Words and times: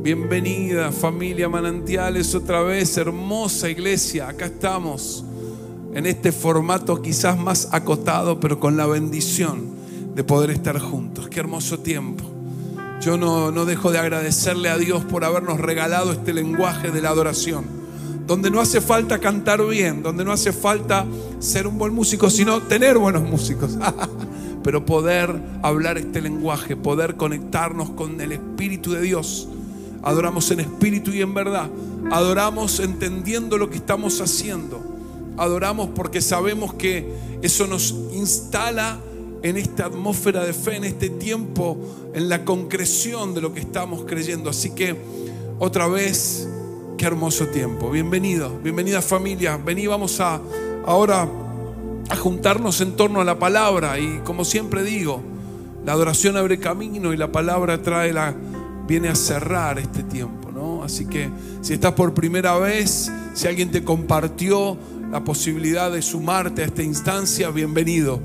Bienvenida 0.00 0.92
familia 0.92 1.48
Manantiales 1.48 2.32
otra 2.36 2.62
vez, 2.62 2.96
hermosa 2.96 3.68
iglesia. 3.68 4.28
Acá 4.28 4.46
estamos 4.46 5.24
en 5.92 6.06
este 6.06 6.30
formato 6.30 7.02
quizás 7.02 7.36
más 7.36 7.68
acotado, 7.72 8.38
pero 8.38 8.60
con 8.60 8.76
la 8.76 8.86
bendición 8.86 9.74
de 10.14 10.22
poder 10.22 10.50
estar 10.50 10.78
juntos. 10.78 11.28
Qué 11.28 11.40
hermoso 11.40 11.80
tiempo. 11.80 12.24
Yo 13.00 13.18
no, 13.18 13.50
no 13.50 13.64
dejo 13.64 13.90
de 13.90 13.98
agradecerle 13.98 14.68
a 14.68 14.78
Dios 14.78 15.04
por 15.04 15.24
habernos 15.24 15.58
regalado 15.58 16.12
este 16.12 16.32
lenguaje 16.32 16.92
de 16.92 17.02
la 17.02 17.10
adoración, 17.10 17.64
donde 18.24 18.52
no 18.52 18.60
hace 18.60 18.80
falta 18.80 19.18
cantar 19.18 19.66
bien, 19.66 20.04
donde 20.04 20.24
no 20.24 20.30
hace 20.30 20.52
falta 20.52 21.06
ser 21.40 21.66
un 21.66 21.76
buen 21.76 21.92
músico, 21.92 22.30
sino 22.30 22.62
tener 22.62 22.98
buenos 22.98 23.22
músicos. 23.22 23.76
pero 24.62 24.84
poder 24.84 25.40
hablar 25.62 25.98
este 25.98 26.20
lenguaje, 26.20 26.76
poder 26.76 27.16
conectarnos 27.16 27.90
con 27.90 28.20
el 28.20 28.32
Espíritu 28.32 28.92
de 28.92 29.00
Dios. 29.00 29.48
Adoramos 30.08 30.50
en 30.52 30.60
espíritu 30.60 31.10
y 31.10 31.20
en 31.20 31.34
verdad. 31.34 31.68
Adoramos 32.10 32.80
entendiendo 32.80 33.58
lo 33.58 33.68
que 33.68 33.76
estamos 33.76 34.22
haciendo. 34.22 34.80
Adoramos 35.36 35.90
porque 35.94 36.22
sabemos 36.22 36.72
que 36.72 37.12
eso 37.42 37.66
nos 37.66 37.94
instala 38.14 38.98
en 39.42 39.58
esta 39.58 39.84
atmósfera 39.84 40.46
de 40.46 40.54
fe, 40.54 40.76
en 40.76 40.84
este 40.84 41.10
tiempo, 41.10 41.76
en 42.14 42.30
la 42.30 42.46
concreción 42.46 43.34
de 43.34 43.42
lo 43.42 43.52
que 43.52 43.60
estamos 43.60 44.06
creyendo. 44.06 44.48
Así 44.48 44.70
que 44.70 44.96
otra 45.58 45.86
vez, 45.88 46.48
qué 46.96 47.04
hermoso 47.04 47.48
tiempo. 47.48 47.90
Bienvenido, 47.90 48.58
bienvenida 48.62 49.02
familia. 49.02 49.58
Vení, 49.58 49.88
vamos 49.88 50.20
a 50.20 50.40
ahora 50.86 51.28
a 52.08 52.16
juntarnos 52.16 52.80
en 52.80 52.96
torno 52.96 53.20
a 53.20 53.24
la 53.24 53.38
palabra 53.38 53.98
y 53.98 54.20
como 54.24 54.46
siempre 54.46 54.82
digo, 54.84 55.20
la 55.84 55.92
adoración 55.92 56.38
abre 56.38 56.58
camino 56.58 57.12
y 57.12 57.18
la 57.18 57.30
palabra 57.30 57.82
trae 57.82 58.14
la 58.14 58.34
viene 58.88 59.08
a 59.08 59.14
cerrar 59.14 59.78
este 59.78 60.02
tiempo, 60.02 60.50
¿no? 60.50 60.82
Así 60.82 61.04
que 61.04 61.28
si 61.60 61.74
estás 61.74 61.92
por 61.92 62.14
primera 62.14 62.56
vez, 62.58 63.12
si 63.34 63.46
alguien 63.46 63.70
te 63.70 63.84
compartió 63.84 64.78
la 65.12 65.22
posibilidad 65.22 65.92
de 65.92 66.00
sumarte 66.00 66.62
a 66.62 66.64
esta 66.64 66.82
instancia, 66.82 67.50
bienvenido. 67.50 68.18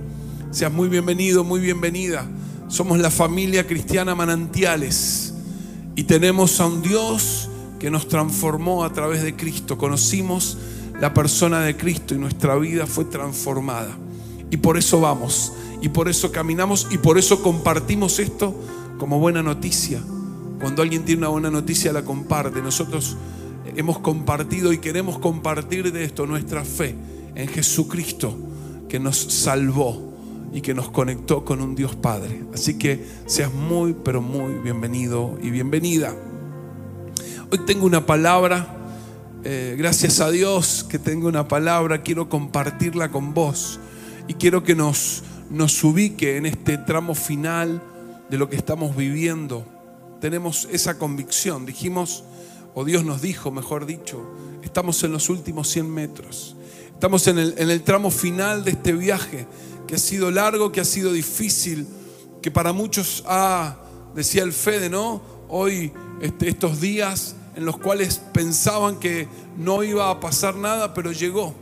Seas 0.52 0.72
muy 0.72 0.88
bienvenido, 0.88 1.44
muy 1.44 1.60
bienvenida. 1.60 2.26
Somos 2.70 2.98
la 3.00 3.12
familia 3.12 3.68
cristiana 3.68 4.16
Manantiales 4.16 5.34
y 5.98 6.04
tenemos 6.06 6.62
a 6.62 6.68
un 6.68 6.82
Dios 6.82 7.50
que 7.78 7.92
nos 7.92 8.08
transformó 8.08 8.86
a 8.86 8.94
través 8.94 9.22
de 9.22 9.36
Cristo. 9.36 9.78
Conocimos 9.78 10.58
la 11.02 11.14
persona 11.14 11.60
de 11.60 11.76
Cristo 11.76 12.16
y 12.16 12.20
nuestra 12.20 12.56
vida 12.56 12.88
fue 12.88 13.04
transformada. 13.04 13.98
Y 14.50 14.56
por 14.58 14.78
eso 14.78 15.02
vamos, 15.02 15.52
y 15.82 15.90
por 15.90 16.08
eso 16.08 16.32
caminamos, 16.32 16.88
y 16.90 17.00
por 17.00 17.18
eso 17.18 17.44
compartimos 17.44 18.20
esto 18.20 18.56
como 18.98 19.20
buena 19.20 19.44
noticia. 19.44 20.00
Cuando 20.64 20.82
alguien 20.82 21.04
tiene 21.04 21.20
una 21.20 21.28
buena 21.28 21.52
noticia 21.52 21.92
la 21.92 22.06
comparte. 22.06 22.62
Nosotros 22.62 23.18
hemos 23.76 24.00
compartido 24.00 24.72
y 24.72 24.78
queremos 24.78 25.20
compartir 25.20 25.92
de 25.92 26.06
esto 26.06 26.26
nuestra 26.26 26.64
fe 26.64 26.96
en 27.36 27.50
Jesucristo 27.50 28.34
que 28.88 28.98
nos 28.98 29.18
salvó 29.18 30.14
y 30.54 30.62
que 30.62 30.74
nos 30.74 30.90
conectó 30.90 31.44
con 31.44 31.60
un 31.60 31.76
Dios 31.76 31.98
Padre. 31.98 32.46
Así 32.54 32.78
que 32.78 33.06
seas 33.26 33.54
muy, 33.54 33.94
pero 34.06 34.22
muy 34.22 34.54
bienvenido 34.54 35.38
y 35.44 35.50
bienvenida. 35.50 36.16
Hoy 37.52 37.60
tengo 37.66 37.86
una 37.86 38.06
palabra 38.06 38.78
eh, 39.44 39.76
gracias 39.78 40.22
a 40.22 40.32
Dios 40.32 40.86
que 40.90 40.98
tengo 40.98 41.28
una 41.28 41.46
palabra, 41.46 42.04
quiero 42.04 42.30
compartirla 42.30 43.12
con 43.12 43.34
vos 43.34 43.82
y 44.30 44.36
quiero 44.36 44.64
que 44.64 44.76
nos, 44.76 45.24
nos 45.50 45.84
ubique 45.84 46.38
en 46.38 46.46
este 46.46 46.78
tramo 46.78 47.16
final 47.16 47.84
de 48.30 48.38
lo 48.38 48.50
que 48.50 48.56
estamos 48.56 48.96
viviendo. 48.96 49.66
Tenemos 50.24 50.70
esa 50.72 50.98
convicción, 50.98 51.66
dijimos, 51.66 52.24
o 52.74 52.86
Dios 52.86 53.04
nos 53.04 53.22
dijo, 53.22 53.52
mejor 53.52 53.86
dicho, 53.86 54.26
estamos 54.62 55.04
en 55.04 55.12
los 55.12 55.28
últimos 55.28 55.68
100 55.68 55.94
metros, 55.94 56.56
estamos 56.94 57.28
en 57.28 57.40
el, 57.40 57.82
tramo 57.84 58.10
final 58.10 58.64
de 58.64 58.72
este 58.72 58.94
viaje 58.94 59.48
que 59.86 59.96
ha 59.96 59.98
sido 59.98 60.32
largo, 60.32 60.72
que 60.72 60.80
ha 60.80 60.86
sido 60.86 61.12
difícil, 61.12 61.86
que 62.42 62.52
para 62.52 62.72
muchos 62.72 63.26
ha, 63.28 63.80
decía 64.16 64.44
el 64.44 64.54
Fede, 64.54 64.90
¿no? 64.90 65.22
Hoy, 65.50 65.92
este, 66.22 66.48
estos 66.48 66.80
días 66.80 67.36
en 67.58 67.66
los 67.66 67.78
cuales 67.78 68.22
pensaban 68.32 69.02
que 69.02 69.28
no 69.58 69.84
iba 69.84 70.10
a 70.10 70.22
pasar 70.22 70.56
nada, 70.56 70.94
pero 70.94 71.12
llegó. 71.12 71.54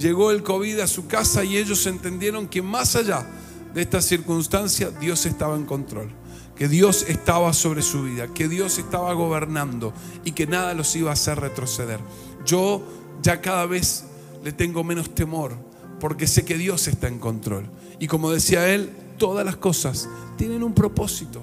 Llegó 0.00 0.32
el 0.32 0.42
COVID 0.42 0.80
a 0.80 0.88
su 0.88 1.06
casa 1.06 1.44
y 1.44 1.58
ellos 1.58 1.86
entendieron 1.86 2.48
que 2.48 2.60
más 2.60 2.96
allá 2.96 3.24
de 3.72 3.82
esta 3.82 4.02
circunstancia, 4.02 4.90
Dios 4.90 5.26
estaba 5.26 5.54
en 5.54 5.64
control, 5.64 6.10
que 6.56 6.68
Dios 6.68 7.04
estaba 7.08 7.52
sobre 7.52 7.82
su 7.82 8.04
vida, 8.04 8.28
que 8.28 8.48
Dios 8.48 8.78
estaba 8.78 9.12
gobernando 9.12 9.92
y 10.24 10.32
que 10.32 10.46
nada 10.46 10.74
los 10.74 10.94
iba 10.96 11.10
a 11.10 11.14
hacer 11.14 11.40
retroceder. 11.40 12.00
Yo 12.44 12.82
ya 13.22 13.40
cada 13.40 13.66
vez 13.66 14.04
le 14.42 14.52
tengo 14.52 14.84
menos 14.84 15.14
temor 15.14 15.52
porque 16.00 16.26
sé 16.26 16.44
que 16.44 16.56
Dios 16.56 16.86
está 16.88 17.08
en 17.08 17.18
control. 17.18 17.70
Y 17.98 18.06
como 18.06 18.30
decía 18.30 18.68
él, 18.68 18.90
todas 19.18 19.44
las 19.44 19.56
cosas 19.56 20.08
tienen 20.36 20.62
un 20.62 20.74
propósito. 20.74 21.42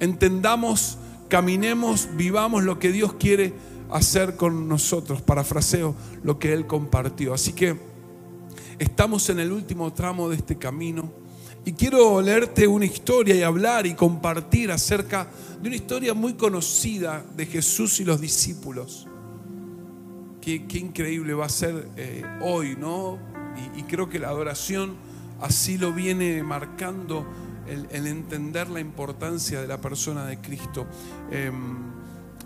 Entendamos 0.00 0.98
caminemos, 1.32 2.10
vivamos 2.14 2.62
lo 2.62 2.78
que 2.78 2.92
Dios 2.92 3.14
quiere 3.14 3.54
hacer 3.90 4.36
con 4.36 4.68
nosotros, 4.68 5.22
parafraseo 5.22 5.94
lo 6.22 6.38
que 6.38 6.52
Él 6.52 6.66
compartió. 6.66 7.32
Así 7.32 7.54
que 7.54 7.80
estamos 8.78 9.30
en 9.30 9.40
el 9.40 9.50
último 9.50 9.94
tramo 9.94 10.28
de 10.28 10.36
este 10.36 10.58
camino 10.58 11.10
y 11.64 11.72
quiero 11.72 12.20
leerte 12.20 12.66
una 12.66 12.84
historia 12.84 13.36
y 13.36 13.42
hablar 13.42 13.86
y 13.86 13.94
compartir 13.94 14.72
acerca 14.72 15.28
de 15.60 15.68
una 15.68 15.76
historia 15.76 16.12
muy 16.12 16.34
conocida 16.34 17.24
de 17.36 17.46
Jesús 17.46 18.00
y 18.00 18.04
los 18.04 18.20
discípulos. 18.20 19.06
Qué, 20.40 20.56
increíble 20.72 21.34
va 21.34 21.46
a 21.46 21.48
ser 21.48 21.88
eh, 21.96 22.24
hoy, 22.42 22.74
¿no? 22.76 23.16
Y, 23.76 23.82
creo 23.84 24.08
que 24.08 24.18
la 24.18 24.28
adoración 24.28 24.96
así 25.40 25.78
lo 25.78 25.92
viene 25.92 26.42
marcando 26.42 27.24
el, 27.68 28.06
entender 28.08 28.68
la 28.68 28.80
importancia 28.80 29.60
de 29.60 29.68
la 29.68 29.80
persona 29.80 30.26
de 30.26 30.38
Cristo. 30.38 30.86
Em, 31.30 31.76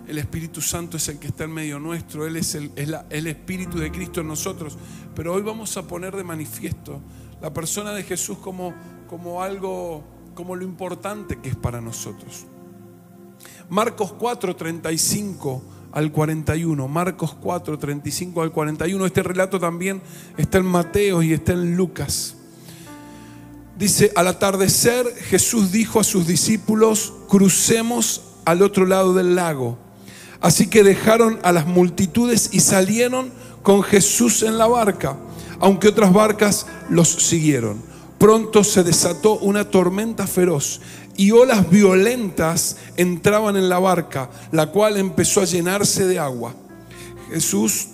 el 0.07 0.19
Espíritu 0.19 0.61
Santo 0.61 0.99
es 0.99 1.09
el 1.09 1.19
que 1.19 1.29
está 1.29 1.45
en 1.45 1.53
medio 1.53 1.79
nuestro, 1.79 2.27
Él 2.27 2.37
es 2.37 2.55
el, 2.55 2.71
el 2.77 3.27
Espíritu 3.27 3.79
de 3.79 3.91
Cristo 3.91 4.21
en 4.21 4.29
nosotros. 4.29 4.77
Pero 5.15 5.33
hoy 5.33 5.41
vamos 5.41 5.75
a 5.79 5.87
poner 5.87 6.15
de 6.15 6.23
manifiesto 6.23 7.01
la 7.41 7.53
persona 7.53 7.93
de 7.93 8.03
Jesús 8.03 8.39
como, 8.39 8.75
como 9.07 9.43
algo, 9.43 10.03
como 10.35 10.57
lo 10.57 10.65
importante 10.65 11.39
que 11.41 11.51
es 11.51 11.57
para 11.57 11.81
nosotros. 11.81 12.47
Marcos 13.69 14.13
4, 14.13 14.55
35 14.55 15.63
al 15.93 16.13
41. 16.13 16.89
Marcos 16.89 17.35
4, 17.41 17.79
35 17.79 18.43
al 18.43 18.53
41. 18.53 19.07
Este 19.07 19.23
relato 19.23 19.59
también 19.59 20.03
está 20.37 20.59
en 20.59 20.67
Mateo 20.67 21.23
y 21.23 21.33
está 21.33 21.53
en 21.53 21.77
Lucas. 21.77 22.37
Dice, 23.79 24.13
al 24.17 24.29
atardecer 24.29 25.07
Jesús 25.15 25.73
dijo 25.73 26.01
a 26.01 26.05
sus 26.05 26.27
discípulos, 26.27 27.13
crucemos 27.29 28.23
al 28.45 28.63
otro 28.63 28.87
lado 28.87 29.15
del 29.15 29.35
lago. 29.35 29.79
Así 30.41 30.69
que 30.69 30.83
dejaron 30.83 31.39
a 31.43 31.53
las 31.53 31.67
multitudes 31.67 32.51
y 32.53 32.61
salieron 32.61 33.33
con 33.63 33.83
Jesús 33.83 34.43
en 34.43 34.59
la 34.59 34.67
barca, 34.67 35.17
aunque 35.61 35.89
otras 35.89 36.13
barcas 36.13 36.67
los 36.89 37.09
siguieron. 37.09 37.83
Pronto 38.19 38.65
se 38.65 38.83
desató 38.83 39.39
una 39.39 39.69
tormenta 39.71 40.27
feroz 40.27 40.81
y 41.17 41.31
olas 41.31 41.69
violentas 41.71 42.77
entraban 42.97 43.57
en 43.57 43.69
la 43.69 43.79
barca, 43.79 44.31
la 44.53 44.71
cual 44.71 44.97
empezó 44.97 45.41
a 45.41 45.45
llenarse 45.45 46.07
de 46.07 46.19
agua. 46.19 46.55
Jesús 47.31 47.89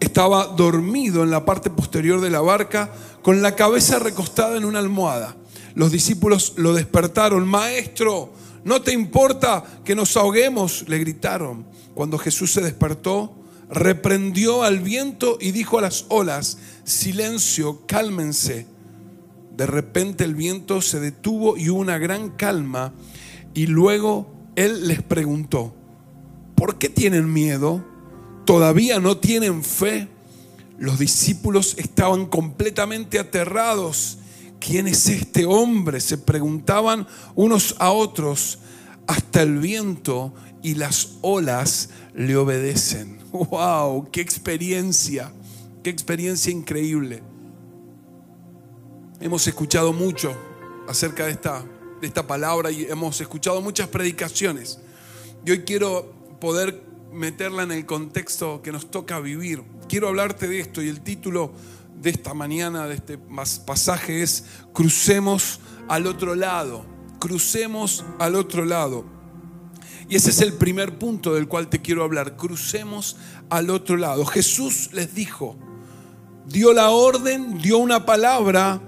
estaba 0.00 0.46
dormido 0.46 1.22
en 1.22 1.30
la 1.30 1.44
parte 1.44 1.70
posterior 1.70 2.20
de 2.20 2.30
la 2.30 2.40
barca 2.40 2.92
con 3.22 3.42
la 3.42 3.56
cabeza 3.56 3.98
recostada 3.98 4.56
en 4.56 4.64
una 4.64 4.78
almohada. 4.78 5.36
Los 5.74 5.90
discípulos 5.90 6.54
lo 6.56 6.72
despertaron. 6.72 7.48
Maestro, 7.48 8.32
¿no 8.64 8.82
te 8.82 8.92
importa 8.92 9.64
que 9.84 9.94
nos 9.94 10.16
ahoguemos? 10.16 10.84
Le 10.88 10.98
gritaron. 10.98 11.64
Cuando 11.94 12.18
Jesús 12.18 12.52
se 12.52 12.60
despertó, 12.60 13.34
reprendió 13.70 14.62
al 14.62 14.80
viento 14.80 15.38
y 15.40 15.52
dijo 15.52 15.78
a 15.78 15.82
las 15.82 16.06
olas, 16.08 16.58
silencio, 16.84 17.82
cálmense. 17.86 18.66
De 19.56 19.66
repente 19.66 20.24
el 20.24 20.34
viento 20.34 20.82
se 20.82 21.00
detuvo 21.00 21.56
y 21.56 21.70
hubo 21.70 21.80
una 21.80 21.98
gran 21.98 22.30
calma. 22.30 22.92
Y 23.54 23.66
luego 23.66 24.32
él 24.56 24.88
les 24.88 25.02
preguntó, 25.02 25.74
¿por 26.56 26.76
qué 26.78 26.88
tienen 26.88 27.32
miedo? 27.32 27.84
¿Todavía 28.44 28.98
no 28.98 29.16
tienen 29.18 29.62
fe? 29.62 30.08
Los 30.78 30.98
discípulos 30.98 31.76
estaban 31.78 32.26
completamente 32.26 33.18
aterrados. 33.18 34.18
¿Quién 34.58 34.88
es 34.88 35.08
este 35.08 35.46
hombre? 35.46 36.00
Se 36.00 36.18
preguntaban 36.18 37.06
unos 37.34 37.76
a 37.78 37.90
otros. 37.92 38.58
Hasta 39.06 39.42
el 39.42 39.58
viento 39.58 40.34
y 40.62 40.74
las 40.74 41.18
olas 41.20 41.90
le 42.14 42.36
obedecen. 42.36 43.18
¡Wow! 43.32 44.10
¡Qué 44.10 44.20
experiencia! 44.20 45.32
¡Qué 45.82 45.90
experiencia 45.90 46.50
increíble! 46.50 47.22
Hemos 49.20 49.46
escuchado 49.46 49.92
mucho 49.92 50.36
acerca 50.88 51.26
de 51.26 51.32
esta, 51.32 51.64
de 52.00 52.06
esta 52.06 52.26
palabra 52.26 52.70
y 52.72 52.84
hemos 52.84 53.20
escuchado 53.20 53.60
muchas 53.60 53.88
predicaciones. 53.88 54.80
Y 55.46 55.52
hoy 55.52 55.60
quiero 55.60 56.12
poder 56.40 56.82
meterla 57.12 57.62
en 57.62 57.70
el 57.70 57.86
contexto 57.86 58.60
que 58.60 58.72
nos 58.72 58.90
toca 58.90 59.20
vivir. 59.20 59.62
Quiero 59.88 60.08
hablarte 60.08 60.48
de 60.48 60.58
esto 60.58 60.82
y 60.82 60.88
el 60.88 61.00
título 61.00 61.52
de 62.00 62.10
esta 62.10 62.34
mañana, 62.34 62.88
de 62.88 62.96
este 62.96 63.18
pasaje 63.64 64.22
es 64.22 64.44
Crucemos 64.72 65.60
al 65.88 66.06
otro 66.08 66.34
lado, 66.34 66.84
crucemos 67.20 68.04
al 68.18 68.34
otro 68.34 68.64
lado. 68.64 69.04
Y 70.08 70.16
ese 70.16 70.30
es 70.30 70.40
el 70.40 70.54
primer 70.54 70.98
punto 70.98 71.34
del 71.34 71.46
cual 71.46 71.68
te 71.68 71.80
quiero 71.80 72.02
hablar, 72.02 72.36
crucemos 72.36 73.16
al 73.48 73.70
otro 73.70 73.96
lado. 73.96 74.26
Jesús 74.26 74.90
les 74.92 75.14
dijo, 75.14 75.56
dio 76.46 76.72
la 76.72 76.90
orden, 76.90 77.58
dio 77.58 77.78
una 77.78 78.04
palabra, 78.04 78.82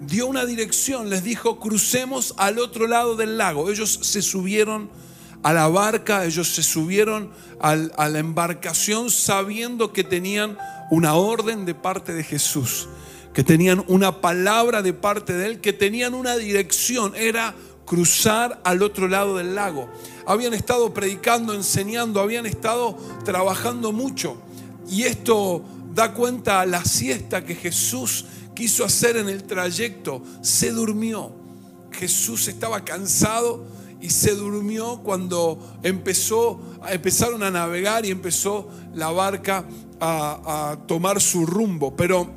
dio 0.00 0.26
una 0.26 0.44
dirección, 0.44 1.10
les 1.10 1.22
dijo, 1.22 1.58
crucemos 1.58 2.34
al 2.36 2.58
otro 2.58 2.86
lado 2.86 3.16
del 3.16 3.38
lago. 3.38 3.70
Ellos 3.70 3.98
se 4.02 4.22
subieron 4.22 4.90
a 5.42 5.52
la 5.52 5.68
barca, 5.68 6.24
ellos 6.24 6.48
se 6.48 6.62
subieron 6.62 7.30
a 7.60 7.76
la 7.76 8.18
embarcación 8.18 9.10
sabiendo 9.10 9.92
que 9.92 10.04
tenían 10.04 10.58
una 10.90 11.14
orden 11.14 11.64
de 11.64 11.74
parte 11.74 12.12
de 12.12 12.24
Jesús, 12.24 12.88
que 13.34 13.44
tenían 13.44 13.84
una 13.88 14.20
palabra 14.20 14.82
de 14.82 14.92
parte 14.92 15.32
de 15.32 15.46
Él, 15.46 15.60
que 15.60 15.72
tenían 15.72 16.14
una 16.14 16.36
dirección, 16.36 17.14
era 17.14 17.54
cruzar 17.84 18.60
al 18.64 18.82
otro 18.82 19.08
lado 19.08 19.36
del 19.36 19.54
lago. 19.54 19.88
Habían 20.26 20.54
estado 20.54 20.92
predicando, 20.92 21.54
enseñando, 21.54 22.20
habían 22.20 22.46
estado 22.46 22.98
trabajando 23.24 23.92
mucho. 23.92 24.36
Y 24.90 25.04
esto 25.04 25.64
da 25.94 26.12
cuenta 26.12 26.60
a 26.60 26.66
la 26.66 26.84
siesta 26.84 27.44
que 27.44 27.54
Jesús 27.54 28.26
quiso 28.58 28.84
hacer 28.84 29.16
en 29.16 29.28
el 29.28 29.44
trayecto. 29.44 30.20
Se 30.42 30.72
durmió. 30.72 31.30
Jesús 31.92 32.48
estaba 32.48 32.84
cansado 32.84 33.64
y 34.00 34.10
se 34.10 34.34
durmió 34.34 35.00
cuando 35.04 35.78
empezó, 35.84 36.60
empezaron 36.88 37.44
a 37.44 37.52
navegar 37.52 38.04
y 38.04 38.10
empezó 38.10 38.68
la 38.94 39.12
barca 39.12 39.64
a, 40.00 40.70
a 40.72 40.86
tomar 40.88 41.20
su 41.20 41.46
rumbo. 41.46 41.94
Pero 41.94 42.28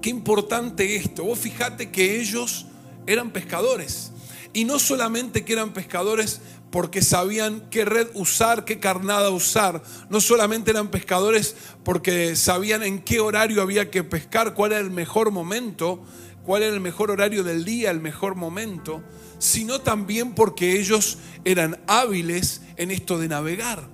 qué 0.00 0.10
importante 0.10 0.96
esto. 0.96 1.22
Vos 1.22 1.38
fijate 1.38 1.92
que 1.92 2.20
ellos 2.20 2.66
eran 3.06 3.30
pescadores. 3.30 4.10
Y 4.52 4.64
no 4.64 4.80
solamente 4.80 5.44
que 5.44 5.52
eran 5.52 5.72
pescadores 5.72 6.40
porque 6.72 7.02
sabían 7.02 7.68
qué 7.70 7.84
red 7.84 8.08
usar, 8.14 8.64
qué 8.64 8.80
carnada 8.80 9.28
usar. 9.28 9.82
No 10.08 10.22
solamente 10.22 10.70
eran 10.70 10.88
pescadores 10.88 11.54
porque 11.84 12.34
sabían 12.34 12.82
en 12.82 13.02
qué 13.02 13.20
horario 13.20 13.60
había 13.60 13.90
que 13.90 14.02
pescar, 14.02 14.54
cuál 14.54 14.72
era 14.72 14.80
el 14.80 14.90
mejor 14.90 15.30
momento, 15.30 16.02
cuál 16.44 16.62
era 16.62 16.74
el 16.74 16.80
mejor 16.80 17.10
horario 17.10 17.44
del 17.44 17.66
día, 17.66 17.90
el 17.90 18.00
mejor 18.00 18.36
momento, 18.36 19.04
sino 19.38 19.82
también 19.82 20.34
porque 20.34 20.80
ellos 20.80 21.18
eran 21.44 21.78
hábiles 21.86 22.62
en 22.78 22.90
esto 22.90 23.18
de 23.18 23.28
navegar. 23.28 23.86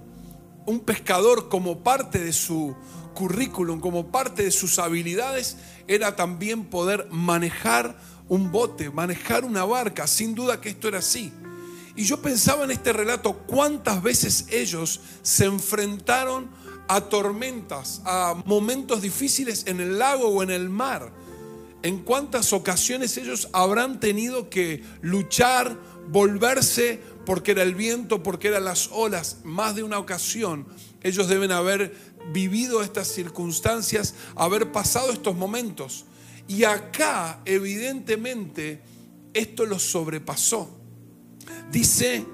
Un 0.64 0.78
pescador 0.78 1.48
como 1.48 1.80
parte 1.82 2.20
de 2.20 2.32
su 2.32 2.76
currículum, 3.12 3.80
como 3.80 4.12
parte 4.12 4.44
de 4.44 4.52
sus 4.52 4.78
habilidades, 4.78 5.56
era 5.88 6.14
también 6.14 6.64
poder 6.64 7.08
manejar 7.10 7.98
un 8.28 8.52
bote, 8.52 8.90
manejar 8.90 9.44
una 9.44 9.64
barca. 9.64 10.06
Sin 10.06 10.36
duda 10.36 10.60
que 10.60 10.68
esto 10.68 10.86
era 10.86 10.98
así. 10.98 11.32
Y 11.98 12.04
yo 12.04 12.22
pensaba 12.22 12.62
en 12.62 12.70
este 12.70 12.92
relato 12.92 13.38
cuántas 13.48 14.00
veces 14.04 14.46
ellos 14.52 15.00
se 15.22 15.46
enfrentaron 15.46 16.48
a 16.86 17.00
tormentas, 17.00 18.02
a 18.04 18.40
momentos 18.46 19.02
difíciles 19.02 19.64
en 19.66 19.80
el 19.80 19.98
lago 19.98 20.28
o 20.28 20.44
en 20.44 20.52
el 20.52 20.68
mar. 20.68 21.10
En 21.82 21.98
cuántas 22.04 22.52
ocasiones 22.52 23.16
ellos 23.16 23.48
habrán 23.52 23.98
tenido 23.98 24.48
que 24.48 24.84
luchar, 25.00 25.76
volverse 26.08 27.00
porque 27.26 27.50
era 27.50 27.64
el 27.64 27.74
viento, 27.74 28.22
porque 28.22 28.46
eran 28.46 28.66
las 28.66 28.90
olas. 28.92 29.38
Más 29.42 29.74
de 29.74 29.82
una 29.82 29.98
ocasión 29.98 30.66
ellos 31.02 31.26
deben 31.26 31.50
haber 31.50 31.96
vivido 32.32 32.80
estas 32.80 33.08
circunstancias, 33.08 34.14
haber 34.36 34.70
pasado 34.70 35.10
estos 35.10 35.34
momentos. 35.34 36.04
Y 36.46 36.62
acá, 36.62 37.40
evidentemente, 37.44 38.82
esto 39.34 39.66
los 39.66 39.82
sobrepasó. 39.82 40.77
Dice 41.70 42.24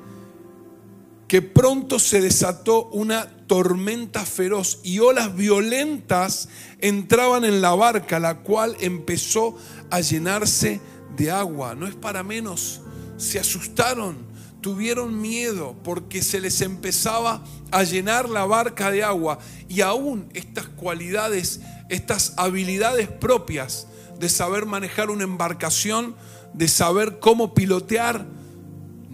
que 1.28 1.42
pronto 1.42 1.98
se 1.98 2.20
desató 2.20 2.86
una 2.90 3.28
tormenta 3.46 4.24
feroz 4.24 4.80
y 4.82 5.00
olas 5.00 5.34
violentas 5.34 6.48
entraban 6.80 7.44
en 7.44 7.60
la 7.60 7.74
barca, 7.74 8.18
la 8.18 8.38
cual 8.38 8.76
empezó 8.80 9.56
a 9.90 10.00
llenarse 10.00 10.80
de 11.16 11.30
agua. 11.30 11.74
No 11.74 11.86
es 11.86 11.94
para 11.94 12.22
menos, 12.22 12.82
se 13.16 13.38
asustaron, 13.38 14.16
tuvieron 14.60 15.20
miedo 15.20 15.74
porque 15.82 16.22
se 16.22 16.40
les 16.40 16.60
empezaba 16.60 17.44
a 17.70 17.82
llenar 17.82 18.28
la 18.28 18.44
barca 18.44 18.90
de 18.90 19.02
agua 19.02 19.38
y 19.68 19.80
aún 19.80 20.28
estas 20.34 20.66
cualidades, 20.66 21.60
estas 21.88 22.34
habilidades 22.36 23.08
propias, 23.08 23.86
de 24.18 24.28
saber 24.28 24.64
manejar 24.64 25.10
una 25.10 25.24
embarcación, 25.24 26.14
de 26.52 26.68
saber 26.68 27.18
cómo 27.18 27.52
pilotear, 27.52 28.26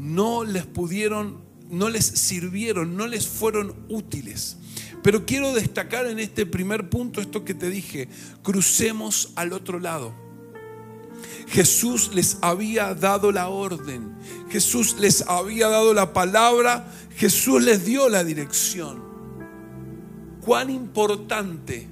no 0.00 0.44
les 0.44 0.64
pudieron, 0.64 1.42
no 1.68 1.90
les 1.90 2.06
sirvieron, 2.06 2.96
no 2.96 3.06
les 3.06 3.28
fueron 3.28 3.74
útiles. 3.88 4.56
Pero 5.02 5.26
quiero 5.26 5.52
destacar 5.52 6.06
en 6.06 6.18
este 6.18 6.46
primer 6.46 6.88
punto 6.88 7.20
esto 7.20 7.44
que 7.44 7.54
te 7.54 7.68
dije, 7.70 8.08
crucemos 8.42 9.32
al 9.36 9.52
otro 9.52 9.78
lado. 9.78 10.14
Jesús 11.48 12.12
les 12.14 12.38
había 12.40 12.94
dado 12.94 13.32
la 13.32 13.48
orden, 13.48 14.14
Jesús 14.50 14.96
les 14.98 15.22
había 15.22 15.68
dado 15.68 15.92
la 15.94 16.12
palabra, 16.12 16.90
Jesús 17.16 17.62
les 17.62 17.84
dio 17.84 18.08
la 18.08 18.24
dirección. 18.24 19.02
Cuán 20.40 20.70
importante, 20.70 21.88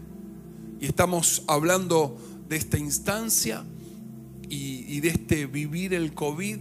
y 0.80 0.86
estamos 0.86 1.42
hablando 1.46 2.18
de 2.48 2.56
esta 2.56 2.78
instancia 2.78 3.64
y, 4.48 5.00
de 5.00 5.08
este 5.08 5.46
vivir 5.46 5.92
el 5.92 6.14
COVID 6.14 6.58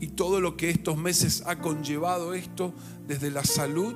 y 0.00 0.08
todo 0.08 0.40
lo 0.40 0.56
que 0.56 0.70
estos 0.70 0.96
meses 0.96 1.42
ha 1.46 1.58
conllevado 1.58 2.34
esto, 2.34 2.72
desde 3.06 3.30
la 3.30 3.44
salud, 3.44 3.94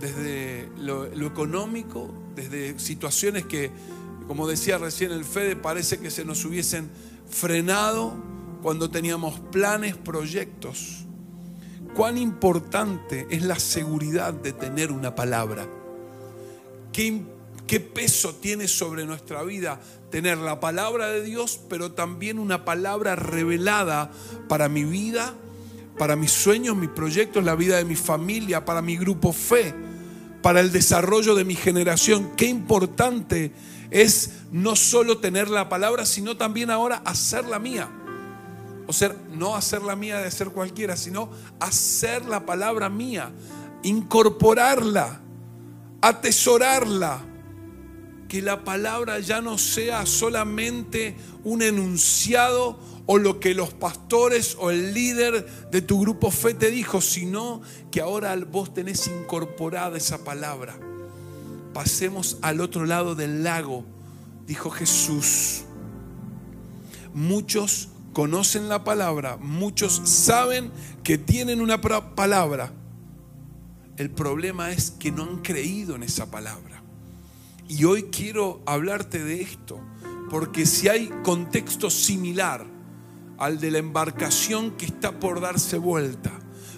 desde 0.00 0.68
lo, 0.78 1.06
económico, 1.26 2.10
desde 2.34 2.78
situaciones 2.78 3.44
que, 3.44 3.70
como 4.26 4.46
decía 4.46 4.78
recién 4.78 5.12
el 5.12 5.24
Fede, 5.24 5.56
parece 5.56 5.98
que 5.98 6.10
se 6.10 6.24
nos 6.24 6.44
hubiesen 6.44 6.90
frenado 7.28 8.14
cuando 8.62 8.90
teníamos 8.90 9.38
planes, 9.52 9.96
proyectos. 9.96 11.04
Cuán 11.94 12.18
importante 12.18 13.26
es 13.30 13.42
la 13.42 13.58
seguridad 13.58 14.34
de 14.34 14.52
tener 14.52 14.92
una 14.92 15.14
palabra. 15.14 15.66
Qué, 16.92 17.22
qué 17.66 17.80
peso 17.80 18.34
tiene 18.34 18.68
sobre 18.68 19.04
nuestra 19.04 19.42
vida 19.42 19.80
tener 20.10 20.38
la 20.38 20.60
palabra 20.60 21.08
de 21.08 21.22
Dios, 21.22 21.60
pero 21.68 21.92
también 21.92 22.38
una 22.38 22.64
palabra 22.64 23.16
revelada 23.16 24.10
para 24.48 24.68
mi 24.68 24.84
vida, 24.84 25.34
para 25.98 26.16
mis 26.16 26.30
sueños, 26.30 26.76
mis 26.76 26.90
proyectos, 26.90 27.44
la 27.44 27.54
vida 27.54 27.76
de 27.76 27.84
mi 27.84 27.96
familia, 27.96 28.64
para 28.64 28.82
mi 28.82 28.96
grupo 28.96 29.32
fe, 29.32 29.74
para 30.42 30.60
el 30.60 30.70
desarrollo 30.70 31.34
de 31.34 31.44
mi 31.44 31.54
generación. 31.54 32.30
Qué 32.36 32.46
importante 32.46 33.52
es 33.90 34.30
no 34.52 34.76
solo 34.76 35.18
tener 35.18 35.48
la 35.48 35.68
palabra, 35.68 36.06
sino 36.06 36.36
también 36.36 36.70
ahora 36.70 37.02
hacerla 37.04 37.58
mía. 37.58 37.90
O 38.86 38.92
sea, 38.92 39.14
no 39.32 39.56
hacer 39.56 39.82
la 39.82 39.96
mía 39.96 40.18
de 40.18 40.30
ser 40.30 40.50
cualquiera, 40.50 40.96
sino 40.96 41.30
hacer 41.58 42.24
la 42.26 42.46
palabra 42.46 42.88
mía, 42.88 43.32
incorporarla, 43.82 45.20
atesorarla 46.00 47.35
que 48.28 48.42
la 48.42 48.64
palabra 48.64 49.20
ya 49.20 49.40
no 49.40 49.58
sea 49.58 50.06
solamente 50.06 51.16
un 51.44 51.62
enunciado 51.62 52.78
o 53.06 53.18
lo 53.18 53.38
que 53.38 53.54
los 53.54 53.72
pastores 53.72 54.56
o 54.58 54.70
el 54.70 54.92
líder 54.92 55.46
de 55.70 55.80
tu 55.80 56.00
grupo 56.00 56.30
fe 56.30 56.54
te 56.54 56.70
dijo, 56.70 57.00
sino 57.00 57.62
que 57.90 58.00
ahora 58.00 58.36
vos 58.36 58.74
tenés 58.74 59.06
incorporada 59.06 59.96
esa 59.96 60.24
palabra. 60.24 60.78
Pasemos 61.72 62.38
al 62.42 62.60
otro 62.60 62.84
lado 62.84 63.14
del 63.14 63.44
lago, 63.44 63.84
dijo 64.46 64.70
Jesús. 64.70 65.62
Muchos 67.14 67.90
conocen 68.12 68.68
la 68.68 68.82
palabra, 68.82 69.36
muchos 69.36 70.02
saben 70.04 70.72
que 71.04 71.16
tienen 71.16 71.60
una 71.60 71.80
palabra. 71.80 72.72
El 73.96 74.10
problema 74.10 74.72
es 74.72 74.90
que 74.90 75.12
no 75.12 75.22
han 75.22 75.42
creído 75.42 75.94
en 75.94 76.02
esa 76.02 76.30
palabra. 76.30 76.82
Y 77.68 77.84
hoy 77.84 78.04
quiero 78.04 78.62
hablarte 78.66 79.22
de 79.22 79.42
esto, 79.42 79.80
porque 80.30 80.66
si 80.66 80.88
hay 80.88 81.08
contexto 81.22 81.90
similar 81.90 82.66
al 83.38 83.60
de 83.60 83.70
la 83.70 83.78
embarcación 83.78 84.72
que 84.72 84.86
está 84.86 85.18
por 85.18 85.40
darse 85.40 85.76
vuelta, 85.78 86.32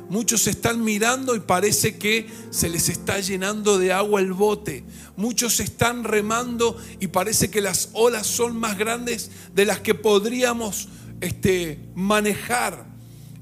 Muchos 0.08 0.46
están 0.46 0.82
mirando 0.82 1.34
y 1.34 1.40
parece 1.40 1.98
que 1.98 2.30
se 2.50 2.70
les 2.70 2.88
está 2.88 3.20
llenando 3.20 3.78
de 3.78 3.92
agua 3.92 4.20
el 4.20 4.32
bote. 4.32 4.84
Muchos 5.16 5.60
están 5.60 6.02
remando 6.02 6.78
y 6.98 7.08
parece 7.08 7.50
que 7.50 7.60
las 7.60 7.90
olas 7.92 8.26
son 8.26 8.56
más 8.56 8.78
grandes 8.78 9.30
de 9.54 9.66
las 9.66 9.80
que 9.80 9.94
podríamos 9.94 10.88
este, 11.20 11.78
manejar. 11.94 12.86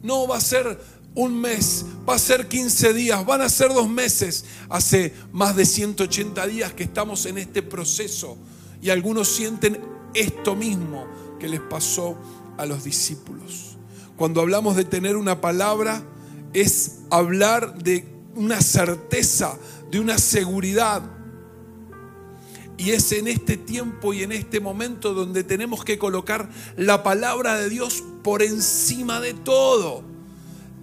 No 0.02 0.26
va 0.26 0.38
a 0.38 0.40
ser 0.40 0.80
un 1.14 1.40
mes, 1.40 1.84
va 2.08 2.14
a 2.14 2.18
ser 2.18 2.48
15 2.48 2.92
días, 2.92 3.24
van 3.26 3.42
a 3.42 3.48
ser 3.48 3.72
dos 3.72 3.88
meses. 3.88 4.44
Hace 4.68 5.12
más 5.32 5.56
de 5.56 5.66
180 5.66 6.46
días 6.46 6.72
que 6.72 6.84
estamos 6.84 7.26
en 7.26 7.38
este 7.38 7.62
proceso 7.62 8.36
y 8.80 8.90
algunos 8.90 9.28
sienten 9.28 9.80
esto 10.14 10.54
mismo 10.54 11.06
que 11.38 11.48
les 11.48 11.60
pasó 11.60 12.16
a 12.56 12.66
los 12.66 12.84
discípulos. 12.84 13.76
Cuando 14.16 14.40
hablamos 14.40 14.76
de 14.76 14.84
tener 14.84 15.16
una 15.16 15.40
palabra, 15.40 16.02
es 16.52 17.00
hablar 17.10 17.82
de 17.82 18.06
una 18.34 18.60
certeza, 18.60 19.58
de 19.90 20.00
una 20.00 20.18
seguridad. 20.18 21.02
Y 22.78 22.90
es 22.90 23.12
en 23.12 23.26
este 23.26 23.56
tiempo 23.56 24.12
y 24.12 24.22
en 24.22 24.32
este 24.32 24.60
momento 24.60 25.14
donde 25.14 25.44
tenemos 25.44 25.84
que 25.84 25.98
colocar 25.98 26.48
la 26.76 27.02
palabra 27.02 27.56
de 27.58 27.68
Dios 27.68 28.02
por 28.22 28.42
encima 28.42 29.20
de 29.20 29.34
todo. 29.34 30.15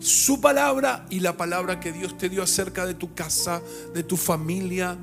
Su 0.04 0.42
palabra 0.42 1.06
y 1.10 1.22
la 1.22 1.38
palabra 1.38 1.80
que 1.80 1.94
Dios 1.94 2.18
te 2.18 2.28
dio 2.28 2.44
acerca 2.44 2.86
de 2.86 2.94
tu 2.94 3.14
casa, 3.14 3.62
de 3.94 4.04
tu 4.04 4.18
familia, 4.18 4.98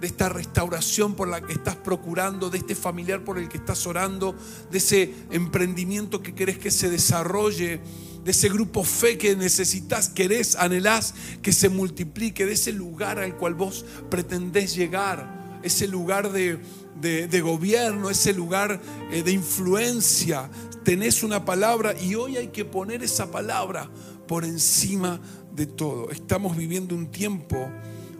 de 0.00 0.06
esta 0.06 0.28
restauración 0.28 1.16
por 1.16 1.26
la 1.26 1.40
que 1.40 1.52
estás 1.52 1.74
procurando, 1.74 2.48
de 2.48 2.58
este 2.58 2.76
familiar 2.76 3.24
por 3.24 3.38
el 3.38 3.48
que 3.48 3.56
estás 3.56 3.88
orando, 3.88 4.36
de 4.70 4.78
ese 4.78 5.12
emprendimiento 5.32 6.22
que 6.22 6.32
querés 6.32 6.58
que 6.58 6.70
se 6.70 6.88
desarrolle, 6.88 7.80
de 8.24 8.30
ese 8.30 8.48
grupo 8.48 8.84
fe 8.84 9.18
que 9.18 9.34
necesitas, 9.34 10.08
querés, 10.08 10.54
anhelás 10.54 11.12
que 11.42 11.52
se 11.52 11.68
multiplique, 11.68 12.46
de 12.46 12.52
ese 12.52 12.70
lugar 12.70 13.18
al 13.18 13.36
cual 13.36 13.54
vos 13.54 13.84
pretendés 14.10 14.76
llegar, 14.76 15.58
ese 15.64 15.88
lugar 15.88 16.30
de, 16.30 17.40
gobierno, 17.40 18.10
ese 18.10 18.32
lugar 18.32 18.80
eh, 19.10 19.24
de 19.24 19.32
influencia. 19.32 20.48
Tenés 20.84 21.24
una 21.24 21.44
palabra 21.44 22.00
y 22.00 22.14
hoy 22.14 22.36
hay 22.36 22.48
que 22.48 22.64
poner 22.64 23.02
esa 23.02 23.30
palabra 23.32 23.90
por 24.30 24.44
encima 24.44 25.18
de 25.56 25.66
todo. 25.66 26.08
Estamos 26.12 26.56
viviendo 26.56 26.94
un 26.94 27.10
tiempo 27.10 27.68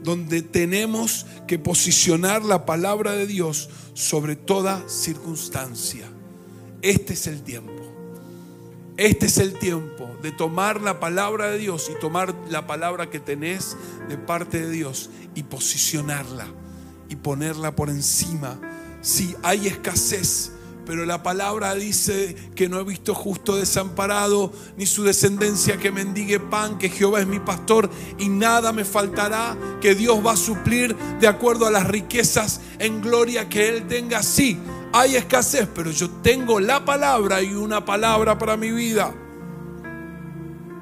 donde 0.02 0.42
tenemos 0.42 1.24
que 1.46 1.56
posicionar 1.56 2.44
la 2.44 2.66
palabra 2.66 3.12
de 3.12 3.28
Dios 3.28 3.70
sobre 3.94 4.34
toda 4.34 4.82
circunstancia. 4.88 6.08
Este 6.82 7.12
es 7.12 7.28
el 7.28 7.44
tiempo. 7.44 7.84
Este 8.96 9.26
es 9.26 9.38
el 9.38 9.52
tiempo 9.52 10.10
de 10.20 10.32
tomar 10.32 10.80
la 10.80 10.98
palabra 10.98 11.48
de 11.48 11.58
Dios 11.58 11.88
y 11.96 12.00
tomar 12.00 12.34
la 12.48 12.66
palabra 12.66 13.08
que 13.08 13.20
tenés 13.20 13.76
de 14.08 14.18
parte 14.18 14.66
de 14.66 14.72
Dios 14.72 15.10
y 15.36 15.44
posicionarla 15.44 16.48
y 17.08 17.14
ponerla 17.14 17.76
por 17.76 17.88
encima. 17.88 18.60
Si 19.00 19.36
hay 19.44 19.68
escasez, 19.68 20.54
pero 20.90 21.06
la 21.06 21.22
palabra 21.22 21.76
dice 21.76 22.34
que 22.56 22.68
no 22.68 22.80
he 22.80 22.82
visto 22.82 23.14
justo 23.14 23.54
desamparado, 23.54 24.52
ni 24.76 24.86
su 24.86 25.04
descendencia 25.04 25.76
que 25.76 25.92
mendigue 25.92 26.40
pan, 26.40 26.78
que 26.78 26.88
Jehová 26.88 27.20
es 27.20 27.28
mi 27.28 27.38
pastor 27.38 27.88
y 28.18 28.28
nada 28.28 28.72
me 28.72 28.84
faltará, 28.84 29.56
que 29.80 29.94
Dios 29.94 30.18
va 30.26 30.32
a 30.32 30.36
suplir 30.36 30.96
de 31.20 31.28
acuerdo 31.28 31.68
a 31.68 31.70
las 31.70 31.86
riquezas 31.86 32.60
en 32.80 33.00
gloria 33.00 33.48
que 33.48 33.68
Él 33.68 33.86
tenga. 33.86 34.20
Sí, 34.24 34.58
hay 34.92 35.14
escasez, 35.14 35.68
pero 35.72 35.92
yo 35.92 36.10
tengo 36.10 36.58
la 36.58 36.84
palabra 36.84 37.40
y 37.40 37.54
una 37.54 37.84
palabra 37.84 38.36
para 38.36 38.56
mi 38.56 38.72
vida. 38.72 39.14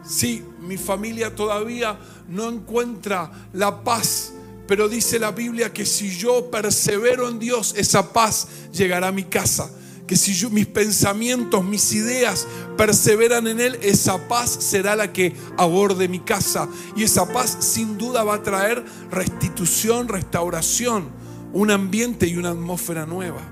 Sí, 0.06 0.42
mi 0.60 0.78
familia 0.78 1.34
todavía 1.34 1.98
no 2.28 2.48
encuentra 2.48 3.30
la 3.52 3.84
paz, 3.84 4.32
pero 4.66 4.88
dice 4.88 5.18
la 5.18 5.32
Biblia 5.32 5.70
que 5.70 5.84
si 5.84 6.16
yo 6.16 6.50
persevero 6.50 7.28
en 7.28 7.38
Dios, 7.38 7.74
esa 7.76 8.10
paz 8.10 8.48
llegará 8.72 9.08
a 9.08 9.12
mi 9.12 9.24
casa 9.24 9.70
que 10.08 10.16
si 10.16 10.48
mis 10.48 10.66
pensamientos, 10.66 11.62
mis 11.62 11.92
ideas 11.92 12.48
perseveran 12.78 13.46
en 13.46 13.60
Él, 13.60 13.78
esa 13.82 14.26
paz 14.26 14.50
será 14.50 14.96
la 14.96 15.12
que 15.12 15.36
aborde 15.58 16.08
mi 16.08 16.18
casa. 16.18 16.66
Y 16.96 17.04
esa 17.04 17.30
paz 17.30 17.58
sin 17.60 17.98
duda 17.98 18.24
va 18.24 18.36
a 18.36 18.42
traer 18.42 18.84
restitución, 19.10 20.08
restauración, 20.08 21.10
un 21.52 21.70
ambiente 21.70 22.26
y 22.26 22.38
una 22.38 22.50
atmósfera 22.50 23.04
nueva. 23.04 23.42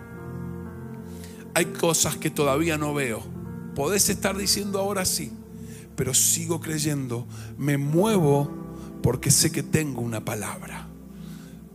Hay 1.54 1.66
cosas 1.66 2.16
que 2.16 2.30
todavía 2.30 2.78
no 2.78 2.94
veo. 2.94 3.22
Podés 3.74 4.08
estar 4.08 4.36
diciendo 4.36 4.78
ahora 4.78 5.04
sí, 5.04 5.30
pero 5.94 6.14
sigo 6.14 6.60
creyendo. 6.60 7.26
Me 7.58 7.76
muevo 7.76 8.50
porque 9.02 9.30
sé 9.30 9.52
que 9.52 9.62
tengo 9.62 10.00
una 10.00 10.24
palabra 10.24 10.85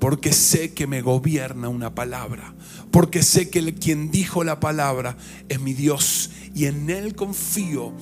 porque 0.02 0.34
sé 0.34 0.74
que 0.74 0.88
me 0.88 1.04
gobierna 1.04 1.70
una 1.70 1.94
palabra, 1.94 2.56
porque 2.90 3.22
sé 3.22 3.52
que 3.52 3.76
quien 3.76 4.10
dijo 4.10 4.44
la 4.44 4.60
palabra 4.60 5.16
es 5.48 5.62
mi 5.62 5.76
Dios 5.76 6.32
y 6.56 6.66
en 6.66 6.90
Él 6.90 7.14
confío 7.14 7.94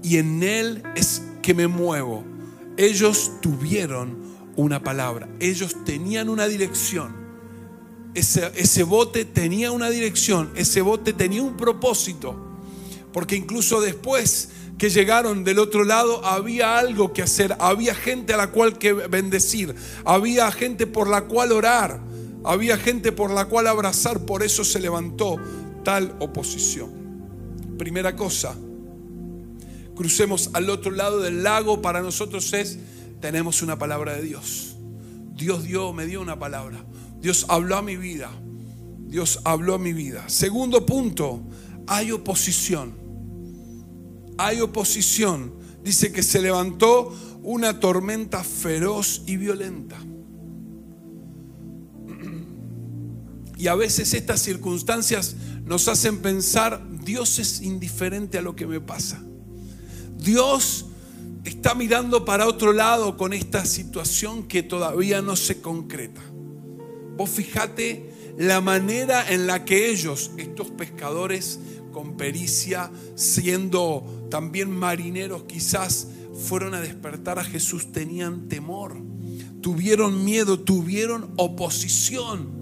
y 0.00 0.18
en 0.18 0.44
Él 0.44 0.84
es 0.94 1.20
que 1.42 1.54
me 1.54 1.66
muevo. 1.66 2.24
Ellos 2.76 3.32
tuvieron 3.42 4.18
una 4.54 4.84
palabra, 4.84 5.28
ellos 5.40 5.74
tenían 5.84 6.28
una 6.28 6.46
dirección. 6.46 7.12
Ese, 8.14 8.52
ese 8.54 8.84
bote 8.84 9.24
tenía 9.24 9.72
una 9.72 9.90
dirección, 9.90 10.52
ese 10.54 10.80
bote 10.80 11.12
tenía 11.12 11.42
un 11.42 11.56
propósito, 11.56 12.36
porque 13.12 13.34
incluso 13.34 13.80
después 13.80 14.50
que 14.78 14.90
llegaron 14.90 15.42
del 15.42 15.58
otro 15.58 15.82
lado, 15.82 16.24
había 16.24 16.78
algo 16.78 17.12
que 17.12 17.22
hacer, 17.22 17.56
había 17.58 17.94
gente 17.96 18.32
a 18.32 18.36
la 18.36 18.52
cual 18.52 18.78
que 18.78 18.92
bendecir, 18.92 19.74
había 20.04 20.50
gente 20.52 20.86
por 20.86 21.08
la 21.08 21.22
cual 21.22 21.50
orar, 21.50 22.00
había 22.44 22.78
gente 22.78 23.10
por 23.10 23.32
la 23.32 23.46
cual 23.46 23.66
abrazar, 23.66 24.24
por 24.24 24.44
eso 24.44 24.62
se 24.62 24.78
levantó 24.78 25.36
tal 25.82 26.14
oposición. 26.20 26.90
Primera 27.76 28.14
cosa, 28.14 28.54
crucemos 29.96 30.50
al 30.52 30.70
otro 30.70 30.92
lado 30.92 31.20
del 31.20 31.42
lago, 31.42 31.82
para 31.82 32.00
nosotros 32.00 32.52
es, 32.52 32.78
tenemos 33.20 33.62
una 33.62 33.78
palabra 33.80 34.14
de 34.14 34.22
Dios. 34.22 34.76
Dios 35.34 35.64
dio, 35.64 35.92
me 35.92 36.06
dio 36.06 36.20
una 36.20 36.38
palabra. 36.38 36.84
Dios 37.20 37.46
habló 37.48 37.76
a 37.76 37.82
mi 37.82 37.96
vida. 37.96 38.30
Dios 39.08 39.40
habló 39.44 39.74
a 39.74 39.78
mi 39.78 39.92
vida. 39.92 40.28
Segundo 40.28 40.86
punto, 40.86 41.42
hay 41.86 42.12
oposición 42.12 43.07
hay 44.38 44.60
oposición. 44.60 45.52
Dice 45.82 46.12
que 46.12 46.22
se 46.22 46.40
levantó 46.40 47.14
una 47.42 47.80
tormenta 47.80 48.42
feroz 48.42 49.22
y 49.26 49.36
violenta. 49.36 49.98
Y 53.58 53.66
a 53.66 53.74
veces 53.74 54.14
estas 54.14 54.40
circunstancias 54.40 55.34
nos 55.64 55.88
hacen 55.88 56.18
pensar, 56.18 56.80
Dios 57.04 57.38
es 57.40 57.60
indiferente 57.60 58.38
a 58.38 58.42
lo 58.42 58.54
que 58.54 58.66
me 58.66 58.80
pasa. 58.80 59.20
Dios 60.16 60.86
está 61.44 61.74
mirando 61.74 62.24
para 62.24 62.46
otro 62.46 62.72
lado 62.72 63.16
con 63.16 63.32
esta 63.32 63.64
situación 63.64 64.44
que 64.44 64.62
todavía 64.62 65.22
no 65.22 65.34
se 65.34 65.60
concreta. 65.60 66.20
Vos 67.16 67.30
fijate 67.30 68.34
la 68.38 68.60
manera 68.60 69.28
en 69.28 69.48
la 69.48 69.64
que 69.64 69.90
ellos, 69.90 70.30
estos 70.36 70.70
pescadores 70.70 71.58
con 71.92 72.16
pericia, 72.16 72.90
siendo 73.14 74.26
también 74.30 74.70
marineros 74.70 75.44
quizás 75.44 76.08
fueron 76.34 76.74
a 76.74 76.80
despertar 76.80 77.38
a 77.38 77.44
Jesús, 77.44 77.92
tenían 77.92 78.48
temor, 78.48 78.96
tuvieron 79.60 80.24
miedo, 80.24 80.60
tuvieron 80.60 81.32
oposición. 81.36 82.56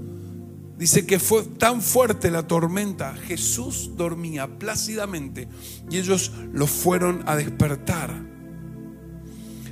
Dice 0.78 1.06
que 1.06 1.18
fue 1.18 1.42
tan 1.42 1.80
fuerte 1.80 2.30
la 2.30 2.46
tormenta, 2.46 3.14
Jesús 3.14 3.92
dormía 3.96 4.58
plácidamente 4.58 5.48
y 5.90 5.98
ellos 5.98 6.32
lo 6.52 6.66
fueron 6.66 7.22
a 7.26 7.36
despertar. 7.36 8.26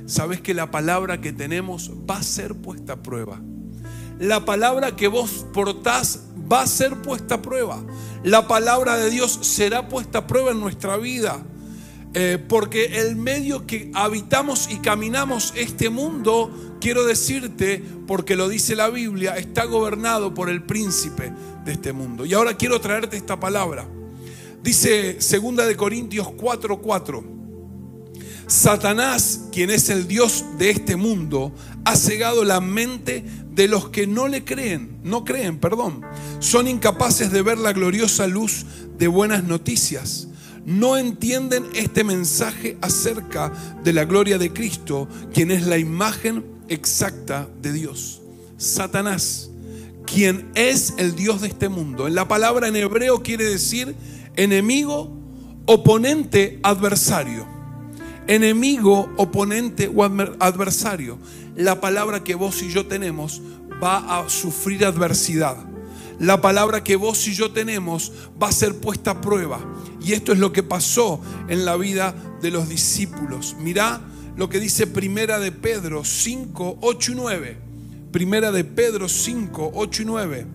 Sabes 0.07 0.41
que 0.41 0.53
la 0.53 0.71
palabra 0.71 1.21
que 1.21 1.33
tenemos 1.33 1.91
va 2.09 2.17
a 2.17 2.23
ser 2.23 2.55
puesta 2.55 2.93
a 2.93 3.03
prueba. 3.03 3.41
La 4.19 4.45
palabra 4.45 4.95
que 4.95 5.07
vos 5.07 5.45
portás 5.53 6.21
va 6.51 6.61
a 6.61 6.67
ser 6.67 7.01
puesta 7.01 7.35
a 7.35 7.41
prueba. 7.41 7.83
La 8.23 8.47
palabra 8.47 8.97
de 8.97 9.09
Dios 9.09 9.39
será 9.41 9.89
puesta 9.89 10.19
a 10.19 10.27
prueba 10.27 10.51
en 10.51 10.59
nuestra 10.59 10.97
vida. 10.97 11.43
Eh, 12.17 12.37
porque 12.47 13.01
el 13.01 13.17
medio 13.17 13.67
que 13.67 13.91
habitamos 13.93 14.69
y 14.71 14.77
caminamos 14.77 15.51
este 15.57 15.89
mundo, 15.89 16.77
quiero 16.79 17.03
decirte, 17.03 17.83
porque 18.07 18.37
lo 18.37 18.47
dice 18.47 18.73
la 18.77 18.89
Biblia, 18.89 19.35
está 19.35 19.65
gobernado 19.65 20.33
por 20.33 20.49
el 20.49 20.63
príncipe 20.63 21.33
de 21.65 21.73
este 21.73 21.91
mundo. 21.91 22.25
Y 22.25 22.33
ahora 22.33 22.55
quiero 22.55 22.79
traerte 22.79 23.17
esta 23.17 23.37
palabra. 23.37 23.85
Dice 24.63 25.15
2 25.19 25.67
de 25.67 25.75
Corintios 25.75 26.29
4:4. 26.29 27.23
Satanás, 28.47 29.49
quien 29.51 29.69
es 29.69 29.89
el 29.89 30.07
Dios 30.07 30.45
de 30.57 30.69
este 30.69 30.95
mundo, 30.95 31.53
ha 31.83 31.97
cegado 31.97 32.45
la 32.45 32.61
mente 32.61 33.25
de 33.55 33.67
los 33.67 33.89
que 33.89 34.05
no 34.05 34.27
le 34.27 34.43
creen, 34.43 34.97
no 35.03 35.23
creen, 35.25 35.57
perdón. 35.59 36.01
Son 36.39 36.67
incapaces 36.67 37.31
de 37.31 37.41
ver 37.41 37.57
la 37.57 37.73
gloriosa 37.73 38.27
luz 38.27 38.65
de 38.97 39.07
buenas 39.07 39.43
noticias 39.43 40.27
no 40.65 40.97
entienden 40.97 41.63
este 41.75 42.03
mensaje 42.03 42.77
acerca 42.81 43.53
de 43.83 43.93
la 43.93 44.05
gloria 44.05 44.37
de 44.37 44.51
Cristo, 44.51 45.07
quien 45.31 45.51
es 45.51 45.67
la 45.67 45.77
imagen 45.77 46.43
exacta 46.67 47.47
de 47.61 47.71
Dios. 47.71 48.21
Satanás, 48.57 49.51
quien 50.05 50.49
es 50.55 50.95
el 50.97 51.15
Dios 51.15 51.41
de 51.41 51.49
este 51.49 51.69
mundo. 51.69 52.07
En 52.07 52.15
la 52.15 52.27
palabra 52.27 52.67
en 52.67 52.75
hebreo 52.75 53.21
quiere 53.21 53.45
decir 53.45 53.95
enemigo, 54.35 55.11
oponente, 55.65 56.59
adversario. 56.63 57.53
enemigo, 58.27 59.07
oponente 59.17 59.91
o 59.95 60.03
adversario. 60.03 61.19
La 61.55 61.79
palabra 61.79 62.23
que 62.23 62.35
vos 62.35 62.61
y 62.61 62.69
yo 62.69 62.85
tenemos 62.85 63.41
va 63.81 64.19
a 64.19 64.29
sufrir 64.29 64.85
adversidad. 64.85 65.57
La 66.19 66.41
palabra 66.41 66.83
que 66.83 66.95
vos 66.95 67.27
y 67.27 67.33
yo 67.33 67.51
tenemos 67.51 68.11
va 68.41 68.49
a 68.49 68.53
ser 68.53 68.75
puesta 68.75 69.11
a 69.11 69.21
prueba. 69.21 69.59
Y 70.01 70.13
esto 70.13 70.33
es 70.33 70.39
lo 70.39 70.51
que 70.51 70.63
pasó 70.63 71.21
en 71.47 71.65
la 71.65 71.77
vida 71.77 72.13
de 72.41 72.51
los 72.51 72.67
discípulos. 72.67 73.55
Mirá 73.59 74.01
lo 74.35 74.49
que 74.49 74.59
dice 74.59 74.85
Primera 74.85 75.39
de 75.39 75.51
Pedro 75.51 76.03
5, 76.03 76.79
8 76.81 77.11
y 77.11 77.15
9. 77.15 77.57
Primera 78.11 78.51
de 78.51 78.63
Pedro 78.63 79.07
5, 79.07 79.71
8 79.73 80.01
y 80.01 80.05
9. 80.05 80.47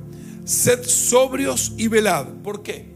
Sed 0.44 0.84
sobrios 0.84 1.72
y 1.76 1.88
velad. 1.88 2.26
¿Por 2.42 2.62
qué? 2.62 2.90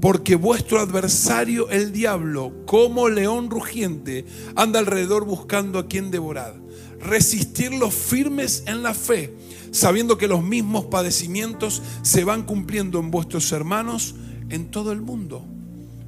Porque 0.00 0.36
vuestro 0.36 0.80
adversario, 0.80 1.68
el 1.70 1.92
diablo, 1.92 2.52
como 2.66 3.08
león 3.08 3.50
rugiente, 3.50 4.24
anda 4.54 4.78
alrededor 4.78 5.24
buscando 5.24 5.80
a 5.80 5.86
quien 5.86 6.12
devorar. 6.12 6.54
Resistir 7.00 7.72
los 7.72 7.94
firmes 7.94 8.64
en 8.66 8.82
la 8.82 8.94
fe, 8.94 9.34
sabiendo 9.70 10.18
que 10.18 10.28
los 10.28 10.42
mismos 10.42 10.86
padecimientos 10.86 11.82
se 12.02 12.24
van 12.24 12.42
cumpliendo 12.42 12.98
en 12.98 13.10
vuestros 13.10 13.52
hermanos 13.52 14.14
en 14.50 14.70
todo 14.70 14.92
el 14.92 15.00
mundo. 15.00 15.44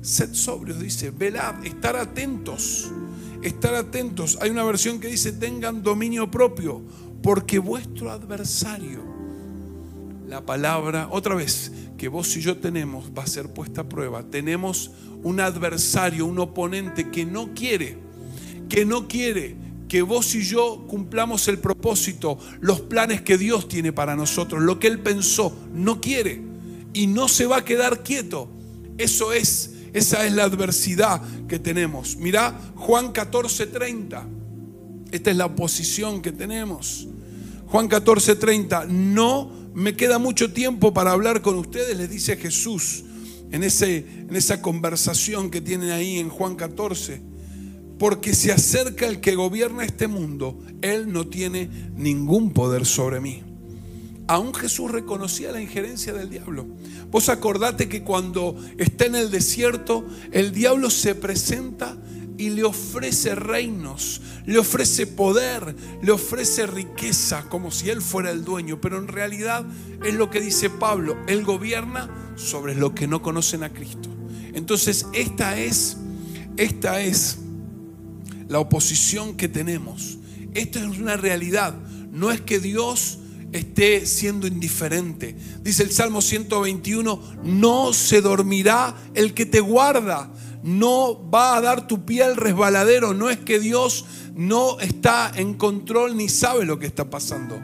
Sed 0.03 0.35
sobrios, 0.35 0.81
dice, 0.81 1.11
velad, 1.11 1.65
estar 1.65 1.97
atentos, 1.97 2.91
estar 3.43 3.75
atentos. 3.75 4.39
Hay 4.41 4.51
una 4.51 4.65
versión 4.65 4.99
que 4.99 5.09
dice, 5.09 5.33
tengan 5.33 5.83
dominio 5.83 6.31
propio, 6.31 6.83
porque 7.23 7.59
vuestro 7.59 8.11
adversario, 8.11 9.01
la 10.27 10.45
palabra, 10.47 11.09
otra 11.11 11.35
vez, 11.35 11.73
que 12.01 12.09
vos 12.09 12.35
y 12.37 12.41
yo 12.41 12.57
tenemos 12.57 13.11
va 13.17 13.25
a 13.25 13.27
ser 13.27 13.53
puesta 13.53 13.83
a 13.83 13.89
prueba. 13.89 14.23
Tenemos 14.23 14.91
un 15.23 15.39
adversario, 15.39 16.25
un 16.25 16.39
oponente 16.39 17.11
que 17.11 17.27
no 17.27 17.53
quiere, 17.53 17.99
que 18.71 18.87
no 18.87 19.07
quiere 19.07 19.55
que 19.91 20.03
vos 20.03 20.37
y 20.37 20.43
yo 20.43 20.85
cumplamos 20.87 21.49
el 21.49 21.59
propósito, 21.59 22.39
los 22.61 22.81
planes 22.81 23.23
que 23.23 23.37
Dios 23.37 23.67
tiene 23.67 23.93
para 23.93 24.15
nosotros, 24.15 24.63
lo 24.63 24.79
que 24.79 24.87
Él 24.87 25.01
pensó, 25.01 25.53
no 25.75 26.01
quiere 26.01 26.41
y 26.93 27.09
no 27.09 27.27
se 27.27 27.47
va 27.47 27.57
a 27.57 27.65
quedar 27.65 28.05
quieto. 28.05 28.49
Eso 28.99 29.33
es, 29.33 29.73
esa 29.93 30.25
es 30.25 30.33
la 30.33 30.45
adversidad 30.45 31.21
que 31.49 31.59
tenemos. 31.59 32.17
Mirá 32.19 32.73
Juan 32.77 33.13
14:30. 33.13 34.29
Esta 35.11 35.31
es 35.33 35.37
la 35.37 35.47
oposición 35.47 36.23
que 36.23 36.31
tenemos. 36.31 37.09
Juan 37.67 37.89
14:30, 37.89 38.87
no 38.87 39.51
me 39.75 39.97
queda 39.97 40.21
mucho 40.21 40.53
tiempo 40.53 40.95
para 40.95 41.11
hablar 41.11 41.43
con 41.43 41.57
ustedes, 41.57 41.97
les 41.97 42.09
dice 42.09 42.37
Jesús 42.37 43.03
en, 43.51 43.65
ese, 43.65 44.07
en 44.29 44.37
esa 44.37 44.63
conversación 44.63 45.51
que 45.51 45.61
tienen 45.61 45.91
ahí 45.91 46.21
en 46.21 46.29
Juan 46.29 46.55
14. 46.55 47.30
Porque 48.01 48.35
se 48.35 48.51
acerca 48.51 49.07
el 49.07 49.21
que 49.21 49.35
gobierna 49.35 49.85
este 49.85 50.09
mundo, 50.09 50.59
Él 50.81 51.13
no 51.13 51.27
tiene 51.27 51.69
ningún 51.97 52.55
poder 52.55 52.87
sobre 52.87 53.21
mí. 53.21 53.43
Aún 54.27 54.55
Jesús 54.55 54.91
reconocía 54.91 55.53
la 55.53 55.61
injerencia 55.61 56.15
del 56.15 56.31
diablo. 56.31 56.67
Vos 57.11 57.29
acordate 57.29 57.91
que 57.91 58.03
cuando 58.03 58.57
está 58.79 59.05
en 59.05 59.17
el 59.17 59.31
desierto, 59.31 60.07
el 60.33 60.51
diablo 60.53 60.89
se 60.89 61.15
presenta 61.15 61.99
y 62.39 62.49
le 62.49 62.65
ofrece 62.65 63.35
reinos, 63.35 64.23
le 64.47 64.59
ofrece 64.59 65.07
poder, 65.07 65.77
le 66.03 66.11
ofrece 66.11 66.67
riqueza, 66.67 67.51
como 67.51 67.71
si 67.71 67.91
él 67.91 68.01
fuera 68.01 68.31
el 68.31 68.45
dueño. 68.45 68.81
Pero 68.81 68.97
en 68.97 69.09
realidad 69.09 69.67
es 70.03 70.15
lo 70.15 70.31
que 70.31 70.41
dice 70.41 70.71
Pablo, 70.71 71.19
él 71.27 71.45
gobierna 71.45 72.09
sobre 72.37 72.75
lo 72.75 72.95
que 72.95 73.07
no 73.07 73.21
conocen 73.21 73.63
a 73.63 73.75
Cristo. 73.75 74.09
Entonces 74.55 75.07
esta 75.13 75.61
es, 75.61 75.99
esta 76.57 77.03
es 77.03 77.41
la 78.51 78.59
oposición 78.59 79.35
que 79.35 79.49
tenemos. 79.49 80.19
Esto 80.53 80.79
es 80.79 80.99
una 80.99 81.17
realidad. 81.17 81.75
No 82.13 82.31
es 82.31 82.43
que 82.43 82.61
Dios 82.61 83.21
esté 83.53 84.05
siendo 84.05 84.47
indiferente. 84.47 85.35
Dice 85.63 85.85
el 85.85 85.91
Salmo 85.91 86.21
121, 86.21 87.23
no 87.45 87.95
se 87.95 88.21
dormirá 88.21 88.95
el 89.15 89.33
que 89.33 89.47
te 89.47 89.61
guarda 89.61 90.31
no 90.63 91.31
va 91.31 91.57
a 91.57 91.61
dar 91.61 91.87
tu 91.87 92.05
pie 92.05 92.23
al 92.23 92.37
resbaladero. 92.37 93.15
No 93.15 93.31
es 93.31 93.39
que 93.39 93.59
Dios 93.59 94.05
no 94.35 94.79
está 94.81 95.33
en 95.35 95.55
control 95.55 96.17
ni 96.17 96.29
sabe 96.29 96.65
lo 96.65 96.79
que 96.79 96.87
está 96.87 97.09
pasando. 97.09 97.61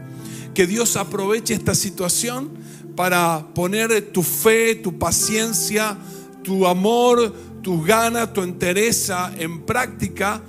Que 0.55 0.67
Dios 0.67 0.97
aproveche 0.97 1.55
esta 1.55 1.75
situación 1.75 2.51
para 2.95 3.49
poner 3.55 4.13
tu 4.13 4.23
fe, 4.23 4.75
tu 4.77 4.99
paciencia, 4.99 5.99
tu 6.43 6.67
amor, 6.67 7.35
tu 7.63 7.83
ganas, 7.83 8.33
tu 8.33 8.43
entereza 8.43 9.33
en 9.39 9.63
práctica, 9.67 10.43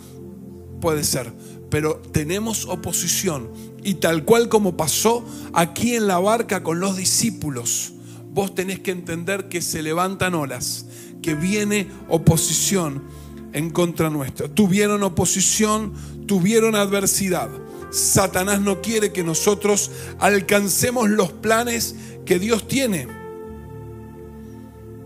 puede 0.80 1.04
ser. 1.04 1.32
Pero 1.70 1.98
tenemos 2.12 2.66
oposición. 2.66 3.50
Y 3.84 3.96
tal 3.96 4.26
cual 4.26 4.50
como 4.50 4.78
pasó 4.78 5.26
aquí 5.54 5.96
en 5.96 6.08
la 6.08 6.20
barca 6.20 6.64
con 6.64 6.80
los 6.80 6.98
discípulos, 6.98 7.94
vos 8.32 8.54
tenés 8.54 8.80
que 8.80 8.92
entender 8.92 9.50
que 9.50 9.62
se 9.62 9.82
levantan 9.82 10.36
olas 10.36 10.86
que 11.22 11.36
viene 11.36 11.88
oposición 12.08 13.04
en 13.54 13.70
contra 13.70 14.10
nuestra. 14.10 14.48
Tuvieron 14.48 15.04
oposición, 15.04 15.94
tuvieron 16.26 16.76
adversidad. 16.76 17.50
Satanás 17.92 18.62
no 18.62 18.82
quiere 18.82 19.12
que 19.12 19.24
nosotros 19.24 19.92
alcancemos 20.20 21.10
los 21.10 21.32
planes 21.32 21.96
que 22.26 22.40
Dios 22.40 22.68
tiene. 22.68 23.08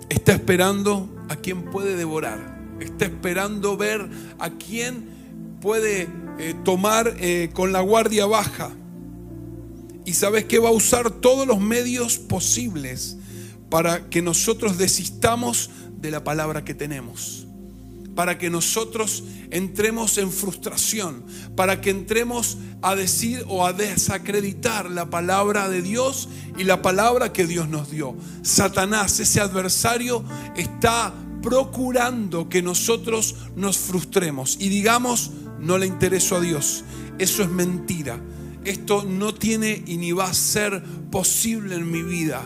Está 0.09 0.33
esperando 0.33 1.09
a 1.29 1.37
quien 1.37 1.63
puede 1.71 1.95
devorar. 1.95 2.59
Está 2.79 3.05
esperando 3.05 3.77
ver 3.77 4.09
a 4.39 4.49
quien 4.49 5.10
puede 5.61 6.09
eh, 6.39 6.55
tomar 6.65 7.15
eh, 7.19 7.51
con 7.53 7.71
la 7.71 7.81
guardia 7.81 8.25
baja. 8.25 8.71
Y 10.05 10.13
sabes 10.13 10.45
que 10.45 10.59
va 10.59 10.69
a 10.69 10.73
usar 10.73 11.11
todos 11.11 11.47
los 11.47 11.59
medios 11.59 12.17
posibles 12.17 13.17
para 13.69 14.09
que 14.09 14.21
nosotros 14.21 14.77
desistamos 14.77 15.69
de 16.01 16.11
la 16.11 16.23
palabra 16.23 16.65
que 16.65 16.73
tenemos. 16.73 17.45
Para 18.15 18.37
que 18.37 18.49
nosotros 18.49 19.23
entremos 19.51 20.17
en 20.17 20.31
frustración, 20.31 21.23
para 21.55 21.79
que 21.79 21.91
entremos 21.91 22.57
a 22.81 22.95
decir 22.95 23.45
o 23.47 23.65
a 23.65 23.71
desacreditar 23.71 24.89
la 24.89 25.09
palabra 25.09 25.69
de 25.69 25.81
Dios 25.81 26.27
y 26.57 26.63
la 26.63 26.81
palabra 26.81 27.31
que 27.31 27.45
Dios 27.45 27.69
nos 27.69 27.89
dio. 27.91 28.15
Satanás, 28.41 29.19
ese 29.19 29.39
adversario, 29.39 30.25
está 30.57 31.13
procurando 31.41 32.49
que 32.49 32.61
nosotros 32.61 33.35
nos 33.55 33.77
frustremos 33.77 34.57
y 34.59 34.69
digamos, 34.69 35.31
no 35.61 35.77
le 35.77 35.85
intereso 35.85 36.35
a 36.35 36.41
Dios. 36.41 36.83
Eso 37.17 37.43
es 37.43 37.49
mentira. 37.49 38.19
Esto 38.63 39.03
no 39.03 39.33
tiene 39.33 39.83
y 39.85 39.97
ni 39.97 40.11
va 40.11 40.25
a 40.25 40.33
ser 40.33 40.83
posible 41.11 41.75
en 41.75 41.89
mi 41.89 42.03
vida. 42.03 42.43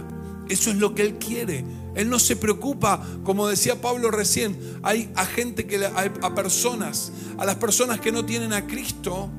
Eso 0.50 0.70
es 0.70 0.78
lo 0.78 0.94
que 0.94 1.02
Él 1.02 1.16
quiere. 1.16 1.66
Él 1.96 2.10
no 2.10 2.20
se 2.20 2.36
preocupa, 2.36 3.02
como 3.24 3.48
decía 3.48 3.82
Pablo 3.82 4.12
recién, 4.12 4.58
hay 4.84 5.10
a 5.16 5.26
gente 5.26 5.66
que 5.66 5.84
a 5.86 6.36
personas, 6.36 7.12
a 7.38 7.46
las 7.46 7.56
personas 7.56 8.00
que 8.02 8.12
no 8.12 8.26
tienen 8.26 8.54
a 8.54 8.68
Cristo, 8.68 9.30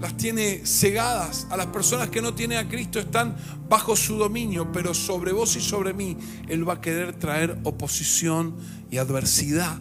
las 0.00 0.16
tiene 0.16 0.60
cegadas, 0.66 1.46
a 1.50 1.56
las 1.56 1.66
personas 1.66 2.10
que 2.10 2.20
no 2.20 2.34
tienen 2.34 2.58
a 2.58 2.68
Cristo 2.68 2.98
están 2.98 3.36
bajo 3.68 3.96
su 3.96 4.16
dominio, 4.16 4.70
pero 4.72 4.92
sobre 4.92 5.32
vos 5.32 5.56
y 5.56 5.60
sobre 5.60 5.94
mí 5.94 6.18
Él 6.48 6.68
va 6.68 6.74
a 6.74 6.80
querer 6.80 7.14
traer 7.14 7.58
oposición 7.64 8.54
y 8.90 8.98
adversidad. 8.98 9.78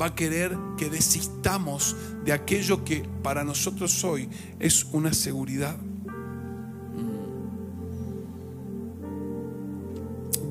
Va 0.00 0.06
a 0.06 0.14
querer 0.14 0.56
que 0.76 0.90
desistamos 0.90 1.96
de 2.24 2.32
aquello 2.32 2.84
que 2.84 3.02
para 3.22 3.42
nosotros 3.44 4.04
hoy 4.04 4.28
es 4.60 4.84
una 4.84 5.12
seguridad. 5.12 5.76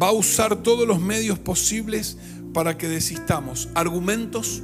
va 0.02 0.08
a 0.10 0.12
usar 0.12 0.58
todos 0.58 0.88
los 0.88 1.00
medios 1.00 1.40
posibles 1.40 2.18
para 2.54 2.78
que 2.78 2.88
desistamos. 2.88 3.70
Argumentos, 3.74 4.62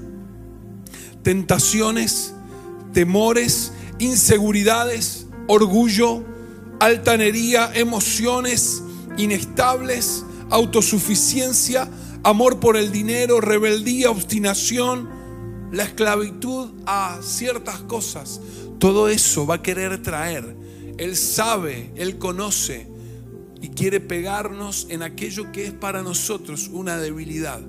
tentaciones, 1.24 2.34
temores, 2.94 3.72
inseguridades, 4.00 5.26
orgullo, 5.48 6.24
altanería, 6.80 7.72
emociones 7.74 8.84
inestables, 9.18 10.24
autosuficiencia, 10.50 11.88
amor 12.24 12.60
por 12.60 12.78
el 12.78 12.92
dinero, 12.92 13.42
rebeldía, 13.42 14.10
obstinación, 14.10 15.10
la 15.72 15.84
esclavitud 15.84 16.72
a 16.86 17.20
ciertas 17.22 17.80
cosas. 17.82 18.40
Todo 18.80 19.10
eso 19.10 19.46
va 19.46 19.56
a 19.56 19.62
querer 19.62 20.02
traer. 20.02 20.56
Él 20.98 21.18
sabe, 21.18 21.92
Él 21.96 22.18
conoce 22.18 22.88
y 23.62 23.70
quiere 23.70 24.00
pegarnos 24.00 24.88
en 24.90 25.04
aquello 25.04 25.52
que 25.52 25.66
es 25.66 25.74
para 25.74 26.04
nosotros 26.04 26.70
una 26.72 26.98
debilidad. 26.98 27.62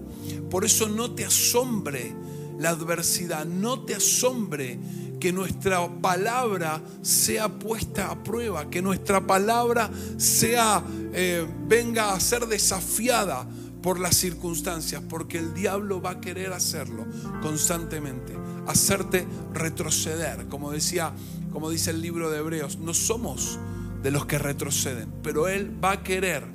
Por 0.50 0.64
eso 0.64 0.88
no 0.88 1.12
te 1.12 1.24
asombre 1.24 2.14
la 2.58 2.70
adversidad, 2.70 3.44
no 3.44 3.80
te 3.80 3.94
asombre 3.94 4.78
que 5.18 5.32
nuestra 5.32 5.88
palabra 5.88 6.82
sea 7.02 7.48
puesta 7.48 8.10
a 8.10 8.22
prueba, 8.22 8.68
que 8.68 8.82
nuestra 8.82 9.26
palabra 9.26 9.90
sea, 10.18 10.84
eh, 11.12 11.46
venga 11.66 12.12
a 12.12 12.20
ser 12.20 12.46
desafiada, 12.46 13.48
por 13.84 14.00
las 14.00 14.16
circunstancias, 14.16 15.02
porque 15.10 15.36
el 15.36 15.52
diablo 15.52 16.00
va 16.00 16.12
a 16.12 16.20
querer 16.22 16.54
hacerlo 16.54 17.04
constantemente, 17.42 18.34
hacerte 18.66 19.26
retroceder, 19.52 20.46
como 20.48 20.70
decía, 20.70 21.12
como 21.52 21.68
dice 21.68 21.90
el 21.90 22.00
libro 22.00 22.30
de 22.30 22.38
Hebreos, 22.38 22.78
no 22.78 22.94
somos 22.94 23.58
de 24.02 24.10
los 24.10 24.24
que 24.24 24.38
retroceden, 24.38 25.12
pero 25.22 25.48
él 25.48 25.70
va 25.84 25.92
a 25.92 26.02
querer 26.02 26.46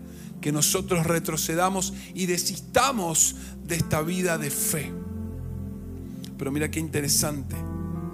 que 0.42 0.52
nosotros 0.52 1.06
retrocedamos 1.06 1.94
y 2.16 2.26
desistamos 2.26 3.36
de 3.64 3.76
esta 3.76 4.02
vida 4.02 4.40
de 4.40 4.50
fe. 4.50 4.92
Pero 6.36 6.52
mira 6.52 6.72
qué 6.72 6.80
interesante, 6.80 7.56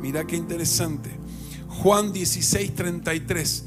mira 0.01 0.27
qué 0.27 0.35
interesante. 0.35 1.09
Juan 1.69 2.11
16, 2.11 2.75
33, 2.75 3.63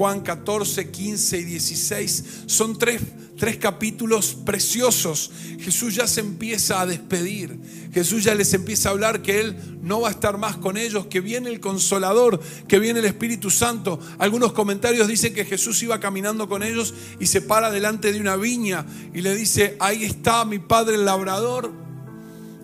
Juan 0.00 0.20
14, 0.22 0.90
15 0.90 1.38
y 1.40 1.44
16 1.44 2.24
son 2.46 2.78
tres, 2.78 3.02
tres 3.36 3.58
capítulos 3.58 4.34
preciosos. 4.46 5.30
Jesús 5.58 5.94
ya 5.94 6.06
se 6.06 6.20
empieza 6.20 6.80
a 6.80 6.86
despedir. 6.86 7.60
Jesús 7.92 8.24
ya 8.24 8.34
les 8.34 8.54
empieza 8.54 8.88
a 8.88 8.92
hablar 8.92 9.20
que 9.20 9.40
Él 9.40 9.56
no 9.82 10.00
va 10.00 10.08
a 10.08 10.12
estar 10.12 10.38
más 10.38 10.56
con 10.56 10.78
ellos, 10.78 11.04
que 11.08 11.20
viene 11.20 11.50
el 11.50 11.60
consolador, 11.60 12.40
que 12.66 12.78
viene 12.78 13.00
el 13.00 13.04
Espíritu 13.04 13.50
Santo. 13.50 14.00
Algunos 14.16 14.54
comentarios 14.54 15.06
dicen 15.06 15.34
que 15.34 15.44
Jesús 15.44 15.82
iba 15.82 16.00
caminando 16.00 16.48
con 16.48 16.62
ellos 16.62 16.94
y 17.18 17.26
se 17.26 17.42
para 17.42 17.70
delante 17.70 18.10
de 18.10 18.20
una 18.22 18.36
viña 18.36 18.86
y 19.12 19.20
le 19.20 19.34
dice, 19.34 19.76
ahí 19.80 20.04
está 20.04 20.46
mi 20.46 20.60
Padre 20.60 20.94
el 20.94 21.04
labrador 21.04 21.89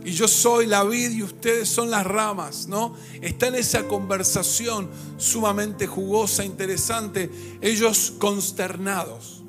y 0.07 0.13
yo 0.13 0.29
soy 0.29 0.67
la 0.67 0.85
vid 0.85 1.11
y 1.11 1.25
ustedes 1.25 1.69
son 1.69 1.91
las 1.91 2.07
ramas, 2.07 2.69
¿no? 2.69 2.95
Está 3.21 3.49
en 3.49 3.57
esa 3.57 3.89
conversación 3.89 4.89
sumamente 5.19 5.89
jugosa, 5.89 6.45
interesante, 6.45 7.29
ellos 7.61 8.13
consternados, 8.17 9.43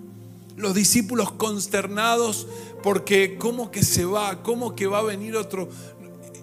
los 0.56 0.74
discípulos 0.74 1.32
consternados 1.34 2.48
porque 2.82 3.38
cómo 3.38 3.70
que 3.70 3.84
se 3.84 4.04
va, 4.06 4.42
cómo 4.42 4.76
que 4.76 4.88
va 4.88 4.98
a 4.98 5.04
venir 5.04 5.36
otro. 5.36 5.70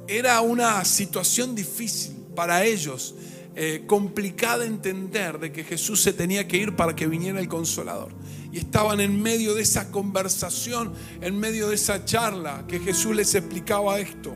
Era 0.07 0.41
una 0.43 0.85
situación 0.85 1.57
difícil 1.57 2.15
para 2.37 2.65
ellos, 2.65 3.17
eh, 3.57 3.83
complicada 3.85 4.59
de 4.59 4.67
entender 4.67 5.41
de 5.41 5.51
que 5.51 5.65
Jesús 5.65 6.01
se 6.01 6.13
tenía 6.13 6.47
que 6.47 6.57
ir 6.57 6.77
para 6.77 6.95
que 6.95 7.09
viniera 7.09 7.41
el 7.41 7.49
consolador 7.49 8.13
y 8.55 8.59
estaban 8.59 9.01
en 9.01 9.21
medio 9.21 9.53
de 9.57 9.63
esa 9.63 9.91
conversación, 9.91 10.93
en 11.21 11.37
medio 11.37 11.71
de 11.71 11.75
esa 11.75 12.05
charla 12.05 12.65
que 12.69 12.79
Jesús 12.79 13.17
les 13.17 13.35
explicaba 13.35 13.99
esto. 13.99 14.33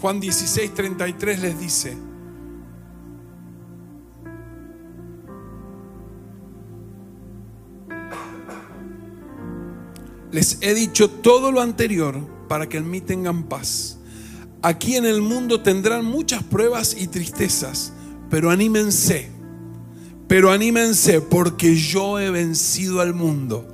Juan 0.00 0.18
16, 0.18 0.74
33 0.74 1.38
les 1.38 1.60
dice, 1.60 1.96
les 10.32 10.58
he 10.60 10.74
dicho 10.74 11.08
todo 11.08 11.52
lo 11.52 11.60
anterior 11.60 12.18
para 12.48 12.68
que 12.68 12.78
en 12.78 12.90
mí 12.90 13.00
tengan 13.00 13.44
paz. 13.44 14.00
Aquí 14.60 14.96
en 14.96 15.06
el 15.06 15.22
mundo 15.22 15.60
tendrán 15.60 16.04
muchas 16.04 16.42
pruebas 16.42 16.96
y 16.98 17.06
tristezas, 17.06 17.92
pero 18.28 18.50
anímense 18.50 19.41
pero 20.32 20.50
anímense 20.50 21.20
porque 21.20 21.76
yo 21.76 22.18
he 22.18 22.30
vencido 22.30 23.02
al 23.02 23.12
mundo. 23.12 23.66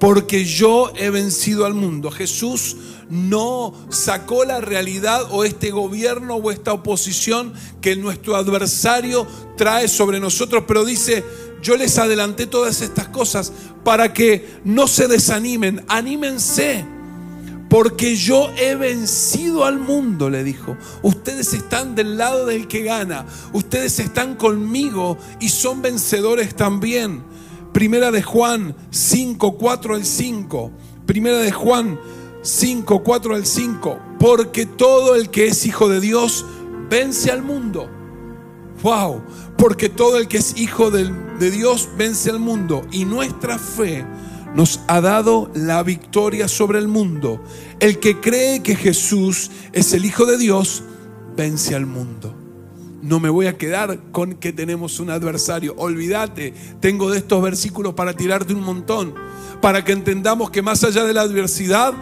Porque 0.00 0.42
yo 0.42 0.90
he 0.96 1.10
vencido 1.10 1.66
al 1.66 1.74
mundo. 1.74 2.10
Jesús 2.10 2.78
no 3.10 3.74
sacó 3.90 4.46
la 4.46 4.62
realidad 4.62 5.26
o 5.30 5.44
este 5.44 5.72
gobierno 5.72 6.36
o 6.36 6.50
esta 6.50 6.72
oposición 6.72 7.52
que 7.82 7.96
nuestro 7.96 8.34
adversario 8.34 9.26
trae 9.58 9.86
sobre 9.86 10.20
nosotros, 10.20 10.64
pero 10.66 10.86
dice, 10.86 11.22
yo 11.60 11.76
les 11.76 11.98
adelanté 11.98 12.46
todas 12.46 12.80
estas 12.80 13.08
cosas 13.08 13.52
para 13.84 14.14
que 14.14 14.60
no 14.64 14.86
se 14.86 15.06
desanimen, 15.06 15.84
anímense 15.88 16.93
porque 17.74 18.14
yo 18.14 18.52
he 18.56 18.76
vencido 18.76 19.64
al 19.64 19.80
mundo, 19.80 20.30
le 20.30 20.44
dijo. 20.44 20.76
Ustedes 21.02 21.54
están 21.54 21.96
del 21.96 22.16
lado 22.16 22.46
del 22.46 22.68
que 22.68 22.84
gana. 22.84 23.26
Ustedes 23.52 23.98
están 23.98 24.36
conmigo 24.36 25.18
y 25.40 25.48
son 25.48 25.82
vencedores 25.82 26.54
también. 26.54 27.24
Primera 27.72 28.12
de 28.12 28.22
Juan 28.22 28.76
5, 28.90 29.58
4 29.58 29.96
al 29.96 30.04
5. 30.04 30.70
Primera 31.04 31.38
de 31.38 31.50
Juan 31.50 31.98
5, 32.42 33.02
4 33.02 33.34
al 33.34 33.44
5. 33.44 33.98
Porque 34.20 34.66
todo 34.66 35.16
el 35.16 35.30
que 35.30 35.48
es 35.48 35.66
hijo 35.66 35.88
de 35.88 35.98
Dios 35.98 36.46
vence 36.88 37.32
al 37.32 37.42
mundo. 37.42 37.90
Wow. 38.84 39.20
Porque 39.58 39.88
todo 39.88 40.18
el 40.18 40.28
que 40.28 40.36
es 40.36 40.56
hijo 40.56 40.92
de, 40.92 41.12
de 41.40 41.50
Dios 41.50 41.88
vence 41.98 42.30
al 42.30 42.38
mundo. 42.38 42.86
Y 42.92 43.04
nuestra 43.04 43.58
fe 43.58 44.06
nos 44.54 44.80
ha 44.86 45.00
dado 45.00 45.50
la 45.54 45.82
victoria 45.82 46.48
sobre 46.48 46.78
el 46.78 46.88
mundo. 46.88 47.42
El 47.80 47.98
que 47.98 48.20
cree 48.20 48.62
que 48.62 48.76
Jesús 48.76 49.50
es 49.72 49.92
el 49.92 50.04
Hijo 50.04 50.26
de 50.26 50.38
Dios, 50.38 50.82
vence 51.36 51.74
al 51.74 51.86
mundo. 51.86 52.34
No 53.02 53.20
me 53.20 53.28
voy 53.28 53.46
a 53.46 53.58
quedar 53.58 54.00
con 54.12 54.34
que 54.34 54.52
tenemos 54.52 54.98
un 54.98 55.10
adversario. 55.10 55.74
Olvídate, 55.76 56.54
tengo 56.80 57.10
de 57.10 57.18
estos 57.18 57.42
versículos 57.42 57.92
para 57.94 58.14
tirarte 58.14 58.54
un 58.54 58.62
montón, 58.62 59.14
para 59.60 59.84
que 59.84 59.92
entendamos 59.92 60.50
que 60.50 60.62
más 60.62 60.84
allá 60.84 61.04
de 61.04 61.12
la 61.12 61.20
adversidad, 61.20 61.92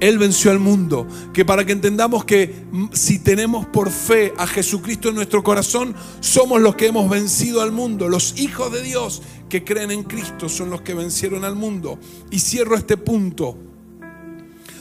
él 0.00 0.16
venció 0.16 0.50
al 0.50 0.58
mundo. 0.58 1.06
Que 1.34 1.44
para 1.44 1.66
que 1.66 1.72
entendamos 1.72 2.24
que 2.24 2.54
si 2.92 3.18
tenemos 3.18 3.66
por 3.66 3.90
fe 3.90 4.32
a 4.38 4.46
Jesucristo 4.46 5.08
en 5.08 5.16
nuestro 5.16 5.42
corazón, 5.42 5.94
somos 6.20 6.60
los 6.62 6.76
que 6.76 6.86
hemos 6.86 7.10
vencido 7.10 7.60
al 7.60 7.72
mundo. 7.72 8.08
Los 8.08 8.38
hijos 8.38 8.72
de 8.72 8.82
Dios 8.82 9.22
que 9.48 9.64
creen 9.64 9.90
en 9.90 10.02
Cristo 10.02 10.48
son 10.48 10.70
los 10.70 10.82
que 10.82 10.94
vencieron 10.94 11.44
al 11.44 11.56
mundo. 11.56 11.98
Y 12.30 12.38
cierro 12.38 12.76
este 12.76 12.96
punto. 12.96 13.56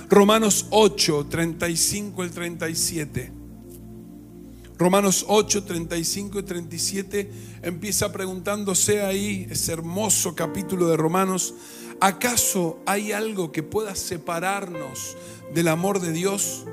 Romanos 0.09 0.67
8, 0.69 1.27
35 1.29 2.25
y 2.25 2.29
37. 2.29 3.31
Romanos 4.77 5.25
8, 5.27 5.63
35 5.63 6.39
y 6.39 6.43
37 6.43 7.31
empieza 7.63 8.11
preguntándose 8.11 9.01
ahí, 9.01 9.47
ese 9.49 9.73
hermoso 9.73 10.35
capítulo 10.35 10.87
de 10.87 10.97
Romanos, 10.97 11.55
¿acaso 11.99 12.79
hay 12.85 13.11
algo 13.11 13.51
que 13.51 13.63
pueda 13.63 13.95
separarnos 13.95 15.17
del 15.53 15.67
amor 15.69 15.99
de 15.99 16.11
Dios? 16.11 16.65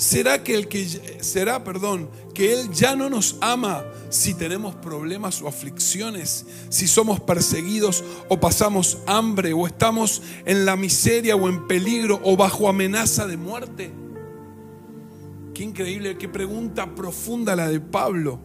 ¿Será 0.00 0.42
que 0.42 0.54
el 0.54 0.66
que 0.66 1.18
será, 1.20 1.62
perdón, 1.62 2.08
que 2.32 2.54
él 2.54 2.70
ya 2.72 2.96
no 2.96 3.10
nos 3.10 3.36
ama 3.42 3.84
si 4.08 4.32
tenemos 4.32 4.74
problemas 4.74 5.42
o 5.42 5.46
aflicciones, 5.46 6.46
si 6.70 6.88
somos 6.88 7.20
perseguidos 7.20 8.02
o 8.30 8.40
pasamos 8.40 8.96
hambre 9.06 9.52
o 9.52 9.66
estamos 9.66 10.22
en 10.46 10.64
la 10.64 10.74
miseria 10.74 11.36
o 11.36 11.50
en 11.50 11.66
peligro 11.66 12.18
o 12.24 12.34
bajo 12.34 12.66
amenaza 12.66 13.26
de 13.26 13.36
muerte? 13.36 13.92
Qué 15.52 15.64
increíble, 15.64 16.16
qué 16.16 16.30
pregunta 16.30 16.94
profunda 16.94 17.54
la 17.54 17.68
de 17.68 17.80
Pablo. 17.80 18.40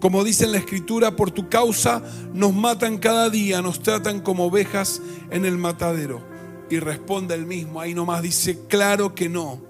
Como 0.00 0.24
dice 0.24 0.46
en 0.46 0.52
la 0.52 0.58
escritura, 0.58 1.14
por 1.14 1.30
tu 1.30 1.48
causa 1.48 2.02
nos 2.34 2.52
matan 2.52 2.98
cada 2.98 3.30
día, 3.30 3.62
nos 3.62 3.84
tratan 3.84 4.18
como 4.18 4.46
ovejas 4.46 5.00
en 5.30 5.44
el 5.44 5.58
matadero. 5.58 6.26
Y 6.68 6.80
responde 6.80 7.36
el 7.36 7.46
mismo, 7.46 7.80
ahí 7.80 7.94
nomás 7.94 8.20
dice, 8.20 8.66
claro 8.66 9.14
que 9.14 9.28
no 9.28 9.67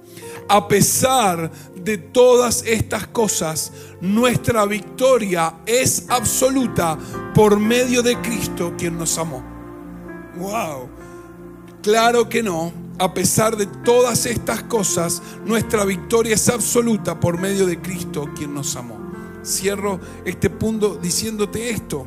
a 0.48 0.66
pesar 0.66 1.50
de 1.76 1.98
todas 1.98 2.64
estas 2.66 3.06
cosas, 3.08 3.72
nuestra 4.00 4.64
victoria 4.64 5.54
es 5.66 6.06
absoluta 6.08 6.98
por 7.34 7.58
medio 7.60 8.02
de 8.02 8.20
Cristo 8.20 8.74
quien 8.76 8.98
nos 8.98 9.18
amó. 9.18 9.44
Wow. 10.36 10.88
Claro 11.82 12.28
que 12.28 12.42
no. 12.42 12.72
A 12.98 13.14
pesar 13.14 13.56
de 13.56 13.66
todas 13.66 14.26
estas 14.26 14.64
cosas, 14.64 15.22
nuestra 15.44 15.84
victoria 15.84 16.34
es 16.34 16.48
absoluta 16.48 17.20
por 17.20 17.38
medio 17.38 17.64
de 17.64 17.80
Cristo 17.80 18.28
quien 18.34 18.54
nos 18.54 18.74
amó. 18.74 18.98
Cierro 19.44 20.00
este 20.24 20.50
punto 20.50 20.96
diciéndote 20.96 21.70
esto. 21.70 22.06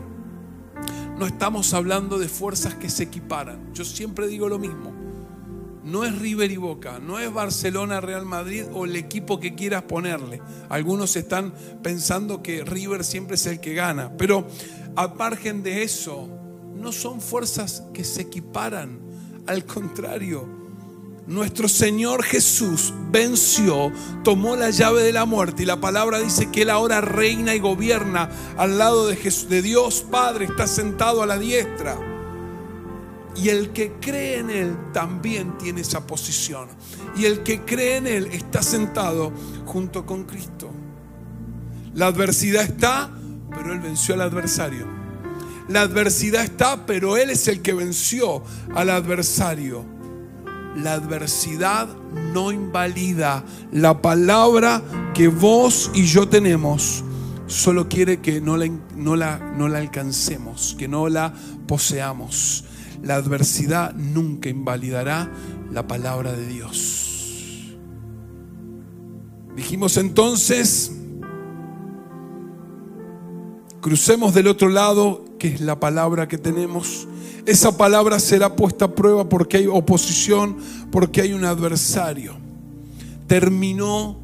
No 1.18 1.28
estamos 1.28 1.74
hablando 1.74 2.20
de 2.20 2.28
fuerzas 2.28 2.76
que 2.76 2.90
se 2.90 3.04
equiparan. 3.04 3.72
Yo 3.74 3.86
siempre 3.86 4.28
digo 4.28 4.50
lo 4.50 4.60
mismo 4.60 5.01
no 5.84 6.06
es 6.06 6.18
River 6.20 6.52
y 6.52 6.58
Boca, 6.58 7.00
no 7.00 7.20
es 7.20 7.32
Barcelona, 7.34 8.02
Real 8.02 8.26
Madrid 8.26 8.66
o 8.74 8.86
el 8.86 8.96
equipo 8.96 9.40
que 9.40 9.56
quieras 9.56 9.84
ponerle. 9.84 10.42
Algunos 10.70 11.16
están 11.16 11.54
pensando 11.82 12.44
que 12.44 12.64
River 12.64 13.04
siempre 13.04 13.36
es 13.36 13.46
el 13.48 13.60
que 13.60 13.74
gana, 13.74 14.12
pero 14.18 14.48
al 14.96 15.16
margen 15.16 15.64
de 15.64 15.84
eso, 15.84 16.30
no 16.76 16.92
son 16.92 17.22
fuerzas 17.22 17.84
que 17.94 18.04
se 18.04 18.24
equiparan. 18.24 19.00
Al 19.48 19.66
contrario, 19.66 20.48
nuestro 21.28 21.68
Señor 21.68 22.24
Jesús 22.24 22.94
venció, 23.10 23.92
tomó 24.24 24.56
la 24.56 24.70
llave 24.70 25.04
de 25.04 25.14
la 25.14 25.26
muerte 25.26 25.64
y 25.64 25.66
la 25.66 25.80
palabra 25.80 26.20
dice 26.20 26.52
que 26.52 26.64
Él 26.64 26.70
ahora 26.70 27.02
reina 27.02 27.56
y 27.56 27.60
gobierna 27.60 28.30
al 28.58 28.78
lado 28.78 29.08
de, 29.08 29.16
de 29.16 29.62
Dios 29.62 30.06
Padre, 30.10 30.46
está 30.46 30.68
sentado 30.68 31.22
a 31.22 31.26
la 31.26 31.38
diestra. 31.38 32.11
Y 33.36 33.50
el 33.50 33.72
que 33.72 33.94
cree 33.94 34.40
en 34.40 34.50
Él 34.50 34.78
también 34.94 35.58
tiene 35.58 35.82
esa 35.82 36.06
posición. 36.06 36.68
Y 37.16 37.26
el 37.26 37.44
que 37.44 37.62
cree 37.62 37.98
en 37.98 38.08
Él 38.08 38.28
está 38.32 38.62
sentado 38.62 39.32
junto 39.66 40.06
con 40.06 40.26
Cristo. 40.26 40.70
La 41.94 42.08
adversidad 42.08 42.64
está, 42.64 43.12
pero 43.50 43.74
Él 43.74 43.80
venció 43.80 44.16
al 44.16 44.22
adversario. 44.22 44.86
La 45.68 45.82
adversidad 45.82 46.44
está, 46.44 46.86
pero 46.86 47.18
Él 47.18 47.30
es 47.30 47.48
el 47.48 47.62
que 47.62 47.74
venció 47.74 48.44
al 48.76 48.90
adversario. 48.90 49.86
La 50.76 50.94
adversidad 50.94 51.88
no 52.34 52.52
invalida 52.52 53.44
la 53.72 54.02
palabra 54.02 54.82
que 55.14 55.28
vos 55.28 55.92
y 55.94 56.06
yo 56.06 56.28
tenemos. 56.28 57.04
Solo 57.48 57.90
quiere 57.90 58.22
que 58.22 58.40
no 58.40 58.56
la, 58.56 58.68
no 58.96 59.18
la, 59.18 59.38
no 59.58 59.68
la 59.68 59.80
alcancemos, 59.80 60.76
que 60.78 60.88
no 60.88 61.10
la 61.10 61.34
poseamos. 61.68 62.64
La 63.04 63.16
adversidad 63.16 63.94
nunca 63.96 64.50
invalidará 64.50 65.32
la 65.72 65.88
palabra 65.88 66.34
de 66.34 66.46
Dios. 66.48 67.12
Dijimos 69.56 69.98
entonces, 69.98 70.92
crucemos 73.82 74.34
del 74.34 74.48
otro 74.48 74.70
lado, 74.70 75.26
que 75.38 75.50
es 75.50 75.62
la 75.62 75.80
palabra 75.80 76.28
que 76.28 76.38
tenemos. 76.38 77.08
Esa 77.46 77.76
palabra 77.76 78.20
será 78.20 78.56
puesta 78.56 78.86
a 78.86 78.96
prueba 78.96 79.28
porque 79.28 79.58
hay 79.58 79.68
oposición, 79.68 80.58
porque 80.92 81.22
hay 81.22 81.34
un 81.34 81.44
adversario. 81.44 82.36
Terminó, 83.28 84.20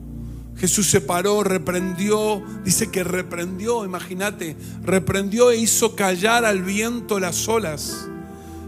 Jesús 0.57 0.87
se 0.87 1.01
paró, 1.01 1.43
reprendió, 1.43 2.43
dice 2.63 2.89
que 2.89 3.03
reprendió, 3.03 3.85
imagínate, 3.85 4.55
reprendió 4.83 5.51
e 5.51 5.57
hizo 5.57 5.95
callar 5.95 6.45
al 6.45 6.61
viento 6.61 7.19
las 7.19 7.47
olas. 7.47 8.07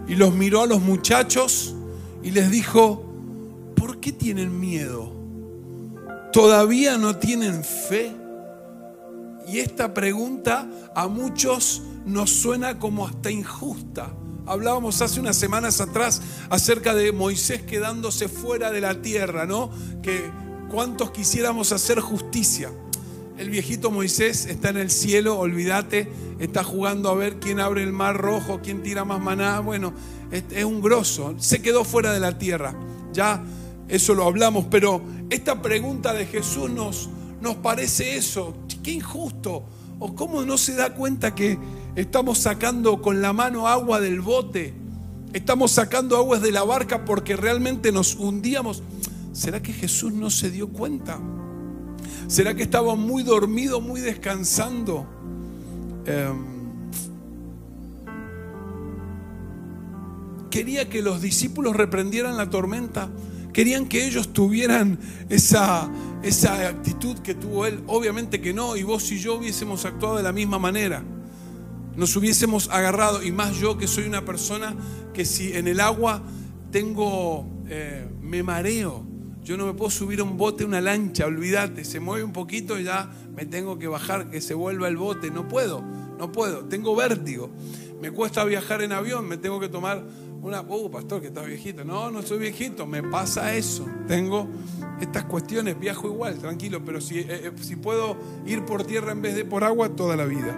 Y 0.09 0.15
los 0.15 0.33
miró 0.33 0.63
a 0.63 0.65
los 0.65 0.81
muchachos 0.81 1.75
y 2.23 2.31
les 2.31 2.49
dijo, 2.49 3.05
¿por 3.75 3.99
qué 3.99 4.11
tienen 4.11 4.59
miedo? 4.59 5.13
¿Todavía 6.33 6.97
no 6.97 7.17
tienen 7.17 7.63
fe? 7.63 8.11
Y 9.47 9.59
esta 9.59 9.93
pregunta 9.93 10.67
a 10.95 11.07
muchos 11.07 11.83
nos 12.05 12.31
suena 12.31 12.79
como 12.79 13.05
hasta 13.05 13.29
injusta. 13.29 14.11
Hablábamos 14.47 14.99
hace 15.03 15.19
unas 15.19 15.35
semanas 15.35 15.79
atrás 15.79 16.23
acerca 16.49 16.95
de 16.95 17.11
Moisés 17.11 17.61
quedándose 17.61 18.27
fuera 18.27 18.71
de 18.71 18.81
la 18.81 19.03
tierra, 19.03 19.45
¿no? 19.45 19.69
Que 20.01 20.31
cuántos 20.71 21.11
quisiéramos 21.11 21.71
hacer 21.71 21.99
justicia. 21.99 22.71
El 23.39 23.49
viejito 23.49 23.89
Moisés 23.89 24.47
está 24.47 24.67
en 24.67 24.75
el 24.75 24.91
cielo, 24.91 25.39
olvídate, 25.39 26.11
está 26.39 26.61
jugando 26.61 27.07
a 27.07 27.15
ver 27.15 27.39
quién 27.39 27.61
abre 27.61 27.83
el 27.83 27.93
mar 27.93 28.17
rojo, 28.17 28.59
quién 28.61 28.83
tira 28.83 29.05
más 29.05 29.21
maná. 29.21 29.61
Bueno, 29.61 29.93
es 30.29 30.65
un 30.65 30.81
grosso, 30.81 31.35
se 31.37 31.61
quedó 31.61 31.85
fuera 31.85 32.11
de 32.11 32.19
la 32.19 32.37
tierra. 32.37 32.75
Ya 33.13 33.41
eso 33.87 34.13
lo 34.13 34.25
hablamos, 34.25 34.65
pero 34.69 35.01
esta 35.29 35.61
pregunta 35.61 36.13
de 36.13 36.25
Jesús 36.25 36.69
nos, 36.69 37.07
nos 37.39 37.55
parece 37.55 38.17
eso. 38.17 38.57
Qué 38.83 38.91
injusto. 38.91 39.63
¿O 39.99 40.15
cómo 40.15 40.41
no 40.41 40.57
se 40.57 40.75
da 40.75 40.93
cuenta 40.93 41.33
que 41.33 41.57
estamos 41.95 42.39
sacando 42.39 43.01
con 43.01 43.21
la 43.21 43.31
mano 43.31 43.69
agua 43.69 44.01
del 44.01 44.19
bote? 44.19 44.73
Estamos 45.31 45.71
sacando 45.71 46.17
aguas 46.17 46.41
de 46.41 46.51
la 46.51 46.65
barca 46.65 47.05
porque 47.05 47.37
realmente 47.37 47.93
nos 47.93 48.15
hundíamos. 48.15 48.83
¿Será 49.31 49.61
que 49.61 49.71
Jesús 49.71 50.11
no 50.11 50.29
se 50.29 50.51
dio 50.51 50.67
cuenta? 50.67 51.21
¿Será 52.29 52.53
que 52.53 52.61
estaba 52.61 52.93
muy 52.93 53.23
dormido, 53.23 53.81
muy 53.81 54.01
descansando? 54.01 55.07
Em, 56.05 56.45
quería 60.51 60.87
que 60.87 61.01
los 61.01 61.23
discípulos 61.23 61.75
reprendieran 61.75 62.37
la 62.37 62.47
tormenta. 62.47 63.09
Querían 63.51 63.87
que 63.87 64.05
ellos 64.05 64.31
tuvieran 64.31 64.99
esa, 65.29 65.89
esa 66.21 66.67
actitud 66.67 67.17
que 67.17 67.33
tuvo 67.33 67.65
él. 67.65 67.81
Obviamente 67.87 68.39
que 68.39 68.53
no, 68.53 68.77
y 68.77 68.83
vos 68.83 69.11
y 69.11 69.17
yo 69.17 69.39
hubiésemos 69.39 69.85
actuado 69.85 70.17
de 70.17 70.23
la 70.23 70.31
misma 70.31 70.59
manera. 70.59 71.03
Nos 71.95 72.15
hubiésemos 72.15 72.69
agarrado, 72.69 73.23
y 73.23 73.31
más 73.31 73.57
yo 73.57 73.75
que 73.79 73.87
soy 73.87 74.05
una 74.05 74.23
persona 74.23 74.75
que 75.15 75.25
si 75.25 75.53
en 75.53 75.67
el 75.67 75.79
agua 75.79 76.21
tengo, 76.71 77.47
eh, 77.67 78.07
me 78.21 78.43
mareo. 78.43 79.18
Yo 79.43 79.57
no 79.57 79.65
me 79.65 79.73
puedo 79.73 79.89
subir 79.89 80.19
a 80.19 80.23
un 80.23 80.37
bote, 80.37 80.65
una 80.65 80.81
lancha, 80.81 81.25
olvídate, 81.25 81.83
se 81.85 81.99
mueve 81.99 82.23
un 82.23 82.33
poquito 82.33 82.79
y 82.79 82.83
ya 82.83 83.09
me 83.35 83.45
tengo 83.45 83.79
que 83.79 83.87
bajar, 83.87 84.29
que 84.29 84.41
se 84.41 84.53
vuelva 84.53 84.87
el 84.87 84.97
bote. 84.97 85.31
No 85.31 85.47
puedo, 85.47 85.81
no 85.81 86.31
puedo, 86.31 86.65
tengo 86.65 86.95
vértigo. 86.95 87.49
Me 88.01 88.11
cuesta 88.11 88.43
viajar 88.43 88.81
en 88.81 88.91
avión, 88.91 89.27
me 89.27 89.37
tengo 89.37 89.59
que 89.59 89.69
tomar 89.69 90.03
una, 90.41 90.61
oh, 90.61 90.89
pastor, 90.89 91.21
que 91.21 91.27
está 91.27 91.41
viejito. 91.41 91.83
No, 91.83 92.11
no 92.11 92.21
soy 92.21 92.39
viejito, 92.39 92.85
me 92.85 93.03
pasa 93.03 93.55
eso. 93.55 93.85
Tengo 94.07 94.47
estas 95.01 95.25
cuestiones, 95.25 95.79
viajo 95.79 96.07
igual, 96.07 96.37
tranquilo, 96.37 96.83
pero 96.85 97.01
si, 97.01 97.19
eh, 97.19 97.25
eh, 97.29 97.51
si 97.61 97.75
puedo 97.75 98.17
ir 98.45 98.65
por 98.65 98.85
tierra 98.85 99.11
en 99.11 99.21
vez 99.21 99.35
de 99.35 99.45
por 99.45 99.63
agua, 99.63 99.89
toda 99.89 100.15
la 100.15 100.25
vida. 100.25 100.57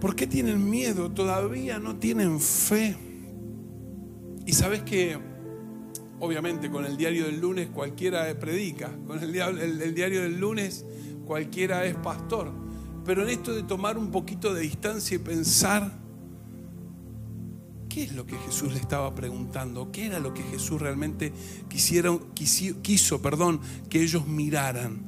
¿Por 0.00 0.14
qué 0.14 0.26
tienen 0.26 0.68
miedo? 0.68 1.10
Todavía 1.10 1.78
no 1.78 1.96
tienen 1.96 2.38
fe. 2.40 2.96
Y 4.46 4.52
sabes 4.52 4.82
que, 4.82 5.18
obviamente, 6.24 6.70
con 6.70 6.84
el 6.84 6.96
diario 6.96 7.26
del 7.26 7.40
lunes 7.40 7.68
cualquiera 7.68 8.26
predica, 8.38 8.90
con 9.06 9.22
el, 9.22 9.94
diario 9.94 10.22
del 10.22 10.40
lunes 10.40 10.84
cualquiera 11.26 11.84
es 11.84 11.94
pastor. 11.96 12.52
Pero 13.04 13.22
en 13.22 13.28
esto 13.28 13.54
de 13.54 13.62
tomar 13.62 13.98
un 13.98 14.10
poquito 14.10 14.54
de 14.54 14.62
distancia 14.62 15.16
y 15.16 15.18
pensar, 15.18 16.04
¿Qué 17.88 18.02
es 18.02 18.12
lo 18.12 18.26
que 18.26 18.36
Jesús 18.38 18.72
le 18.72 18.80
estaba 18.80 19.14
preguntando? 19.14 19.92
¿Qué 19.92 20.06
era 20.06 20.18
lo 20.18 20.34
que 20.34 20.42
Jesús 20.42 20.80
realmente 20.80 21.32
quisiera, 21.68 22.10
quiso 22.34 23.22
perdón, 23.22 23.60
que 23.88 24.02
ellos 24.02 24.26
miraran? 24.26 25.04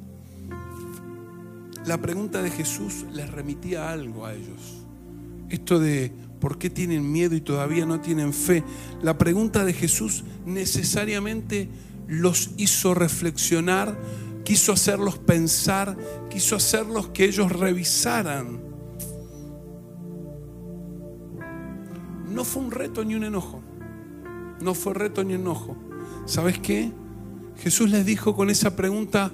La 1.85 1.97
pregunta 1.97 2.41
de 2.41 2.49
Jesús 2.49 3.05
les 3.11 3.29
remitía 3.29 3.91
algo 3.91 4.25
a 4.25 4.33
ellos. 4.33 4.85
Esto 5.49 5.79
de 5.79 6.13
¿por 6.39 6.57
qué 6.57 6.69
tienen 6.69 7.11
miedo 7.11 7.35
y 7.35 7.41
todavía 7.41 7.85
no 7.85 7.99
tienen 8.01 8.33
fe? 8.33 8.63
La 9.01 9.17
pregunta 9.17 9.65
de 9.65 9.73
Jesús 9.73 10.23
necesariamente 10.45 11.69
los 12.07 12.51
hizo 12.57 12.93
reflexionar, 12.93 13.99
quiso 14.43 14.71
hacerlos 14.71 15.17
pensar, 15.17 15.97
quiso 16.29 16.55
hacerlos 16.55 17.09
que 17.09 17.25
ellos 17.25 17.51
revisaran 17.51 18.67
no 22.37 22.45
fue 22.45 22.61
un 22.61 22.69
reto 22.69 23.03
ni 23.03 23.15
un 23.15 23.23
enojo. 23.23 23.63
No 24.61 24.75
fue 24.75 24.93
reto 24.93 25.23
ni 25.23 25.33
enojo. 25.33 25.75
¿Sabes 26.27 26.59
qué? 26.59 26.91
Jesús 27.57 27.89
les 27.89 28.05
dijo 28.05 28.35
con 28.35 28.51
esa 28.51 28.75
pregunta, 28.75 29.31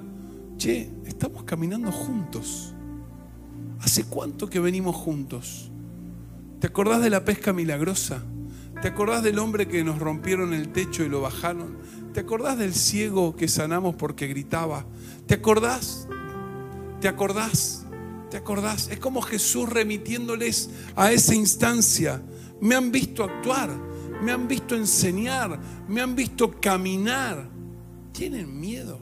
che, 0.56 0.90
estamos 1.06 1.44
caminando 1.44 1.92
juntos. 1.92 2.74
¿Hace 3.82 4.06
cuánto 4.06 4.50
que 4.50 4.62
venimos 4.62 4.96
juntos? 4.96 5.70
¿Te 6.64 6.68
acordás 6.68 7.02
de 7.02 7.10
la 7.10 7.26
pesca 7.26 7.52
milagrosa? 7.52 8.24
¿Te 8.82 8.88
acordás 8.88 9.22
del 9.22 9.38
hombre 9.40 9.68
que 9.68 9.84
nos 9.84 10.00
rompieron 10.00 10.54
el 10.54 10.72
techo 10.72 11.04
y 11.04 11.10
lo 11.10 11.20
bajaron? 11.20 11.78
¿Te 12.14 12.22
acordás 12.22 12.58
del 12.58 12.74
ciego 12.74 13.36
que 13.36 13.50
sanamos 13.50 13.96
porque 13.96 14.28
gritaba? 14.28 14.86
¿Te 15.28 15.34
acordás? 15.34 16.08
¿Te 17.02 17.10
acordás? 17.10 17.86
¿Te 18.32 18.38
acordás? 18.38 18.88
Es 18.88 19.00
como 19.00 19.22
Jesús 19.22 19.68
remitiéndoles 19.68 20.70
a 20.96 21.12
esa 21.12 21.36
instancia 21.36 22.22
me 22.62 22.76
han 22.76 22.94
visto 22.94 23.26
actuar, 23.26 23.70
me 24.22 24.32
han 24.32 24.48
visto 24.48 24.74
enseñar, 24.74 25.60
me 25.90 26.00
han 26.00 26.16
visto 26.16 26.50
caminar. 26.62 27.50
¿Tienen 28.14 28.58
miedo? 28.58 29.02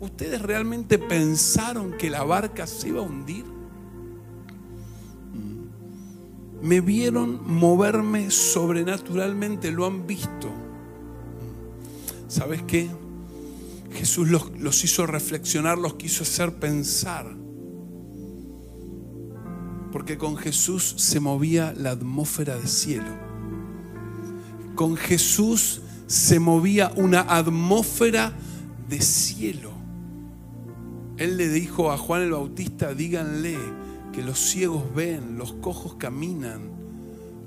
¿Ustedes 0.00 0.42
realmente 0.42 0.98
pensaron 0.98 1.96
que 1.96 2.10
la 2.10 2.24
barca 2.24 2.66
se 2.66 2.88
iba 2.88 2.98
a 2.98 3.04
hundir? 3.04 3.59
Me 6.62 6.80
vieron 6.80 7.40
moverme 7.46 8.30
sobrenaturalmente, 8.30 9.70
lo 9.70 9.86
han 9.86 10.06
visto. 10.06 10.50
¿Sabes 12.28 12.62
qué? 12.62 12.90
Jesús 13.92 14.28
los, 14.28 14.52
los 14.58 14.84
hizo 14.84 15.06
reflexionar, 15.06 15.78
los 15.78 15.94
quiso 15.94 16.22
hacer 16.22 16.54
pensar. 16.54 17.34
Porque 19.90 20.18
con 20.18 20.36
Jesús 20.36 20.94
se 20.98 21.18
movía 21.18 21.74
la 21.76 21.90
atmósfera 21.90 22.56
del 22.56 22.68
cielo. 22.68 23.10
Con 24.74 24.96
Jesús 24.96 25.82
se 26.06 26.38
movía 26.38 26.92
una 26.96 27.20
atmósfera 27.20 28.32
de 28.88 29.00
cielo. 29.00 29.70
Él 31.16 31.36
le 31.36 31.48
dijo 31.48 31.90
a 31.92 31.98
Juan 31.98 32.22
el 32.22 32.32
Bautista, 32.32 32.94
díganle 32.94 33.58
que 34.12 34.22
los 34.22 34.38
ciegos 34.38 34.94
ven, 34.94 35.38
los 35.38 35.52
cojos 35.54 35.94
caminan, 35.94 36.70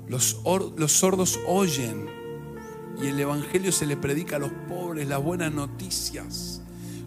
los, 0.08 0.40
sordos 0.86 1.38
oyen 1.46 2.06
y 3.02 3.06
el 3.06 3.18
Evangelio 3.18 3.72
se 3.72 3.86
le 3.86 3.96
predica 3.96 4.36
a 4.36 4.38
los 4.38 4.52
pobres, 4.68 5.08
las 5.08 5.22
buenas 5.22 5.52
noticias 5.52 6.60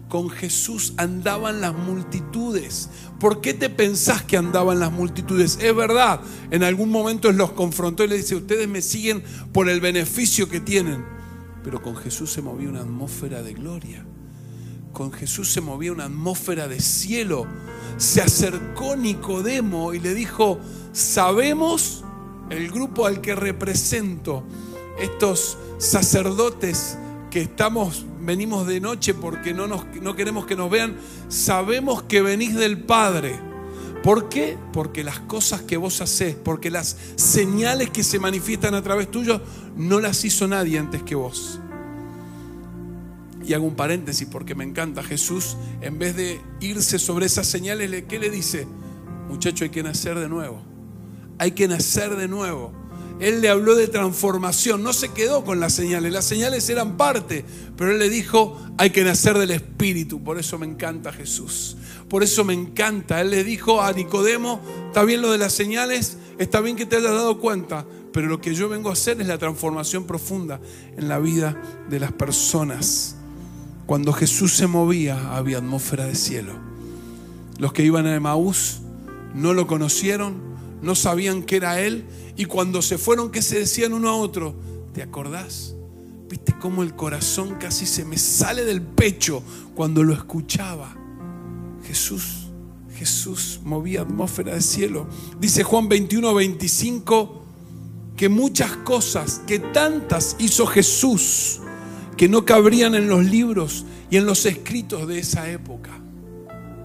con 0.08 0.30
Jesús 0.30 0.94
andaban 0.96 1.60
las 1.60 1.74
multitudes. 1.74 2.88
¿Por 3.20 3.40
qué 3.40 3.54
te 3.54 3.68
pensás 3.68 4.22
que 4.22 4.36
andaban 4.36 4.80
las 4.80 4.90
multitudes? 4.90 5.58
Es 5.60 5.74
verdad, 5.74 6.20
en 6.50 6.62
algún 6.62 6.90
momento 6.90 7.30
los 7.32 7.52
confrontó 7.52 8.04
y 8.04 8.08
le 8.08 8.16
dice, 8.16 8.34
ustedes 8.34 8.68
me 8.68 8.80
siguen 8.80 9.22
por 9.52 9.68
el 9.68 9.80
beneficio 9.80 10.48
que 10.48 10.60
tienen. 10.60 11.04
Pero 11.62 11.82
con 11.82 11.96
Jesús 11.96 12.32
se 12.32 12.42
movía 12.42 12.68
una 12.68 12.80
atmósfera 12.80 13.42
de 13.42 13.52
gloria. 13.52 14.06
Con 14.92 15.12
Jesús 15.12 15.52
se 15.52 15.60
movía 15.60 15.92
una 15.92 16.04
atmósfera 16.04 16.68
de 16.68 16.80
cielo. 16.80 17.46
Se 17.96 18.20
acercó 18.20 18.96
Nicodemo 18.96 19.94
y 19.94 20.00
le 20.00 20.14
dijo, 20.14 20.58
sabemos 20.92 22.04
el 22.50 22.70
grupo 22.70 23.06
al 23.06 23.20
que 23.20 23.34
represento, 23.34 24.42
estos 24.98 25.58
sacerdotes 25.78 26.98
que 27.30 27.42
estamos, 27.42 28.06
venimos 28.20 28.66
de 28.66 28.80
noche 28.80 29.14
porque 29.14 29.52
no, 29.52 29.66
nos, 29.66 29.84
no 30.00 30.16
queremos 30.16 30.46
que 30.46 30.56
nos 30.56 30.70
vean, 30.70 30.96
sabemos 31.28 32.02
que 32.02 32.22
venís 32.22 32.54
del 32.54 32.82
Padre. 32.82 33.38
¿Por 34.02 34.28
qué? 34.28 34.56
Porque 34.72 35.04
las 35.04 35.20
cosas 35.20 35.62
que 35.62 35.76
vos 35.76 36.00
hacés, 36.00 36.34
porque 36.36 36.70
las 36.70 36.96
señales 37.16 37.90
que 37.90 38.04
se 38.04 38.18
manifiestan 38.18 38.74
a 38.74 38.82
través 38.82 39.10
tuyo, 39.10 39.40
no 39.76 40.00
las 40.00 40.24
hizo 40.24 40.46
nadie 40.46 40.78
antes 40.78 41.02
que 41.02 41.14
vos. 41.14 41.60
Y 43.48 43.54
hago 43.54 43.66
un 43.66 43.76
paréntesis 43.76 44.28
porque 44.30 44.54
me 44.54 44.62
encanta. 44.62 45.02
Jesús, 45.02 45.56
en 45.80 45.98
vez 45.98 46.14
de 46.14 46.38
irse 46.60 46.98
sobre 46.98 47.24
esas 47.24 47.46
señales, 47.46 48.04
¿qué 48.06 48.18
le 48.18 48.28
dice? 48.28 48.66
Muchacho, 49.26 49.64
hay 49.64 49.70
que 49.70 49.82
nacer 49.82 50.18
de 50.18 50.28
nuevo. 50.28 50.62
Hay 51.38 51.52
que 51.52 51.66
nacer 51.66 52.14
de 52.16 52.28
nuevo. 52.28 52.74
Él 53.20 53.40
le 53.40 53.48
habló 53.48 53.74
de 53.74 53.88
transformación, 53.88 54.82
no 54.82 54.92
se 54.92 55.08
quedó 55.12 55.44
con 55.44 55.60
las 55.60 55.72
señales, 55.72 56.12
las 56.12 56.26
señales 56.26 56.68
eran 56.68 56.96
parte, 56.96 57.44
pero 57.76 57.90
él 57.90 57.98
le 57.98 58.10
dijo, 58.10 58.60
hay 58.76 58.90
que 58.90 59.02
nacer 59.02 59.36
del 59.36 59.50
Espíritu, 59.50 60.22
por 60.22 60.38
eso 60.38 60.56
me 60.56 60.66
encanta 60.66 61.12
Jesús, 61.12 61.76
por 62.08 62.22
eso 62.22 62.44
me 62.44 62.54
encanta. 62.54 63.20
Él 63.20 63.30
le 63.30 63.42
dijo 63.42 63.82
a 63.82 63.92
Nicodemo, 63.92 64.60
está 64.86 65.02
bien 65.02 65.20
lo 65.20 65.32
de 65.32 65.38
las 65.38 65.52
señales, 65.52 66.18
está 66.38 66.60
bien 66.60 66.76
que 66.76 66.86
te 66.86 66.96
hayas 66.96 67.10
dado 67.10 67.40
cuenta, 67.40 67.84
pero 68.12 68.28
lo 68.28 68.40
que 68.40 68.54
yo 68.54 68.68
vengo 68.68 68.90
a 68.90 68.92
hacer 68.92 69.20
es 69.20 69.26
la 69.26 69.38
transformación 69.38 70.04
profunda 70.04 70.60
en 70.96 71.08
la 71.08 71.18
vida 71.18 71.60
de 71.90 71.98
las 71.98 72.12
personas. 72.12 73.17
Cuando 73.88 74.12
Jesús 74.12 74.52
se 74.52 74.66
movía 74.66 75.34
había 75.34 75.56
atmósfera 75.56 76.04
de 76.04 76.14
cielo. 76.14 76.52
Los 77.56 77.72
que 77.72 77.82
iban 77.82 78.04
a 78.04 78.14
Emaús 78.14 78.82
no 79.34 79.54
lo 79.54 79.66
conocieron, 79.66 80.34
no 80.82 80.94
sabían 80.94 81.42
que 81.42 81.56
era 81.56 81.80
Él 81.80 82.04
y 82.36 82.44
cuando 82.44 82.82
se 82.82 82.98
fueron, 82.98 83.30
¿qué 83.30 83.40
se 83.40 83.60
decían 83.60 83.94
uno 83.94 84.10
a 84.10 84.14
otro? 84.14 84.54
¿Te 84.92 85.02
acordás? 85.02 85.74
¿Viste 86.28 86.54
cómo 86.60 86.82
el 86.82 86.96
corazón 86.96 87.54
casi 87.54 87.86
se 87.86 88.04
me 88.04 88.18
sale 88.18 88.66
del 88.66 88.82
pecho 88.82 89.42
cuando 89.74 90.04
lo 90.04 90.12
escuchaba? 90.12 90.94
Jesús, 91.82 92.48
Jesús 92.94 93.58
movía 93.64 94.02
atmósfera 94.02 94.52
de 94.52 94.60
cielo. 94.60 95.06
Dice 95.40 95.64
Juan 95.64 95.88
21, 95.88 96.34
25 96.34 97.42
que 98.18 98.28
muchas 98.28 98.70
cosas, 98.84 99.40
que 99.46 99.58
tantas 99.58 100.36
hizo 100.38 100.66
Jesús, 100.66 101.62
que 102.18 102.28
no 102.28 102.44
cabrían 102.44 102.94
en 102.94 103.08
los 103.08 103.24
libros 103.24 103.86
y 104.10 104.18
en 104.18 104.26
los 104.26 104.44
escritos 104.44 105.08
de 105.08 105.20
esa 105.20 105.50
época 105.50 105.98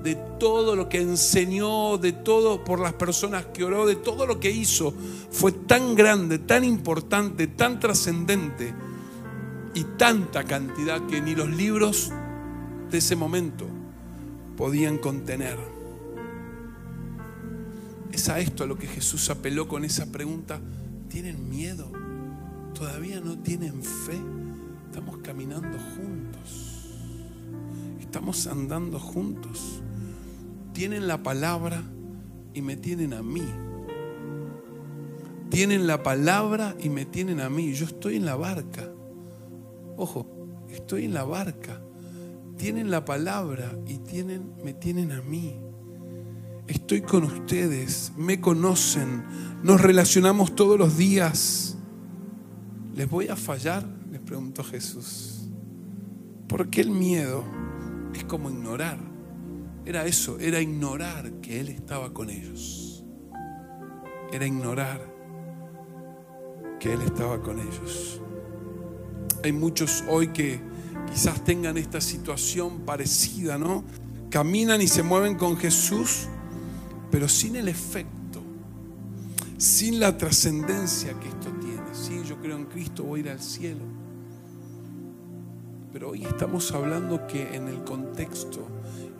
de 0.03 0.15
todo 0.37 0.75
lo 0.75 0.89
que 0.89 1.01
enseñó, 1.01 1.97
de 1.97 2.11
todo 2.11 2.63
por 2.63 2.79
las 2.79 2.93
personas 2.93 3.45
que 3.47 3.63
oró, 3.63 3.85
de 3.85 3.95
todo 3.95 4.27
lo 4.27 4.39
que 4.39 4.51
hizo, 4.51 4.93
fue 5.31 5.53
tan 5.53 5.95
grande, 5.95 6.39
tan 6.39 6.65
importante, 6.65 7.47
tan 7.47 7.79
trascendente 7.79 8.73
y 9.73 9.85
tanta 9.97 10.43
cantidad 10.43 11.07
que 11.07 11.21
ni 11.21 11.35
los 11.35 11.49
libros 11.49 12.11
de 12.91 12.97
ese 12.97 13.15
momento 13.15 13.65
podían 14.57 14.97
contener. 14.97 15.57
Es 18.11 18.27
a 18.27 18.39
esto 18.39 18.65
a 18.65 18.67
lo 18.67 18.77
que 18.77 18.87
Jesús 18.87 19.29
apeló 19.29 19.69
con 19.69 19.85
esa 19.85 20.11
pregunta. 20.11 20.59
¿Tienen 21.09 21.49
miedo? 21.49 21.89
¿Todavía 22.75 23.21
no 23.21 23.39
tienen 23.39 23.81
fe? 23.81 24.19
Estamos 24.93 25.17
caminando 25.23 25.79
juntos. 25.95 26.93
Estamos 27.99 28.45
andando 28.45 28.99
juntos 28.99 29.81
tienen 30.73 31.07
la 31.07 31.21
palabra 31.21 31.83
y 32.53 32.61
me 32.61 32.75
tienen 32.75 33.13
a 33.13 33.21
mí. 33.23 33.45
Tienen 35.49 35.85
la 35.85 36.01
palabra 36.01 36.75
y 36.79 36.89
me 36.89 37.05
tienen 37.05 37.39
a 37.39 37.49
mí. 37.49 37.73
Yo 37.73 37.85
estoy 37.85 38.17
en 38.17 38.25
la 38.25 38.35
barca. 38.35 38.89
Ojo, 39.95 40.25
estoy 40.69 41.05
en 41.05 41.13
la 41.13 41.23
barca. 41.23 41.79
Tienen 42.57 42.89
la 42.89 43.05
palabra 43.05 43.71
y 43.87 43.99
tienen, 43.99 44.53
me 44.63 44.73
tienen 44.73 45.11
a 45.11 45.21
mí. 45.21 45.55
Estoy 46.67 47.01
con 47.01 47.25
ustedes, 47.25 48.13
me 48.17 48.39
conocen, 48.39 49.25
nos 49.63 49.81
relacionamos 49.81 50.55
todos 50.55 50.79
los 50.79 50.97
días. 50.97 51.77
¿Les 52.95 53.09
voy 53.09 53.27
a 53.27 53.35
fallar? 53.35 53.85
Preguntó 54.33 54.63
Jesús. 54.63 55.47
¿Por 56.47 56.71
qué 56.71 56.81
el 56.81 56.89
miedo 56.89 57.43
es 58.15 58.23
como 58.23 58.49
ignorar? 58.49 58.97
Era 59.85 60.07
eso, 60.07 60.39
era 60.39 60.59
ignorar 60.59 61.33
que 61.33 61.59
Él 61.59 61.69
estaba 61.69 62.11
con 62.15 62.31
ellos. 62.31 63.05
Era 64.31 64.47
ignorar 64.47 65.07
que 66.79 66.93
Él 66.93 67.03
estaba 67.03 67.43
con 67.43 67.59
ellos. 67.59 68.19
Hay 69.43 69.51
muchos 69.51 70.03
hoy 70.09 70.29
que 70.29 70.59
quizás 71.11 71.43
tengan 71.43 71.77
esta 71.77 72.01
situación 72.01 72.87
parecida, 72.87 73.59
¿no? 73.59 73.83
Caminan 74.31 74.81
y 74.81 74.87
se 74.87 75.03
mueven 75.03 75.35
con 75.35 75.57
Jesús, 75.57 76.27
pero 77.11 77.29
sin 77.29 77.55
el 77.55 77.67
efecto, 77.67 78.41
sin 79.59 79.99
la 79.99 80.17
trascendencia 80.17 81.13
que 81.19 81.27
esto 81.27 81.51
tiene. 81.61 81.93
Sí, 81.93 82.27
yo 82.27 82.41
creo 82.41 82.57
en 82.57 82.65
Cristo, 82.65 83.03
voy 83.03 83.19
a 83.19 83.23
ir 83.25 83.29
al 83.29 83.39
cielo. 83.39 84.02
Pero 85.93 86.09
hoy 86.09 86.25
estamos 86.25 86.71
hablando 86.73 87.27
que 87.27 87.55
en 87.55 87.67
el 87.69 87.83
contexto 87.83 88.67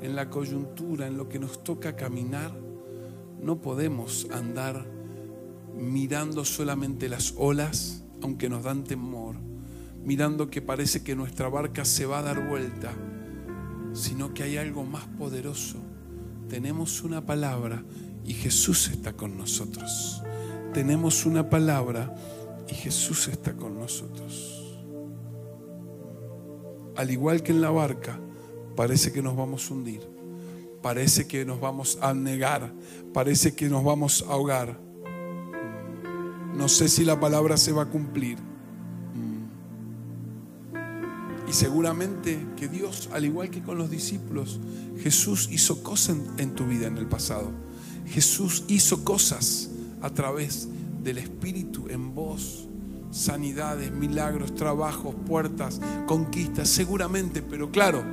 en 0.03 0.17
la 0.17 0.29
coyuntura, 0.29 1.07
en 1.07 1.17
lo 1.17 1.29
que 1.29 1.39
nos 1.39 1.63
toca 1.63 1.95
caminar, 1.95 2.51
no 3.41 3.61
podemos 3.61 4.27
andar 4.31 4.85
mirando 5.73 6.43
solamente 6.43 7.07
las 7.07 7.33
olas, 7.37 8.03
aunque 8.21 8.49
nos 8.49 8.63
dan 8.63 8.83
temor, 8.83 9.37
mirando 10.03 10.49
que 10.49 10.61
parece 10.61 11.03
que 11.03 11.15
nuestra 11.15 11.47
barca 11.47 11.85
se 11.85 12.05
va 12.05 12.19
a 12.19 12.23
dar 12.23 12.49
vuelta, 12.49 12.91
sino 13.93 14.33
que 14.33 14.43
hay 14.43 14.57
algo 14.57 14.83
más 14.83 15.05
poderoso. 15.17 15.77
Tenemos 16.49 17.01
una 17.01 17.25
palabra 17.25 17.81
y 18.25 18.33
Jesús 18.33 18.89
está 18.89 19.13
con 19.13 19.37
nosotros. 19.37 20.21
Tenemos 20.73 21.25
una 21.25 21.49
palabra 21.49 22.13
y 22.69 22.73
Jesús 22.73 23.29
está 23.29 23.53
con 23.53 23.79
nosotros. 23.79 24.62
Al 26.95 27.11
igual 27.11 27.41
que 27.43 27.51
en 27.51 27.61
la 27.61 27.71
barca, 27.71 28.19
parece 28.75 29.11
que 29.11 29.21
nos 29.21 29.35
vamos 29.35 29.69
a 29.69 29.73
hundir, 29.73 30.01
parece 30.81 31.27
que 31.27 31.45
nos 31.45 31.59
vamos 31.59 31.97
a 32.01 32.13
negar, 32.13 32.73
parece 33.13 33.55
que 33.55 33.69
nos 33.69 33.83
vamos 33.83 34.25
a 34.27 34.33
ahogar. 34.33 34.79
No 36.55 36.69
sé 36.69 36.87
si 36.87 37.03
la 37.03 37.19
palabra 37.19 37.57
se 37.57 37.71
va 37.71 37.83
a 37.83 37.89
cumplir. 37.89 38.37
Y 41.47 41.53
seguramente 41.53 42.45
que 42.55 42.67
Dios, 42.67 43.09
al 43.11 43.25
igual 43.25 43.49
que 43.49 43.61
con 43.61 43.77
los 43.77 43.89
discípulos, 43.89 44.59
Jesús 44.99 45.49
hizo 45.51 45.83
cosas 45.83 46.17
en, 46.37 46.55
tu 46.55 46.65
vida 46.65 46.87
en 46.87 46.97
el 46.97 47.07
pasado. 47.07 47.51
Jesús 48.07 48.65
hizo 48.67 49.03
cosas 49.03 49.69
a 50.01 50.09
través 50.09 50.67
del 51.03 51.17
Espíritu 51.17 51.87
en 51.89 52.13
vos 52.15 52.67
sanidades, 53.13 53.91
milagros, 53.91 54.55
trabajos, 54.55 55.15
puertas, 55.27 55.79
conquistas, 56.07 56.67
seguramente, 56.67 57.41
pero 57.41 57.69
claro, 57.69 58.03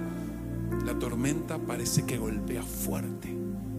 la 0.84 0.98
tormenta 0.98 1.58
parece 1.58 2.04
que 2.04 2.18
golpea 2.18 2.62
fuerte. 2.62 3.34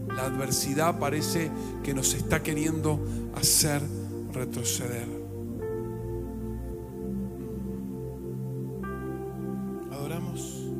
La 0.08 0.24
adversidad 0.24 0.98
parece 0.98 1.50
que 1.82 1.94
nos 1.94 2.12
está 2.12 2.42
queriendo 2.42 3.00
hacer 3.34 3.80
retroceder. 4.32 5.08
Adoramos. 9.90 10.71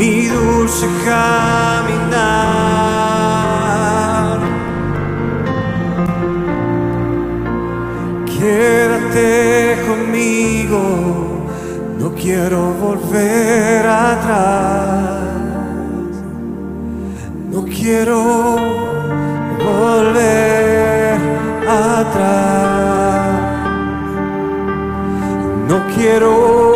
Mi 0.00 0.28
dulce 0.28 0.86
caminar. 1.04 2.00
Quédate 8.24 9.76
conmigo, 9.86 10.80
no 11.98 12.08
quiero 12.14 12.60
volver 12.84 13.86
atrás. 13.86 15.20
No 17.52 17.60
quiero 17.64 18.56
volver 19.68 21.18
atrás. 21.68 23.40
No 25.68 25.76
quiero 25.94 26.69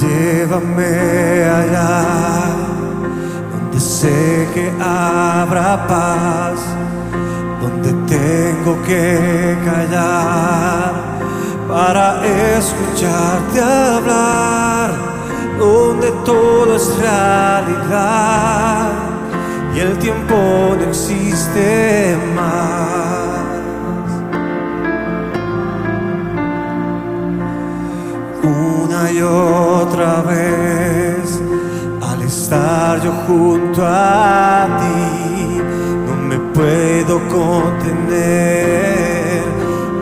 Llévame 0.00 1.44
allá 1.44 2.04
donde 3.52 3.80
sé 3.80 4.48
que 4.54 4.72
habrá 4.80 5.86
paz, 5.86 6.60
donde 7.60 7.92
tengo 8.06 8.80
que 8.82 9.56
callar 9.64 10.97
para 11.68 12.24
escucharte 12.56 13.60
hablar, 13.60 14.90
donde 15.58 16.10
todo 16.24 16.74
es 16.74 16.96
realidad 16.96 18.92
y 19.76 19.80
el 19.80 19.98
tiempo 19.98 20.34
no 20.34 20.84
existe 20.88 22.16
más. 22.34 22.88
una 28.42 29.12
y 29.12 29.20
otra 29.20 30.22
vez 30.22 31.40
al 32.00 32.22
estar 32.22 33.02
yo 33.02 33.12
junto 33.26 33.84
a 33.84 34.66
ti 34.80 35.60
no 36.06 36.16
me 36.16 36.38
puedo 36.54 37.18
contener 37.28 39.07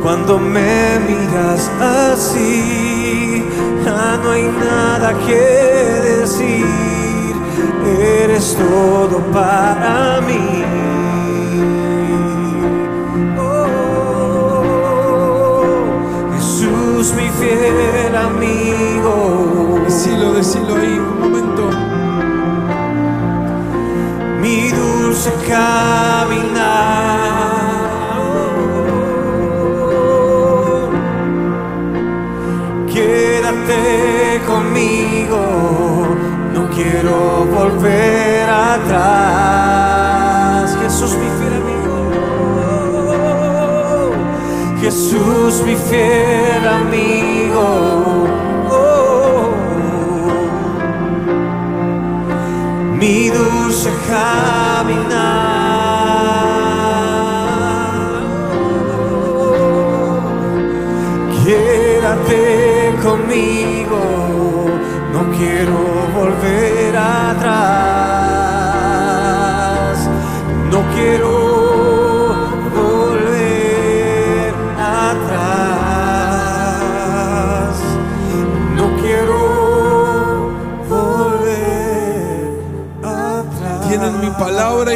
cuando 0.07 0.39
me 0.39 1.01
miras 1.01 1.69
así 1.81 3.43
ya 3.85 4.17
no 4.23 4.31
hay 4.31 4.45
nada 4.45 5.13
que 5.27 5.35
decir. 5.35 6.65
Eres 8.23 8.57
todo 8.57 9.19
para 9.33 10.21
mí. 10.21 10.63
Oh, 13.37 14.63
Jesús 16.35 17.13
mi 17.15 17.29
fiel 17.41 18.15
amigo 18.15 19.36
Jesús 45.89 46.26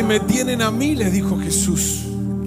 me 0.03 0.21
tienen 0.21 0.63
a 0.63 0.71
mí, 0.71 0.95
les 0.95 1.13
dijo 1.13 1.39
Jesús. 1.39 2.05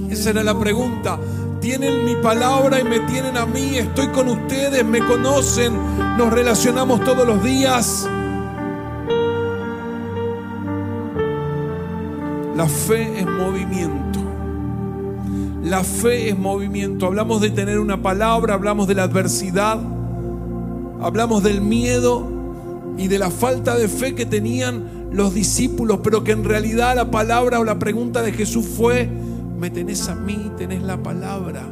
Esa 0.09 0.31
era 0.31 0.43
la 0.43 0.57
pregunta. 0.57 1.19
Tienen 1.59 2.05
mi 2.05 2.15
palabra 2.15 2.79
y 2.79 2.83
me 2.83 2.99
tienen 3.01 3.37
a 3.37 3.45
mí. 3.45 3.77
Estoy 3.77 4.07
con 4.07 4.27
ustedes, 4.27 4.83
me 4.85 4.99
conocen, 4.99 5.73
nos 6.17 6.31
relacionamos 6.31 7.03
todos 7.03 7.25
los 7.25 7.43
días. 7.43 8.07
La 12.55 12.67
fe 12.67 13.19
es 13.19 13.25
movimiento. 13.25 14.19
La 15.63 15.83
fe 15.83 16.29
es 16.29 16.37
movimiento. 16.37 17.07
Hablamos 17.07 17.41
de 17.41 17.49
tener 17.49 17.79
una 17.79 18.01
palabra, 18.01 18.53
hablamos 18.53 18.87
de 18.87 18.95
la 18.95 19.03
adversidad, 19.03 19.79
hablamos 21.01 21.41
del 21.41 21.61
miedo 21.61 22.27
y 22.97 23.07
de 23.07 23.17
la 23.17 23.31
falta 23.31 23.75
de 23.75 23.87
fe 23.87 24.13
que 24.13 24.25
tenían 24.25 24.92
los 25.13 25.33
discípulos, 25.33 25.99
pero 26.03 26.23
que 26.23 26.31
en 26.31 26.43
realidad 26.43 26.95
la 26.95 27.11
palabra 27.11 27.59
o 27.59 27.63
la 27.63 27.77
pregunta 27.79 28.21
de 28.21 28.33
Jesús 28.33 28.65
fue, 28.65 29.07
me 29.57 29.69
tenés 29.69 30.09
a 30.09 30.15
mí, 30.15 30.51
tenés 30.57 30.81
la 30.81 31.01
palabra. 31.01 31.63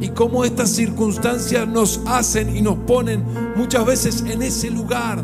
Y 0.00 0.08
cómo 0.10 0.44
estas 0.44 0.70
circunstancias 0.70 1.66
nos 1.66 2.00
hacen 2.06 2.54
y 2.54 2.62
nos 2.62 2.76
ponen 2.78 3.24
muchas 3.56 3.84
veces 3.84 4.24
en 4.26 4.42
ese 4.42 4.70
lugar 4.70 5.22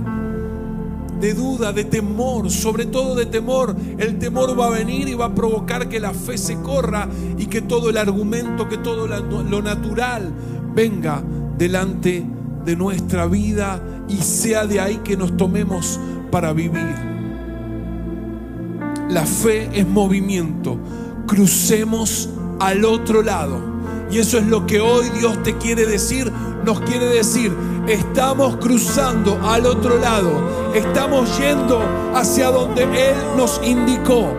de 1.20 1.34
duda, 1.34 1.72
de 1.72 1.84
temor, 1.84 2.50
sobre 2.50 2.86
todo 2.86 3.14
de 3.14 3.26
temor. 3.26 3.76
El 3.98 4.18
temor 4.18 4.58
va 4.58 4.66
a 4.66 4.70
venir 4.70 5.08
y 5.08 5.14
va 5.14 5.26
a 5.26 5.34
provocar 5.34 5.88
que 5.88 6.00
la 6.00 6.12
fe 6.12 6.36
se 6.36 6.60
corra 6.62 7.08
y 7.38 7.46
que 7.46 7.62
todo 7.62 7.90
el 7.90 7.96
argumento, 7.96 8.68
que 8.68 8.78
todo 8.78 9.06
lo 9.06 9.62
natural 9.62 10.32
venga 10.74 11.22
delante 11.56 12.26
de 12.64 12.76
nuestra 12.76 13.26
vida 13.26 13.80
y 14.08 14.16
sea 14.16 14.66
de 14.66 14.80
ahí 14.80 15.00
que 15.04 15.16
nos 15.16 15.36
tomemos 15.36 16.00
para 16.32 16.52
vivir. 16.54 16.96
La 19.08 19.26
fe 19.26 19.68
es 19.72 19.86
movimiento. 19.86 20.78
Crucemos 21.26 22.30
al 22.58 22.84
otro 22.84 23.22
lado. 23.22 23.60
Y 24.10 24.18
eso 24.18 24.38
es 24.38 24.46
lo 24.46 24.66
que 24.66 24.80
hoy 24.80 25.10
Dios 25.10 25.40
te 25.42 25.56
quiere 25.58 25.86
decir. 25.86 26.32
Nos 26.64 26.80
quiere 26.80 27.06
decir, 27.06 27.54
estamos 27.86 28.56
cruzando 28.56 29.38
al 29.44 29.66
otro 29.66 29.98
lado. 29.98 30.72
Estamos 30.74 31.38
yendo 31.38 31.80
hacia 32.14 32.50
donde 32.50 32.84
Él 32.84 33.14
nos 33.36 33.60
indicó. 33.62 34.34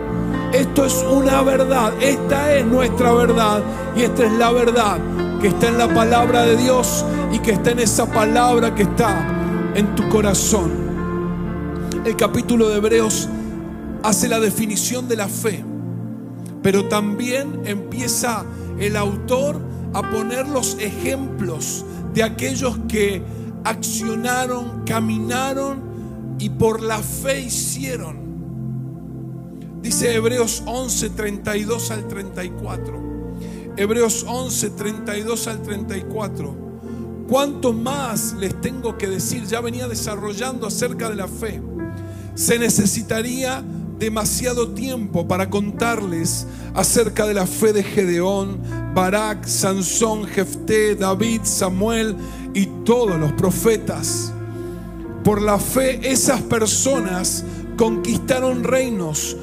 Esto 0.52 0.84
es 0.84 1.04
una 1.08 1.42
verdad. 1.42 1.92
Esta 2.00 2.54
es 2.54 2.66
nuestra 2.66 3.12
verdad. 3.12 3.62
Y 3.96 4.02
esta 4.02 4.26
es 4.26 4.32
la 4.32 4.50
verdad 4.50 4.98
que 5.40 5.48
está 5.48 5.68
en 5.68 5.78
la 5.78 5.92
palabra 5.94 6.42
de 6.42 6.56
Dios 6.56 7.04
y 7.32 7.38
que 7.38 7.52
está 7.52 7.70
en 7.70 7.78
esa 7.78 8.06
palabra 8.06 8.74
que 8.74 8.82
está 8.82 9.72
en 9.76 9.94
tu 9.94 10.08
corazón. 10.08 10.83
El 12.04 12.16
capítulo 12.16 12.68
de 12.68 12.76
Hebreos 12.76 13.30
hace 14.02 14.28
la 14.28 14.38
definición 14.38 15.08
de 15.08 15.16
la 15.16 15.26
fe, 15.26 15.64
pero 16.62 16.86
también 16.86 17.62
empieza 17.64 18.44
el 18.78 18.96
autor 18.96 19.58
a 19.94 20.10
poner 20.10 20.46
los 20.46 20.76
ejemplos 20.80 21.82
de 22.12 22.22
aquellos 22.22 22.78
que 22.88 23.22
accionaron, 23.64 24.82
caminaron 24.84 26.36
y 26.38 26.50
por 26.50 26.82
la 26.82 26.98
fe 26.98 27.40
hicieron. 27.40 28.18
Dice 29.80 30.14
Hebreos 30.14 30.62
11, 30.66 31.08
32 31.08 31.90
al 31.90 32.06
34. 32.06 33.02
Hebreos 33.78 34.26
11, 34.28 34.70
32 34.70 35.46
al 35.46 35.62
34. 35.62 36.54
¿Cuánto 37.30 37.72
más 37.72 38.34
les 38.34 38.60
tengo 38.60 38.98
que 38.98 39.08
decir? 39.08 39.46
Ya 39.46 39.62
venía 39.62 39.88
desarrollando 39.88 40.66
acerca 40.66 41.08
de 41.08 41.16
la 41.16 41.28
fe. 41.28 41.62
Se 42.34 42.58
necesitaría 42.58 43.62
demasiado 43.98 44.70
tiempo 44.70 45.26
para 45.28 45.50
contarles 45.50 46.46
acerca 46.74 47.26
de 47.26 47.34
la 47.34 47.46
fe 47.46 47.72
de 47.72 47.84
Gedeón, 47.84 48.58
Barak, 48.94 49.46
Sansón, 49.46 50.24
Jefté, 50.26 50.96
David, 50.96 51.42
Samuel 51.44 52.16
y 52.52 52.66
todos 52.84 53.16
los 53.18 53.32
profetas. 53.32 54.32
Por 55.22 55.40
la 55.40 55.58
fe 55.58 56.00
esas 56.10 56.42
personas 56.42 57.44
conquistaron 57.76 58.64
reinos, 58.64 59.36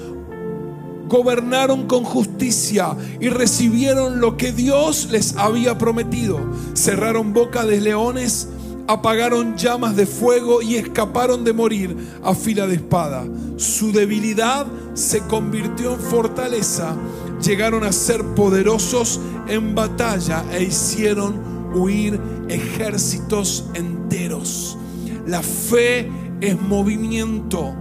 gobernaron 1.08 1.88
con 1.88 2.04
justicia 2.04 2.96
y 3.20 3.30
recibieron 3.30 4.20
lo 4.20 4.38
que 4.38 4.52
Dios 4.52 5.08
les 5.12 5.38
había 5.38 5.78
prometido. 5.78 6.40
Cerraron 6.74 7.34
boca 7.34 7.66
de 7.66 7.82
leones 7.82 8.50
apagaron 8.92 9.56
llamas 9.56 9.96
de 9.96 10.06
fuego 10.06 10.62
y 10.62 10.76
escaparon 10.76 11.46
de 11.46 11.54
morir 11.54 11.96
a 12.24 12.36
fila 12.36 12.68
de 12.68 12.76
espada. 12.76 13.24
Su 13.56 13.94
debilidad 13.94 14.68
se 14.94 15.22
convirtió 15.22 15.94
en 15.94 16.00
fortaleza. 16.00 16.96
Llegaron 17.42 17.86
a 17.86 17.94
ser 17.94 18.22
poderosos 18.36 19.22
en 19.48 19.76
batalla 19.76 20.44
e 20.52 20.64
hicieron 20.64 21.72
huir 21.74 22.20
ejércitos 22.50 23.64
enteros. 23.76 24.78
La 25.26 25.42
fe 25.42 26.12
es 26.42 26.60
movimiento. 26.60 27.74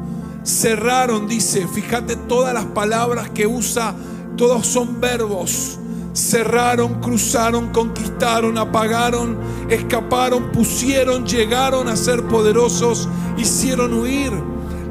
Cerraron, 0.44 1.26
dice, 1.26 1.66
fíjate 1.66 2.14
todas 2.14 2.54
las 2.54 2.66
palabras 2.66 3.30
que 3.30 3.48
usa, 3.48 3.96
todos 4.36 4.64
son 4.64 5.00
verbos 5.00 5.79
cerraron, 6.20 7.00
cruzaron, 7.00 7.70
conquistaron, 7.70 8.58
apagaron, 8.58 9.38
escaparon, 9.68 10.52
pusieron, 10.52 11.26
llegaron 11.26 11.88
a 11.88 11.96
ser 11.96 12.22
poderosos, 12.28 13.08
hicieron 13.36 13.94
huir. 13.94 14.32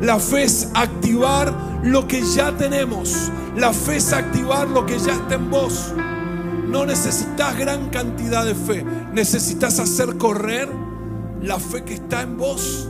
La 0.02 0.20
fe 0.20 0.44
es 0.44 0.70
activar 0.74 1.54
lo 1.84 2.08
que 2.08 2.22
ya 2.22 2.52
tenemos. 2.58 3.32
La 3.56 3.74
fe 3.74 3.98
es 3.98 4.12
activar 4.12 4.68
lo 4.68 4.86
que 4.86 4.98
ya 4.98 5.14
está 5.14 5.36
en 5.36 5.50
vos. 5.50 5.94
No 6.68 6.86
necesitas 6.86 7.58
gran 7.58 7.90
cantidad 7.90 8.46
de 8.46 8.56
fe. 8.56 8.86
Necesitas 9.14 9.80
hacer 9.80 10.18
correr 10.18 10.70
la 11.42 11.60
fe 11.60 11.84
que 11.84 11.96
está 11.96 12.22
en 12.22 12.38
vos. 12.38 12.90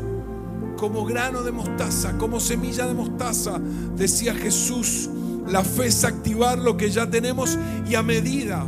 Como 0.77 1.05
grano 1.05 1.43
de 1.43 1.51
mostaza, 1.51 2.17
como 2.17 2.39
semilla 2.39 2.87
de 2.87 2.93
mostaza, 2.93 3.59
decía 3.95 4.33
Jesús 4.33 5.09
la 5.49 5.63
fe 5.63 5.87
es 5.87 6.03
activar 6.03 6.59
lo 6.59 6.77
que 6.77 6.91
ya 6.91 7.09
tenemos 7.09 7.57
y 7.89 7.95
a 7.95 8.03
medida 8.03 8.65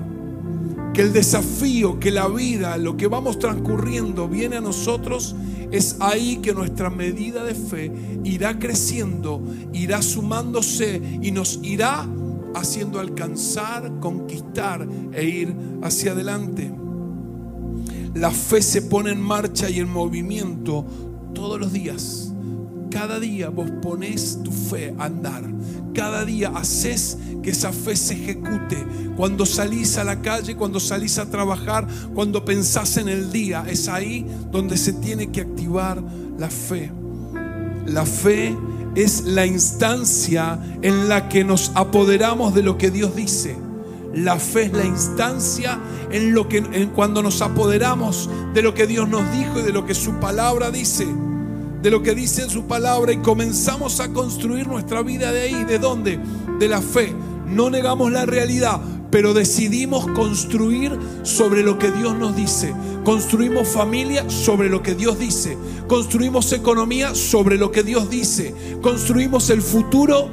que 0.93 1.01
el 1.01 1.13
desafío, 1.13 1.99
que 1.99 2.11
la 2.11 2.27
vida, 2.27 2.77
lo 2.77 2.97
que 2.97 3.07
vamos 3.07 3.39
transcurriendo 3.39 4.27
viene 4.27 4.57
a 4.57 4.61
nosotros, 4.61 5.35
es 5.71 5.95
ahí 6.01 6.37
que 6.37 6.53
nuestra 6.53 6.89
medida 6.89 7.43
de 7.43 7.55
fe 7.55 7.91
irá 8.25 8.59
creciendo, 8.59 9.41
irá 9.71 10.01
sumándose 10.01 11.01
y 11.21 11.31
nos 11.31 11.59
irá 11.63 12.05
haciendo 12.55 12.99
alcanzar, 12.99 13.99
conquistar 14.01 14.85
e 15.13 15.23
ir 15.23 15.55
hacia 15.81 16.11
adelante. 16.11 16.73
La 18.13 18.31
fe 18.31 18.61
se 18.61 18.81
pone 18.81 19.11
en 19.11 19.21
marcha 19.21 19.69
y 19.69 19.79
en 19.79 19.89
movimiento 19.89 20.85
todos 21.33 21.57
los 21.57 21.71
días. 21.71 22.33
Cada 22.91 23.21
día 23.21 23.49
vos 23.49 23.71
pones 23.81 24.39
tu 24.43 24.51
fe 24.51 24.93
a 24.99 25.05
andar. 25.05 25.43
Cada 25.93 26.25
día 26.25 26.51
haces 26.53 27.17
que 27.41 27.51
esa 27.51 27.71
fe 27.71 27.95
se 27.95 28.15
ejecute. 28.15 28.85
Cuando 29.15 29.45
salís 29.45 29.97
a 29.97 30.03
la 30.03 30.21
calle, 30.21 30.57
cuando 30.57 30.77
salís 30.79 31.17
a 31.17 31.29
trabajar, 31.29 31.87
cuando 32.13 32.43
pensás 32.43 32.97
en 32.97 33.07
el 33.07 33.31
día, 33.31 33.63
es 33.67 33.87
ahí 33.87 34.25
donde 34.51 34.77
se 34.77 34.91
tiene 34.91 35.31
que 35.31 35.39
activar 35.39 36.03
la 36.37 36.49
fe. 36.49 36.91
La 37.85 38.05
fe 38.05 38.57
es 38.93 39.23
la 39.23 39.45
instancia 39.45 40.59
en 40.81 41.07
la 41.07 41.29
que 41.29 41.45
nos 41.45 41.71
apoderamos 41.75 42.53
de 42.53 42.61
lo 42.61 42.77
que 42.77 42.91
Dios 42.91 43.15
dice. 43.15 43.55
La 44.13 44.37
fe 44.37 44.63
es 44.63 44.73
la 44.73 44.83
instancia 44.83 45.79
en 46.11 46.33
lo 46.33 46.49
que 46.49 46.89
cuando 46.93 47.23
nos 47.23 47.41
apoderamos 47.41 48.29
de 48.53 48.61
lo 48.61 48.73
que 48.73 48.85
Dios 48.85 49.07
nos 49.07 49.31
dijo 49.31 49.61
y 49.61 49.63
de 49.63 49.71
lo 49.71 49.85
que 49.85 49.93
su 49.93 50.15
palabra 50.15 50.71
dice 50.71 51.07
de 51.81 51.89
lo 51.89 52.03
que 52.03 52.13
dice 52.13 52.43
en 52.43 52.49
su 52.49 52.65
palabra 52.65 53.11
y 53.11 53.17
comenzamos 53.17 53.99
a 53.99 54.13
construir 54.13 54.67
nuestra 54.67 55.01
vida 55.01 55.31
de 55.31 55.41
ahí. 55.41 55.63
¿De 55.63 55.79
dónde? 55.79 56.19
De 56.59 56.67
la 56.67 56.81
fe. 56.81 57.13
No 57.47 57.69
negamos 57.69 58.11
la 58.11 58.25
realidad, 58.25 58.79
pero 59.09 59.33
decidimos 59.33 60.07
construir 60.11 60.97
sobre 61.23 61.63
lo 61.63 61.77
que 61.77 61.91
Dios 61.91 62.15
nos 62.15 62.35
dice. 62.35 62.73
Construimos 63.03 63.67
familia 63.67 64.29
sobre 64.29 64.69
lo 64.69 64.83
que 64.83 64.95
Dios 64.95 65.17
dice. 65.17 65.57
Construimos 65.87 66.53
economía 66.53 67.15
sobre 67.15 67.57
lo 67.57 67.71
que 67.71 67.83
Dios 67.83 68.09
dice. 68.09 68.55
Construimos 68.81 69.49
el 69.49 69.61
futuro 69.61 70.29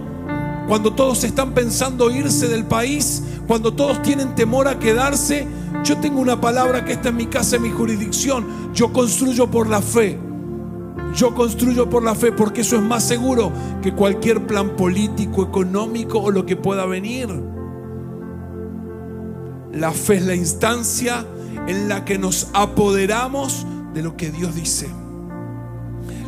cuando 0.69 0.93
todos 0.93 1.25
están 1.25 1.55
pensando 1.55 2.11
irse 2.11 2.47
del 2.47 2.67
país, 2.67 3.23
cuando 3.47 3.73
todos 3.73 4.03
tienen 4.03 4.35
temor 4.35 4.69
a 4.69 4.79
quedarse. 4.79 5.47
Yo 5.83 5.97
tengo 5.97 6.21
una 6.21 6.41
palabra 6.41 6.85
que 6.85 6.93
está 6.93 7.09
en 7.09 7.17
mi 7.17 7.27
casa, 7.27 7.57
en 7.57 7.63
mi 7.63 7.71
jurisdicción. 7.71 8.73
Yo 8.75 8.93
construyo 8.93 9.51
por 9.51 9.67
la 9.67 9.81
fe. 9.81 10.28
Yo 11.19 11.35
construyo 11.35 11.91
por 11.91 12.05
la 12.05 12.15
fe 12.15 12.31
porque 12.31 12.61
eso 12.61 12.77
es 12.77 12.83
más 12.83 13.03
seguro 13.03 13.51
que 13.83 13.93
cualquier 13.93 14.47
plan 14.47 14.77
político, 14.77 15.43
económico 15.43 16.21
o 16.21 16.31
lo 16.31 16.47
que 16.47 16.55
pueda 16.55 16.87
venir. 16.87 17.29
La 19.73 19.91
fe 19.91 20.19
es 20.19 20.27
la 20.27 20.37
instancia 20.37 21.27
en 21.67 21.89
la 21.89 22.05
que 22.05 22.19
nos 22.19 22.51
apoderamos 22.53 23.67
de 23.95 24.05
lo 24.05 24.17
que 24.17 24.31
Dios 24.31 24.55
dice. 24.55 24.89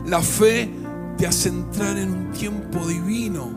La 0.06 0.22
fe 0.22 0.68
te 1.16 1.28
hace 1.28 1.50
entrar 1.50 1.96
en 1.96 2.10
un 2.10 2.32
tiempo 2.32 2.84
divino. 2.84 3.48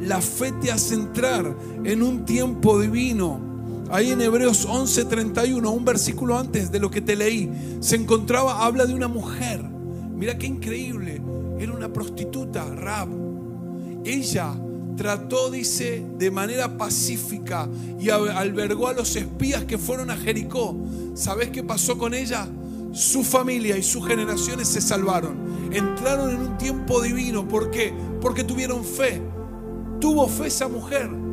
La 0.00 0.20
fe 0.20 0.50
te 0.60 0.72
hace 0.72 0.96
entrar 0.96 1.54
en 1.84 2.02
un 2.02 2.24
tiempo 2.24 2.80
divino. 2.80 3.38
Ahí 3.92 4.10
en 4.10 4.20
Hebreos 4.20 4.66
11:31, 4.68 5.70
un 5.70 5.84
versículo 5.84 6.36
antes 6.36 6.72
de 6.72 6.80
lo 6.80 6.90
que 6.90 7.00
te 7.00 7.14
leí, 7.14 7.78
se 7.78 7.94
encontraba, 7.94 8.66
habla 8.66 8.86
de 8.86 8.94
una 8.94 9.06
mujer 9.06 9.73
Mira 10.14 10.38
qué 10.38 10.46
increíble. 10.46 11.20
Era 11.58 11.72
una 11.72 11.92
prostituta, 11.92 12.64
Rab. 12.64 13.08
Ella 14.04 14.54
trató, 14.96 15.50
dice, 15.50 16.04
de 16.18 16.30
manera 16.30 16.76
pacífica 16.76 17.68
y 17.98 18.10
albergó 18.10 18.88
a 18.88 18.92
los 18.92 19.16
espías 19.16 19.64
que 19.64 19.78
fueron 19.78 20.10
a 20.10 20.16
Jericó. 20.16 20.76
¿Sabes 21.14 21.50
qué 21.50 21.62
pasó 21.62 21.98
con 21.98 22.14
ella? 22.14 22.46
Su 22.92 23.24
familia 23.24 23.76
y 23.76 23.82
sus 23.82 24.06
generaciones 24.06 24.68
se 24.68 24.80
salvaron. 24.80 25.72
Entraron 25.72 26.30
en 26.30 26.40
un 26.40 26.58
tiempo 26.58 27.02
divino. 27.02 27.48
¿Por 27.48 27.70
qué? 27.70 27.92
Porque 28.20 28.44
tuvieron 28.44 28.84
fe. 28.84 29.20
Tuvo 30.00 30.28
fe 30.28 30.46
esa 30.46 30.68
mujer 30.68 31.23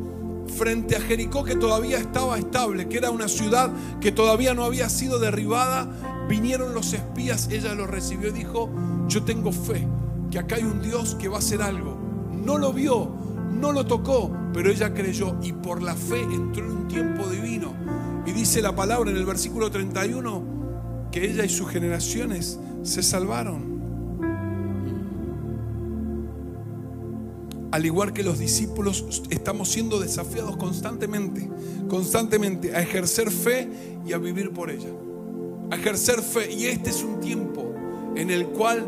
frente 0.58 0.96
a 0.96 1.02
Jericó 1.02 1.44
que 1.44 1.56
todavía 1.56 1.98
estaba 1.98 2.38
estable, 2.38 2.88
que 2.88 2.98
era 2.98 3.12
una 3.12 3.28
ciudad 3.28 3.72
que 4.00 4.12
todavía 4.12 4.54
no 4.54 4.64
había 4.64 4.90
sido 4.90 5.20
derribada 5.20 5.90
Vinieron 6.32 6.74
los 6.74 6.94
espías, 6.94 7.50
ella 7.52 7.76
lo 7.76 7.88
recibió 7.88 8.30
y 8.30 8.32
dijo, 8.32 8.70
yo 9.10 9.24
tengo 9.24 9.52
fe 9.52 9.86
que 10.32 10.40
acá 10.40 10.56
hay 10.56 10.64
un 10.64 10.82
Dios 10.82 11.16
que 11.16 11.28
va 11.28 11.36
a 11.36 11.40
hacer 11.40 11.62
algo. 11.62 11.98
No 12.32 12.58
lo 12.58 12.72
vio, 12.72 13.12
no 13.52 13.74
lo 13.74 13.86
tocó, 13.86 14.32
pero 14.54 14.70
ella 14.70 14.94
creyó 14.94 15.36
y 15.42 15.52
por 15.52 15.84
la 15.84 15.94
fe 15.94 16.22
entró 16.22 16.64
en 16.64 16.72
un 16.72 16.88
tiempo 16.88 17.28
divino. 17.28 17.74
Y 18.26 18.32
dice 18.32 18.62
la 18.62 18.74
palabra 18.74 19.12
en 19.12 19.18
el 19.18 19.26
versículo 19.26 19.70
31 19.70 21.10
que 21.12 21.30
ella 21.30 21.44
y 21.44 21.50
sus 21.50 21.70
generaciones 21.70 22.58
se 22.84 23.04
salvaron. 23.04 23.71
Al 27.72 27.86
igual 27.86 28.12
que 28.12 28.24
los 28.24 28.38
discípulos, 28.38 29.24
estamos 29.30 29.70
siendo 29.70 30.00
desafiados 30.00 30.58
constantemente, 30.58 31.50
constantemente 31.88 32.76
a 32.76 32.82
ejercer 32.82 33.32
fe 33.32 33.70
y 34.06 34.14
a 34.14 34.18
vivir 34.18 34.52
por 34.52 34.70
ella. 34.70 34.90
A 35.72 35.76
ejercer 35.76 36.22
fe. 36.22 36.52
Y 36.52 36.66
este 36.66 36.90
es 36.90 37.02
un 37.02 37.22
tiempo 37.22 37.74
en 38.16 38.30
el 38.30 38.48
cual 38.48 38.86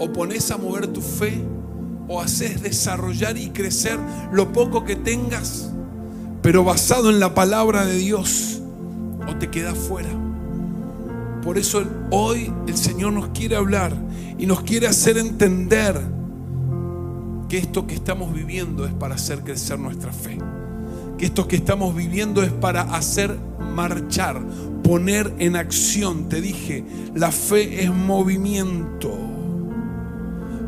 o 0.00 0.12
pones 0.12 0.50
a 0.50 0.56
mover 0.56 0.86
tu 0.86 1.02
fe 1.02 1.34
o 2.08 2.20
haces 2.20 2.62
desarrollar 2.62 3.36
y 3.36 3.50
crecer 3.50 3.98
lo 4.32 4.52
poco 4.52 4.84
que 4.84 4.96
tengas, 4.96 5.70
pero 6.42 6.64
basado 6.64 7.10
en 7.10 7.20
la 7.20 7.34
palabra 7.34 7.84
de 7.84 7.96
Dios, 7.96 8.60
o 9.26 9.36
te 9.36 9.50
quedas 9.50 9.76
fuera. 9.76 10.10
Por 11.42 11.58
eso 11.58 11.84
hoy 12.10 12.52
el 12.66 12.76
Señor 12.76 13.12
nos 13.12 13.28
quiere 13.28 13.56
hablar 13.56 13.94
y 14.38 14.46
nos 14.46 14.62
quiere 14.62 14.86
hacer 14.86 15.18
entender 15.18 16.00
que 17.48 17.58
esto 17.58 17.86
que 17.86 17.94
estamos 17.94 18.32
viviendo 18.32 18.86
es 18.86 18.92
para 18.92 19.14
hacer 19.14 19.40
crecer 19.40 19.78
nuestra 19.78 20.12
fe. 20.12 20.38
Que 21.18 21.26
esto 21.26 21.46
que 21.46 21.56
estamos 21.56 21.94
viviendo 21.94 22.42
es 22.42 22.52
para 22.52 22.82
hacer 22.82 23.36
marchar, 23.74 24.40
poner 24.82 25.32
en 25.38 25.56
acción. 25.56 26.28
Te 26.28 26.40
dije, 26.40 26.84
la 27.14 27.30
fe 27.30 27.84
es 27.84 27.90
movimiento. 27.90 29.10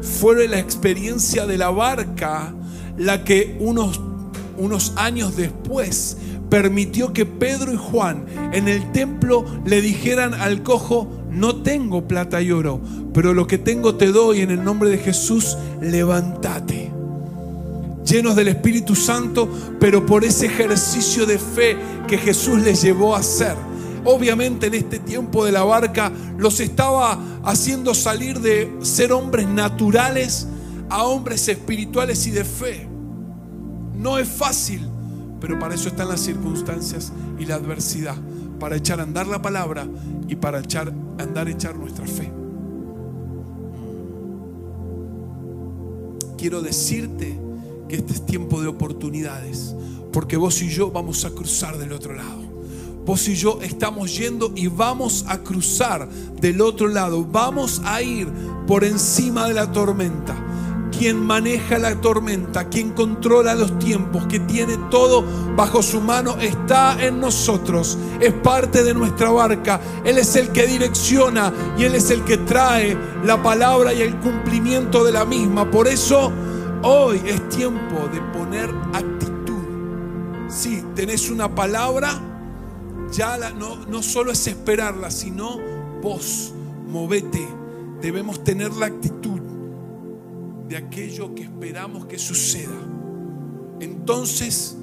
Fue 0.03 0.47
la 0.49 0.59
experiencia 0.59 1.47
de 1.47 1.59
la 1.59 1.71
barca 1.71 2.55
la 2.97 3.25
que 3.25 3.57
unos, 3.61 4.01
unos 4.57 4.93
años 4.97 5.37
después 5.37 6.17
permitió 6.49 7.13
que 7.13 7.27
Pedro 7.27 7.73
y 7.73 7.77
Juan 7.77 8.27
en 8.53 8.69
el 8.69 8.93
templo 8.93 9.45
le 9.65 9.81
dijeran 9.81 10.35
al 10.35 10.63
cojo, 10.63 11.11
no 11.31 11.57
tengo 11.57 12.07
plata 12.07 12.41
y 12.41 12.53
oro, 12.53 12.81
pero 13.17 13.33
lo 13.33 13.47
que 13.47 13.57
tengo 13.57 13.95
te 13.95 14.09
doy 14.09 14.43
en 14.43 14.51
el 14.51 14.63
nombre 14.63 14.91
de 14.91 14.99
Jesús, 14.99 15.57
levántate. 15.81 16.93
Llenos 18.05 18.37
del 18.37 18.49
Espíritu 18.49 18.95
Santo, 18.95 19.49
pero 19.81 20.05
por 20.05 20.23
ese 20.23 20.45
ejercicio 20.45 21.25
de 21.25 21.39
fe 21.39 21.79
que 22.07 22.19
Jesús 22.19 22.61
les 22.61 22.83
llevó 22.83 23.17
a 23.17 23.21
hacer. 23.21 23.55
Obviamente 24.05 24.67
en 24.67 24.75
este 24.75 24.99
tiempo 24.99 25.47
de 25.47 25.53
la 25.53 25.65
barca 25.65 26.13
los 26.37 26.61
estaba 26.61 27.19
haciendo 27.43 27.95
salir 27.95 28.39
de 28.41 28.71
ser 28.83 29.13
hombres 29.13 29.49
naturales 29.49 30.47
a 30.91 31.05
hombres 31.05 31.49
espirituales 31.49 32.27
y 32.27 32.33
de 32.33 32.45
fe. 32.45 32.87
No 33.95 34.19
es 34.19 34.29
fácil, 34.29 34.87
pero 35.41 35.59
para 35.59 35.75
eso 35.75 35.89
están 35.89 36.09
las 36.09 36.21
circunstancias 36.21 37.15
y 37.39 37.47
la 37.47 37.55
adversidad, 37.55 38.17
para 38.61 38.77
echar 38.77 39.01
a 39.01 39.05
andar 39.05 39.27
la 39.27 39.41
palabra 39.41 39.87
y 40.29 40.37
para 40.37 40.61
echar, 40.61 40.93
andar 41.19 41.47
a 41.47 41.51
echar 41.51 41.77
nuestra 41.77 42.05
fe. 42.05 42.31
Quiero 46.47 46.63
decirte 46.63 47.37
que 47.89 47.97
este 47.97 48.13
es 48.13 48.25
tiempo 48.25 48.63
de 48.63 48.69
oportunidades, 48.69 49.75
porque 50.13 50.37
vos 50.37 50.63
y 50.63 50.69
yo 50.69 50.93
vamos 50.93 51.25
a 51.25 51.31
cruzar 51.31 51.77
del 51.77 51.93
otro 51.93 52.15
lado. 52.15 52.41
Vos 53.05 53.27
y 53.27 53.35
yo 53.35 53.59
estamos 53.63 54.17
yendo 54.17 54.53
y 54.55 54.69
vamos 54.69 55.25
a 55.27 55.39
cruzar 55.39 56.09
del 56.09 56.61
otro 56.61 56.87
lado. 56.87 57.25
Vamos 57.25 57.83
a 57.85 58.01
ir 58.01 58.29
por 58.65 58.85
encima 58.85 59.49
de 59.49 59.55
la 59.55 59.73
tormenta. 59.73 60.37
Quien 60.99 61.27
maneja 61.27 61.79
la 61.79 61.95
tormenta, 62.01 62.69
quien 62.69 62.93
controla 62.93 63.55
los 63.55 63.79
tiempos, 63.79 64.27
que 64.27 64.41
tiene 64.41 64.79
todo 64.91 65.23
bajo 65.55 65.83
su 65.83 66.01
mano, 66.01 66.37
está 66.41 66.97
en 67.05 67.21
nosotros. 67.21 67.99
Es 68.19 68.33
parte 68.33 68.83
de 68.83 68.95
nuestra 68.95 69.31
barca. 69.31 69.79
Él 70.05 70.17
es 70.17 70.37
el 70.37 70.49
que 70.53 70.67
direcciona 70.67 71.53
y 71.77 71.85
Él 71.85 71.95
es 71.95 72.11
el 72.11 72.25
que 72.25 72.39
trae 72.39 72.97
la 73.25 73.43
palabra 73.43 73.93
y 73.93 74.01
el 74.01 74.17
cumplimiento 74.17 75.05
de 75.05 75.13
la 75.13 75.27
misma. 75.27 75.71
Por 75.71 75.87
eso 75.87 76.33
hoy 76.83 77.21
es 77.27 77.47
tiempo 77.51 78.09
de 78.11 78.21
poner 78.39 78.71
actitud. 78.95 79.65
Si 80.49 80.83
tenés 80.95 81.29
una 81.29 81.55
palabra, 81.55 82.19
ya 83.13 83.37
no, 83.51 83.77
no 83.87 84.03
solo 84.03 84.33
es 84.33 84.47
esperarla, 84.47 85.11
sino 85.11 85.59
vos, 86.03 86.55
movete. 86.89 87.47
Debemos 88.01 88.43
tener 88.45 88.73
la 88.75 88.87
actitud 88.87 89.16
de 90.69 90.77
aquello 90.77 91.35
que 91.35 91.45
esperamos 91.45 92.07
que 92.07 92.19
suceda. 92.19 92.77
Entonces, 93.81 94.77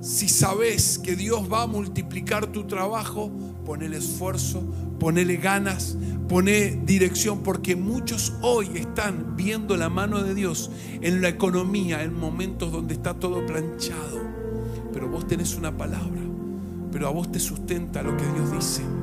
si 0.00 0.28
sabes 0.28 0.98
que 0.98 1.16
Dios 1.16 1.50
va 1.52 1.62
a 1.62 1.66
multiplicar 1.66 2.46
tu 2.46 2.64
trabajo, 2.66 3.30
ponele 3.64 3.98
esfuerzo, 3.98 4.62
ponele 4.98 5.36
ganas, 5.36 5.96
poné 6.28 6.80
dirección, 6.84 7.42
porque 7.42 7.76
muchos 7.76 8.32
hoy 8.42 8.70
están 8.74 9.36
viendo 9.36 9.76
la 9.76 9.88
mano 9.88 10.22
de 10.22 10.34
Dios 10.34 10.70
en 11.00 11.20
la 11.22 11.28
economía, 11.28 12.02
en 12.02 12.14
momentos 12.14 12.72
donde 12.72 12.94
está 12.94 13.14
todo 13.14 13.44
planchado. 13.46 14.20
Pero 14.92 15.08
vos 15.08 15.26
tenés 15.26 15.54
una 15.54 15.76
palabra 15.76 16.20
pero 16.92 17.06
a 17.06 17.10
vos 17.10 17.30
te 17.30 17.38
sustenta 17.38 18.02
lo 18.02 18.16
que 18.16 18.24
Dios 18.32 18.52
dice. 18.52 18.99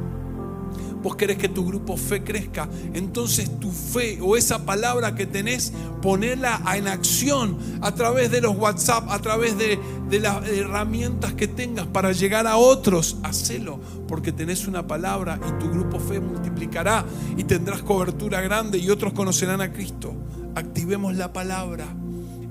Vos 1.03 1.15
querés 1.15 1.37
que 1.37 1.49
tu 1.49 1.65
grupo 1.65 1.95
fe 1.95 2.23
crezca, 2.23 2.67
entonces 2.93 3.59
tu 3.59 3.71
fe 3.71 4.19
o 4.21 4.35
esa 4.35 4.65
palabra 4.65 5.15
que 5.15 5.25
tenés, 5.25 5.71
ponela 6.01 6.61
en 6.75 6.87
acción 6.87 7.57
a 7.81 7.93
través 7.93 8.31
de 8.31 8.41
los 8.41 8.57
WhatsApp, 8.57 9.09
a 9.09 9.19
través 9.19 9.57
de, 9.57 9.79
de 10.09 10.19
las 10.19 10.47
herramientas 10.47 11.33
que 11.33 11.47
tengas 11.47 11.87
para 11.87 12.11
llegar 12.11 12.47
a 12.47 12.57
otros. 12.57 13.17
Hacelo, 13.23 13.79
porque 14.07 14.31
tenés 14.31 14.67
una 14.67 14.87
palabra 14.87 15.39
y 15.47 15.63
tu 15.63 15.69
grupo 15.69 15.99
fe 15.99 16.19
multiplicará 16.19 17.05
y 17.37 17.43
tendrás 17.43 17.81
cobertura 17.83 18.41
grande 18.41 18.77
y 18.77 18.89
otros 18.89 19.13
conocerán 19.13 19.61
a 19.61 19.71
Cristo. 19.71 20.15
Activemos 20.55 21.15
la 21.15 21.33
palabra. 21.33 21.85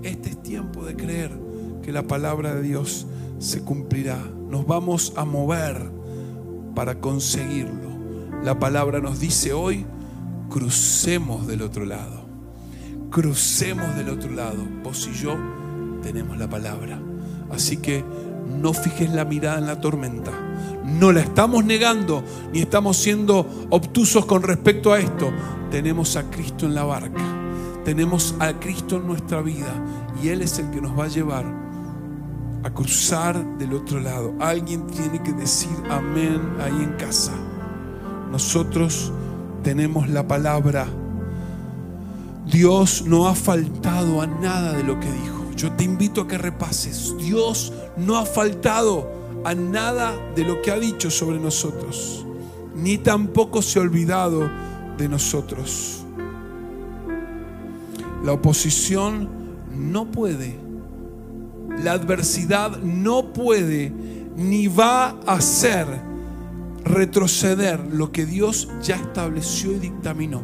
Este 0.03 0.31
es 0.31 0.43
tiempo 0.43 0.85
de 0.85 0.95
creer 0.95 1.33
que 1.83 1.93
la 1.93 2.05
palabra 2.05 2.55
de 2.55 2.63
Dios 2.63 3.07
se 3.39 3.63
cumplirá. 3.63 4.19
Nos 4.49 4.67
vamos 4.67 5.13
a 5.17 5.25
mover 5.25 5.91
para 6.75 7.01
conseguirlo. 7.01 7.86
La 8.47 8.61
palabra 8.61 9.01
nos 9.01 9.19
dice 9.19 9.53
hoy, 9.53 9.85
crucemos 10.49 11.49
del 11.49 11.63
otro 11.63 11.85
lado. 11.85 12.27
Crucemos 13.11 13.97
del 13.97 14.09
otro 14.09 14.31
lado. 14.31 14.65
Vos 14.85 15.11
y 15.13 15.19
yo 15.19 15.37
tenemos 16.01 16.39
la 16.39 16.49
palabra. 16.49 16.97
Así 17.51 17.79
que 17.79 18.05
no 18.47 18.73
fijes 18.73 19.11
la 19.11 19.25
mirada 19.25 19.59
en 19.59 19.67
la 19.67 19.81
tormenta. 19.81 20.31
No 20.85 21.11
la 21.11 21.23
estamos 21.23 21.65
negando 21.65 22.23
ni 22.53 22.61
estamos 22.61 22.97
siendo 22.99 23.67
obtusos 23.71 24.27
con 24.27 24.45
respecto 24.45 24.93
a 24.93 25.01
esto. 25.01 25.33
Tenemos 25.73 26.15
a 26.15 26.31
Cristo 26.31 26.67
en 26.67 26.77
la 26.77 26.85
barca. 26.85 27.25
Tenemos 27.85 28.37
a 28.39 28.53
Cristo 28.61 28.99
en 28.99 29.09
nuestra 29.09 29.43
vida 29.43 29.75
y 30.23 30.29
Él 30.29 30.41
es 30.41 30.57
el 30.61 30.71
que 30.71 30.81
nos 30.81 30.97
va 30.97 31.07
a 31.07 31.09
llevar 31.09 31.47
a 32.63 32.71
cruzar 32.71 33.59
del 33.59 33.73
otro 33.73 33.99
lado. 33.99 34.37
Alguien 34.39 34.87
tiene 34.87 35.21
que 35.21 35.33
decir 35.33 35.77
amén 35.91 36.41
ahí 36.61 36.85
en 36.85 36.93
casa. 36.93 37.33
Nosotros 38.31 39.12
tenemos 39.62 40.09
la 40.09 40.27
palabra. 40.27 40.87
Dios 42.47 43.05
no 43.07 43.29
ha 43.29 43.35
faltado 43.35 44.20
a 44.20 44.27
nada 44.27 44.72
de 44.72 44.83
lo 44.83 44.99
que 45.01 45.11
dijo. 45.11 45.51
Yo 45.57 45.72
te 45.72 45.85
invito 45.85 46.22
a 46.22 46.29
que 46.29 46.39
repases. 46.39 47.16
Dios 47.18 47.72
no 47.97 48.16
ha 48.16 48.27
faltado 48.27 49.11
a 49.45 49.55
nada 49.55 50.14
de 50.35 50.45
lo 50.45 50.62
que 50.62 50.70
ha 50.70 50.79
dicho 50.79 51.11
sobre 51.11 51.39
nosotros. 51.39 52.24
Ni 52.74 52.99
tampoco 52.99 53.62
se 53.62 53.79
ha 53.79 53.83
olvidado 53.83 54.49
de 54.99 55.09
nosotros. 55.09 56.05
La 58.24 58.33
oposición 58.33 59.29
no 59.72 60.11
puede 60.11 60.66
la 61.83 61.93
adversidad 61.93 62.79
no 62.79 63.33
puede 63.33 63.93
ni 64.37 64.66
va 64.66 65.16
a 65.27 65.35
hacer 65.35 65.87
retroceder 66.87 67.80
lo 67.93 68.12
que 68.12 68.24
Dios 68.24 68.68
ya 68.82 68.97
estableció 68.97 69.72
y 69.72 69.78
dictaminó. 69.78 70.43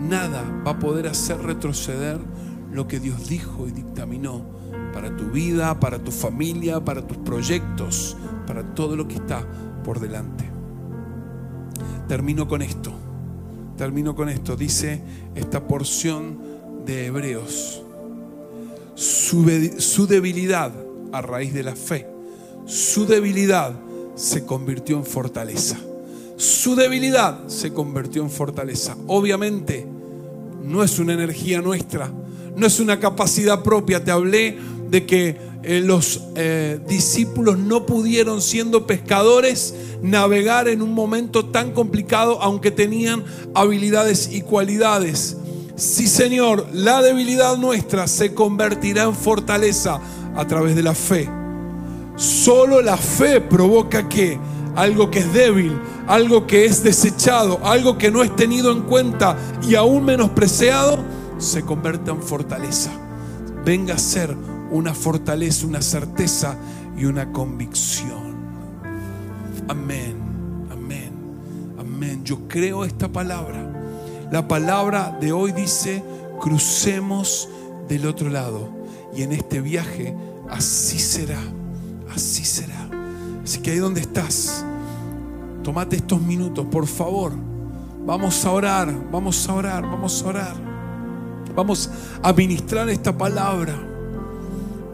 Nada 0.00 0.42
va 0.66 0.72
a 0.72 0.78
poder 0.78 1.06
hacer 1.06 1.38
retroceder 1.38 2.18
lo 2.72 2.88
que 2.88 3.00
Dios 3.00 3.28
dijo 3.28 3.68
y 3.68 3.72
dictaminó 3.72 4.44
para 4.92 5.16
tu 5.16 5.30
vida, 5.30 5.78
para 5.78 5.98
tu 5.98 6.10
familia, 6.10 6.84
para 6.84 7.06
tus 7.06 7.18
proyectos, 7.18 8.16
para 8.46 8.74
todo 8.74 8.96
lo 8.96 9.06
que 9.06 9.16
está 9.16 9.46
por 9.84 10.00
delante. 10.00 10.44
Termino 12.08 12.48
con 12.48 12.62
esto. 12.62 12.92
Termino 13.76 14.14
con 14.14 14.28
esto. 14.28 14.56
Dice 14.56 15.02
esta 15.34 15.66
porción 15.68 16.38
de 16.84 17.06
Hebreos 17.06 17.82
su, 18.98 20.06
debilidad 20.08 20.72
a 21.12 21.22
raíz 21.22 21.54
de 21.54 21.62
la 21.62 21.76
fe, 21.76 22.06
su 22.66 23.06
debilidad 23.06 23.72
se 24.18 24.44
convirtió 24.44 24.96
en 24.96 25.04
fortaleza. 25.04 25.78
Su 26.36 26.74
debilidad 26.74 27.46
se 27.46 27.72
convirtió 27.72 28.22
en 28.22 28.30
fortaleza. 28.30 28.96
Obviamente, 29.06 29.86
no 30.62 30.82
es 30.82 30.98
una 30.98 31.14
energía 31.14 31.62
nuestra, 31.62 32.10
no 32.56 32.66
es 32.66 32.80
una 32.80 32.98
capacidad 32.98 33.62
propia. 33.62 34.04
Te 34.04 34.10
hablé 34.10 34.58
de 34.90 35.06
que 35.06 35.36
eh, 35.62 35.80
los 35.80 36.22
eh, 36.34 36.80
discípulos 36.88 37.58
no 37.58 37.86
pudieron, 37.86 38.42
siendo 38.42 38.86
pescadores, 38.86 39.74
navegar 40.02 40.68
en 40.68 40.82
un 40.82 40.92
momento 40.92 41.46
tan 41.46 41.72
complicado, 41.72 42.42
aunque 42.42 42.70
tenían 42.70 43.24
habilidades 43.54 44.30
y 44.32 44.42
cualidades. 44.42 45.36
Sí, 45.76 46.08
Señor, 46.08 46.66
la 46.72 47.02
debilidad 47.02 47.56
nuestra 47.56 48.08
se 48.08 48.34
convertirá 48.34 49.04
en 49.04 49.14
fortaleza 49.14 50.00
a 50.36 50.46
través 50.46 50.74
de 50.74 50.82
la 50.82 50.94
fe. 50.94 51.37
Solo 52.18 52.82
la 52.82 52.96
fe 52.96 53.40
provoca 53.40 54.08
que 54.08 54.38
algo 54.74 55.08
que 55.08 55.20
es 55.20 55.32
débil, 55.32 55.80
algo 56.08 56.48
que 56.48 56.64
es 56.64 56.82
desechado, 56.82 57.60
algo 57.62 57.96
que 57.96 58.10
no 58.10 58.24
es 58.24 58.34
tenido 58.34 58.72
en 58.72 58.82
cuenta 58.82 59.36
y 59.62 59.76
aún 59.76 60.04
menospreciado, 60.04 60.98
se 61.38 61.62
convierta 61.62 62.10
en 62.10 62.20
fortaleza. 62.20 62.90
Venga 63.64 63.94
a 63.94 63.98
ser 63.98 64.36
una 64.72 64.94
fortaleza, 64.94 65.64
una 65.64 65.80
certeza 65.80 66.56
y 66.96 67.04
una 67.04 67.32
convicción. 67.32 68.36
Amén, 69.68 70.16
amén, 70.72 71.12
amén. 71.78 72.24
Yo 72.24 72.48
creo 72.48 72.84
esta 72.84 73.06
palabra. 73.06 74.26
La 74.32 74.48
palabra 74.48 75.16
de 75.20 75.30
hoy 75.30 75.52
dice, 75.52 76.02
crucemos 76.40 77.48
del 77.88 78.06
otro 78.06 78.28
lado. 78.28 78.68
Y 79.14 79.22
en 79.22 79.32
este 79.32 79.60
viaje 79.60 80.16
así 80.50 80.98
será, 80.98 81.40
así 82.14 82.44
será. 82.44 82.88
Así 83.42 83.60
que 83.60 83.70
ahí 83.70 83.78
donde 83.78 84.00
estás, 84.00 84.64
tomate 85.62 85.96
estos 85.96 86.20
minutos, 86.20 86.66
por 86.70 86.86
favor. 86.86 87.32
Vamos 88.04 88.44
a 88.44 88.50
orar, 88.50 88.94
vamos 89.10 89.48
a 89.48 89.54
orar, 89.54 89.82
vamos 89.82 90.22
a 90.22 90.26
orar. 90.26 90.68
Vamos 91.54 91.90
a 92.22 92.32
ministrar 92.32 92.88
esta 92.88 93.16
palabra. 93.16 93.74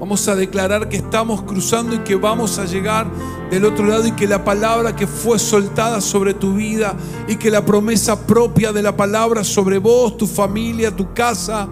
Vamos 0.00 0.26
a 0.28 0.34
declarar 0.34 0.88
que 0.88 0.96
estamos 0.96 1.42
cruzando 1.42 1.94
y 1.94 1.98
que 1.98 2.16
vamos 2.16 2.58
a 2.58 2.64
llegar 2.64 3.06
del 3.50 3.64
otro 3.64 3.86
lado 3.86 4.06
y 4.06 4.12
que 4.12 4.26
la 4.26 4.44
palabra 4.44 4.96
que 4.96 5.06
fue 5.06 5.38
soltada 5.38 6.00
sobre 6.00 6.34
tu 6.34 6.54
vida 6.54 6.94
y 7.28 7.36
que 7.36 7.50
la 7.50 7.64
promesa 7.64 8.26
propia 8.26 8.72
de 8.72 8.82
la 8.82 8.96
palabra 8.96 9.44
sobre 9.44 9.78
vos, 9.78 10.16
tu 10.16 10.26
familia, 10.26 10.94
tu 10.94 11.14
casa, 11.14 11.68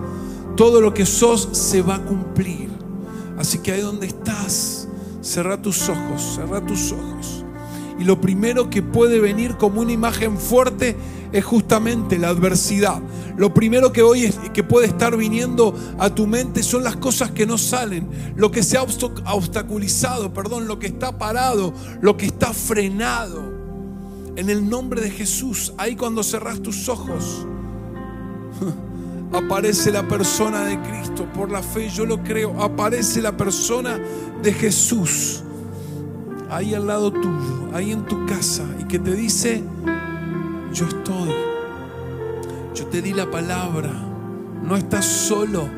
todo 0.57 0.81
lo 0.81 0.95
que 0.95 1.05
sos 1.05 1.49
se 1.53 1.83
va 1.83 1.97
a 1.97 2.05
cumplir. 2.05 2.71
Así 3.39 3.59
que 3.59 3.73
ahí 3.73 3.81
donde 3.81 4.07
estás, 4.07 4.82
cerra 5.23 5.63
tus 5.63 5.89
ojos, 5.89 6.35
cerra 6.35 6.61
tus 6.61 6.93
ojos. 6.93 7.45
Y 7.99 8.05
lo 8.05 8.21
primero 8.21 8.69
que 8.69 8.83
puede 8.83 9.21
venir 9.21 9.57
como 9.57 9.81
una 9.81 9.93
imagen 9.93 10.37
fuerte 10.37 10.97
es 11.33 11.45
justamente 11.45 12.19
la 12.19 12.29
adversidad. 12.29 13.01
Lo 13.37 13.55
primero 13.55 13.93
que 13.93 14.03
hoy 14.03 14.25
es, 14.25 14.37
que 14.53 14.65
puede 14.65 14.87
estar 14.87 15.17
viniendo 15.17 15.75
a 15.99 16.11
tu 16.11 16.27
mente 16.27 16.63
son 16.63 16.85
las 16.85 16.97
cosas 16.97 17.31
que 17.31 17.47
no 17.47 17.57
salen, 17.57 18.09
lo 18.37 18.51
que 18.51 18.63
se 18.63 18.77
ha 18.77 18.83
obstaculizado, 18.83 20.35
perdón, 20.35 20.67
lo 20.67 20.79
que 20.79 20.89
está 20.89 21.17
parado, 21.17 21.73
lo 22.01 22.17
que 22.17 22.27
está 22.27 22.53
frenado. 22.53 23.53
En 24.37 24.51
el 24.51 24.69
nombre 24.69 25.01
de 25.01 25.11
Jesús, 25.11 25.73
ahí 25.79 25.95
cuando 25.95 26.23
cerras 26.23 26.61
tus 26.61 26.89
ojos, 26.89 27.47
aparece 29.33 29.91
la 29.91 30.07
persona 30.07 30.65
de 30.65 30.79
Cristo. 30.81 31.27
Por 31.33 31.51
la 31.51 31.63
fe 31.63 31.89
yo 31.89 32.07
lo 32.07 32.23
creo. 32.23 32.63
Aparece 32.63 33.21
la 33.21 33.37
persona 33.37 33.99
de 34.43 34.53
Jesús. 34.53 35.43
Ahí 36.51 36.75
al 36.75 36.87
lado 36.87 37.11
tuyo, 37.11 37.71
ahí 37.73 37.93
en 37.93 38.05
tu 38.05 38.27
casa. 38.27 38.65
Y 38.81 38.85
que 38.85 38.99
te 38.99 39.15
dice, 39.15 39.63
yo 40.73 40.87
estoy. 40.87 41.31
Yo 42.75 42.87
te 42.87 43.01
di 43.01 43.13
la 43.13 43.31
palabra. 43.31 43.91
No 44.63 44.77
estás 44.77 45.07
solo. 45.07 45.69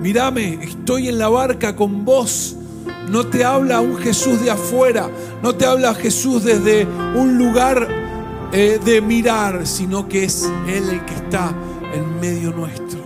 Mírame, 0.00 0.62
estoy 0.62 1.08
en 1.08 1.18
la 1.18 1.28
barca 1.28 1.76
con 1.76 2.04
vos. 2.04 2.56
No 3.10 3.26
te 3.26 3.44
habla 3.44 3.80
un 3.80 3.96
Jesús 3.96 4.40
de 4.40 4.50
afuera. 4.50 5.08
No 5.42 5.54
te 5.54 5.66
habla 5.66 5.94
Jesús 5.94 6.44
desde 6.44 6.84
un 6.84 7.38
lugar 7.38 7.88
eh, 8.52 8.80
de 8.84 9.00
mirar, 9.00 9.66
sino 9.66 10.08
que 10.08 10.24
es 10.24 10.50
Él 10.66 10.88
el 10.90 11.04
que 11.04 11.14
está 11.14 11.54
en 11.94 12.20
medio 12.20 12.52
nuestro. 12.52 13.00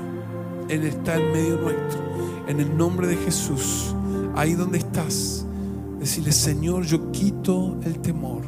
Él 0.68 0.84
está 0.84 1.16
en 1.16 1.32
medio 1.32 1.56
nuestro. 1.56 2.00
En 2.46 2.60
el 2.60 2.76
nombre 2.76 3.06
de 3.06 3.16
Jesús, 3.16 3.94
ahí 4.34 4.54
donde 4.54 4.78
estás, 4.78 5.44
decirle, 5.98 6.32
Señor, 6.32 6.84
yo 6.84 7.12
quito 7.12 7.78
el 7.84 7.98
temor. 8.00 8.42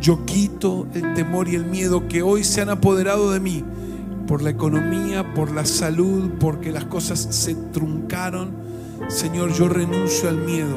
Yo 0.00 0.24
quito 0.26 0.86
el 0.94 1.14
temor 1.14 1.48
y 1.48 1.54
el 1.54 1.64
miedo 1.64 2.08
que 2.08 2.22
hoy 2.22 2.44
se 2.44 2.60
han 2.60 2.68
apoderado 2.68 3.30
de 3.30 3.40
mí 3.40 3.64
por 4.26 4.42
la 4.42 4.50
economía, 4.50 5.34
por 5.34 5.50
la 5.52 5.64
salud, 5.64 6.32
porque 6.40 6.72
las 6.72 6.84
cosas 6.86 7.20
se 7.20 7.54
truncaron. 7.54 8.52
Señor, 9.08 9.52
yo 9.52 9.68
renuncio 9.68 10.28
al 10.28 10.38
miedo. 10.38 10.76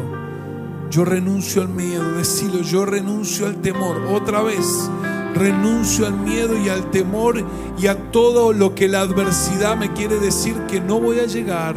Yo 0.90 1.04
renuncio 1.06 1.62
al 1.62 1.70
miedo. 1.70 2.14
Decilo, 2.14 2.62
yo 2.62 2.86
renuncio 2.86 3.48
al 3.48 3.58
temor. 3.58 3.98
Otra 4.14 4.42
vez, 4.42 4.90
renuncio 5.34 6.08
al 6.08 6.18
miedo 6.18 6.58
y 6.58 6.70
al 6.70 6.90
temor 6.92 7.44
y 7.78 7.88
a 7.88 8.12
todo 8.12 8.54
lo 8.54 8.76
que 8.76 8.88
la 8.88 9.02
adversidad 9.02 9.78
me 9.78 9.94
quiere 9.94 10.20
decir 10.20 10.56
que 10.68 10.80
no 10.80 11.00
voy 11.00 11.20
a 11.20 11.26
llegar 11.26 11.76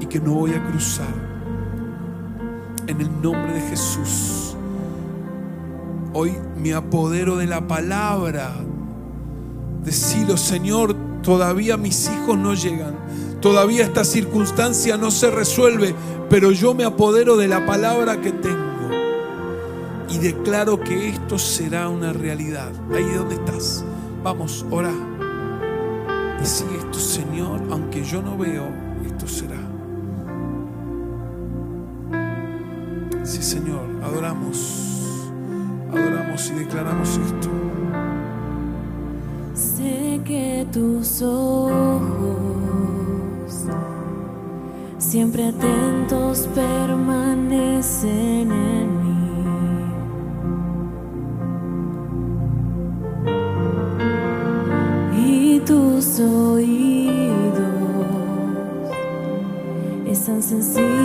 y 0.00 0.06
que 0.06 0.20
no 0.20 0.34
voy 0.34 0.52
a 0.52 0.64
cruzar. 0.64 1.14
En 2.86 3.00
el 3.00 3.22
nombre 3.22 3.52
de 3.54 3.60
Jesús. 3.60 4.56
Hoy 6.12 6.32
me 6.56 6.72
apodero 6.72 7.36
de 7.36 7.46
la 7.46 7.66
palabra. 7.66 8.54
Decilo, 9.84 10.36
Señor, 10.36 10.94
todavía 11.22 11.76
mis 11.76 12.08
hijos 12.08 12.38
no 12.38 12.54
llegan. 12.54 12.94
Todavía 13.40 13.84
esta 13.84 14.04
circunstancia 14.04 14.96
no 14.96 15.10
se 15.10 15.30
resuelve, 15.30 15.94
pero 16.30 16.52
yo 16.52 16.74
me 16.74 16.84
apodero 16.84 17.36
de 17.36 17.48
la 17.48 17.66
palabra 17.66 18.20
que 18.20 18.32
tengo. 18.32 18.65
Y 20.08 20.18
declaro 20.18 20.78
que 20.80 21.08
esto 21.10 21.38
será 21.38 21.88
una 21.88 22.12
realidad. 22.12 22.70
Ahí 22.94 23.04
donde 23.14 23.34
estás. 23.36 23.84
Vamos, 24.22 24.64
ora. 24.70 24.92
Decí 26.38 26.64
esto, 26.78 26.98
Señor, 26.98 27.60
aunque 27.70 28.04
yo 28.04 28.22
no 28.22 28.36
veo, 28.36 28.68
esto 29.04 29.26
será. 29.26 29.56
Sí, 33.24 33.42
Señor, 33.42 33.86
adoramos 34.04 34.86
adoramos 35.92 36.50
y 36.50 36.54
declaramos 36.54 37.08
esto. 37.18 37.48
Sé 39.54 40.20
que 40.24 40.66
tus 40.72 41.22
ojos, 41.22 42.16
siempre 44.98 45.46
atentos, 45.48 46.48
permanecen 46.54 48.52
en 48.52 48.65
están 60.46 60.62
sensibles 60.62 60.95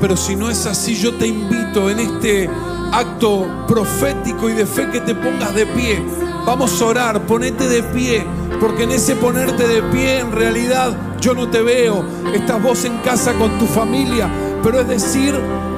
pero 0.00 0.16
si 0.16 0.36
no 0.36 0.48
es 0.48 0.64
así, 0.64 0.94
yo 0.94 1.14
te 1.14 1.26
invito 1.26 1.90
en 1.90 1.98
este 1.98 2.48
acto 2.92 3.46
profético 3.68 4.48
y 4.48 4.54
de 4.54 4.64
fe 4.64 4.88
que 4.90 5.00
te 5.00 5.14
pongas 5.14 5.54
de 5.54 5.66
pie. 5.66 6.02
Vamos 6.46 6.80
a 6.80 6.86
orar, 6.86 7.26
ponete 7.26 7.68
de 7.68 7.82
pie, 7.82 8.24
porque 8.58 8.84
en 8.84 8.92
ese 8.92 9.14
ponerte 9.16 9.68
de 9.68 9.82
pie 9.82 10.20
en 10.20 10.32
realidad 10.32 10.96
yo 11.20 11.34
no 11.34 11.50
te 11.50 11.60
veo. 11.60 12.02
Estás 12.32 12.62
vos 12.62 12.86
en 12.86 12.96
casa 12.98 13.34
con 13.34 13.58
tu 13.58 13.66
familia, 13.66 14.30
pero 14.62 14.80
es 14.80 14.88
decir, 14.88 15.34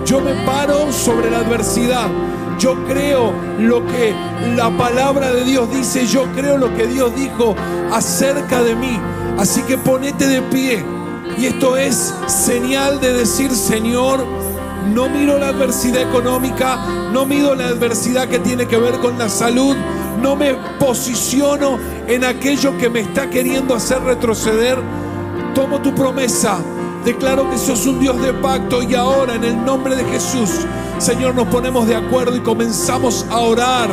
yo 0.07 0.21
me 0.21 0.33
paro 0.47 0.93
sobre 0.93 1.29
la 1.31 1.39
adversidad. 1.39 2.07
Yo 2.61 2.77
creo 2.87 3.33
lo 3.59 3.85
que 3.85 4.15
la 4.57 4.71
palabra 4.71 5.33
de 5.33 5.45
Dios 5.45 5.73
dice, 5.73 6.07
yo 6.07 6.25
creo 6.37 6.57
lo 6.57 6.73
que 6.77 6.87
Dios 6.87 7.15
dijo 7.17 7.57
acerca 7.93 8.63
de 8.63 8.77
mí. 8.77 8.97
Así 9.39 9.61
que 9.63 9.77
ponete 9.77 10.29
de 10.29 10.43
pie. 10.43 10.98
Y 11.39 11.47
esto 11.47 11.77
es 11.77 12.13
señal 12.27 13.01
de 13.01 13.13
decir, 13.13 13.53
Señor, 13.53 14.27
no 14.93 15.09
miro 15.09 15.39
la 15.39 15.49
adversidad 15.49 16.03
económica, 16.03 16.77
no 17.13 17.27
miro 17.27 17.55
la 17.55 17.69
adversidad 17.69 18.27
que 18.27 18.41
tiene 18.41 18.67
que 18.67 18.77
ver 18.77 18.99
con 18.99 19.17
la 19.19 19.29
salud, 19.29 19.77
no 20.21 20.35
me 20.35 20.55
posiciono 20.81 21.79
en 22.09 22.25
aquello 22.25 22.77
que 22.77 22.89
me 22.89 23.01
está 23.01 23.31
queriendo 23.31 23.77
hacer 23.77 24.03
retroceder. 24.03 24.79
Tomo 25.55 25.81
tu 25.81 25.95
promesa, 25.95 26.59
declaro 27.05 27.49
que 27.51 27.59
sos 27.59 27.87
un 27.87 28.01
Dios 28.01 28.21
de 28.21 28.33
pacto 28.35 28.83
y 28.83 28.97
ahora 28.97 29.37
en 29.37 29.45
el 29.45 29.65
nombre 29.65 29.95
de 29.95 30.05
Jesús, 30.07 30.51
Señor, 30.99 31.37
nos 31.37 31.47
ponemos 31.47 31.87
de 31.87 31.95
acuerdo 31.95 32.37
y 32.37 32.41
comenzamos 32.41 33.25
a 33.31 33.39
orar 33.39 33.89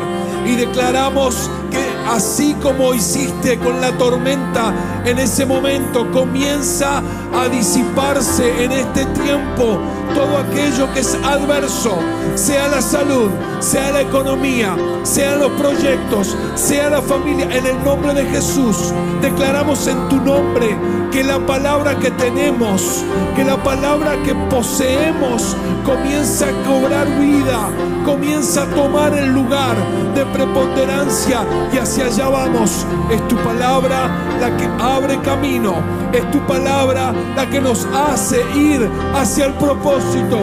y 0.47 0.55
declaramos 0.55 1.49
que 1.69 1.85
así 2.07 2.55
como 2.61 2.93
hiciste 2.93 3.57
con 3.59 3.81
la 3.81 3.95
tormenta 3.97 4.73
en 5.05 5.19
ese 5.19 5.45
momento, 5.45 6.09
comienza 6.11 7.01
a 7.35 7.49
disiparse 7.49 8.63
en 8.63 8.71
este 8.71 9.05
tiempo 9.05 9.79
todo 10.13 10.37
aquello 10.37 10.91
que 10.93 11.01
es 11.01 11.15
adverso, 11.23 11.97
sea 12.35 12.67
la 12.69 12.81
salud, 12.81 13.29
sea 13.59 13.91
la 13.91 14.01
economía, 14.01 14.75
sean 15.03 15.39
los 15.39 15.51
proyectos, 15.53 16.35
sea 16.55 16.89
la 16.89 17.01
familia, 17.01 17.45
en 17.51 17.65
el 17.65 17.83
nombre 17.83 18.13
de 18.13 18.25
Jesús. 18.25 18.93
Declaramos 19.21 19.87
en 19.87 20.07
tu 20.07 20.17
nombre 20.17 20.77
que 21.11 21.23
la 21.23 21.39
palabra 21.45 21.97
que 21.97 22.11
tenemos, 22.11 23.03
que 23.35 23.43
la 23.43 23.57
palabra 23.57 24.15
que 24.23 24.33
poseemos 24.49 25.55
comienza 25.85 26.47
a 26.47 26.63
cobrar 26.63 27.07
vida, 27.19 27.69
comienza 28.05 28.63
a 28.63 28.65
tomar 28.67 29.13
el 29.17 29.33
lugar 29.33 29.75
de 30.13 30.25
preponderancia 30.27 31.45
y 31.73 31.77
hacia 31.77 32.05
allá 32.05 32.29
vamos. 32.29 32.85
Es 33.11 33.27
tu 33.27 33.35
palabra 33.37 34.09
la 34.39 34.55
que 34.55 34.67
abre 34.79 35.19
camino, 35.21 35.75
es 36.13 36.29
tu 36.31 36.39
palabra 36.47 37.13
la 37.35 37.49
que 37.49 37.61
nos 37.61 37.85
hace 37.85 38.41
ir 38.55 38.89
hacia 39.13 39.45
el 39.45 39.53
propósito. 39.53 40.39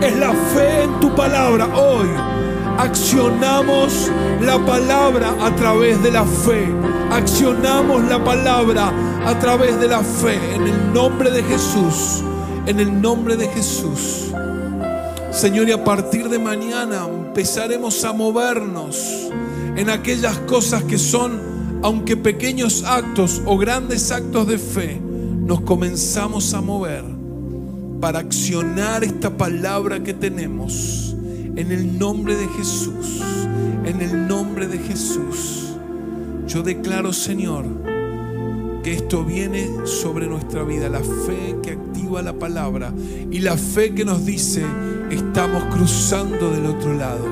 Es 0.00 0.16
la 0.16 0.32
fe 0.32 0.84
en 0.84 1.00
tu 1.00 1.14
palabra 1.14 1.66
hoy. 1.74 2.08
Accionamos 2.78 4.10
la 4.40 4.58
palabra 4.64 5.34
a 5.42 5.54
través 5.56 6.00
de 6.02 6.12
la 6.12 6.24
fe. 6.24 6.72
Accionamos 7.10 8.04
la 8.04 8.22
palabra 8.22 8.92
a 9.26 9.38
través 9.38 9.80
de 9.80 9.88
la 9.88 10.00
fe. 10.00 10.38
En 10.54 10.62
el 10.62 10.92
nombre 10.92 11.30
de 11.30 11.42
Jesús. 11.42 12.22
En 12.66 12.78
el 12.78 13.00
nombre 13.00 13.36
de 13.36 13.48
Jesús. 13.48 14.32
Señor, 15.32 15.68
y 15.68 15.72
a 15.72 15.84
partir 15.84 16.28
de 16.28 16.38
mañana 16.38 17.06
empezaremos 17.06 18.04
a 18.04 18.12
movernos 18.12 19.30
en 19.76 19.90
aquellas 19.90 20.36
cosas 20.38 20.82
que 20.82 20.98
son, 20.98 21.40
aunque 21.82 22.16
pequeños 22.16 22.82
actos 22.84 23.42
o 23.44 23.56
grandes 23.56 24.10
actos 24.10 24.48
de 24.48 24.58
fe, 24.58 25.00
nos 25.48 25.62
comenzamos 25.62 26.52
a 26.52 26.60
mover 26.60 27.02
para 28.02 28.18
accionar 28.18 29.02
esta 29.02 29.34
palabra 29.34 30.02
que 30.02 30.12
tenemos 30.12 31.16
en 31.56 31.72
el 31.72 31.98
nombre 31.98 32.36
de 32.36 32.46
Jesús. 32.48 33.22
En 33.86 34.02
el 34.02 34.28
nombre 34.28 34.68
de 34.68 34.76
Jesús. 34.76 35.72
Yo 36.46 36.62
declaro, 36.62 37.14
Señor, 37.14 37.64
que 38.82 38.92
esto 38.92 39.24
viene 39.24 39.70
sobre 39.86 40.26
nuestra 40.26 40.64
vida, 40.64 40.90
la 40.90 41.00
fe 41.00 41.56
que 41.62 41.70
activa 41.70 42.20
la 42.20 42.34
palabra 42.34 42.92
y 43.30 43.40
la 43.40 43.56
fe 43.56 43.94
que 43.94 44.04
nos 44.04 44.26
dice, 44.26 44.66
estamos 45.10 45.64
cruzando 45.74 46.50
del 46.50 46.66
otro 46.66 46.92
lado. 46.92 47.24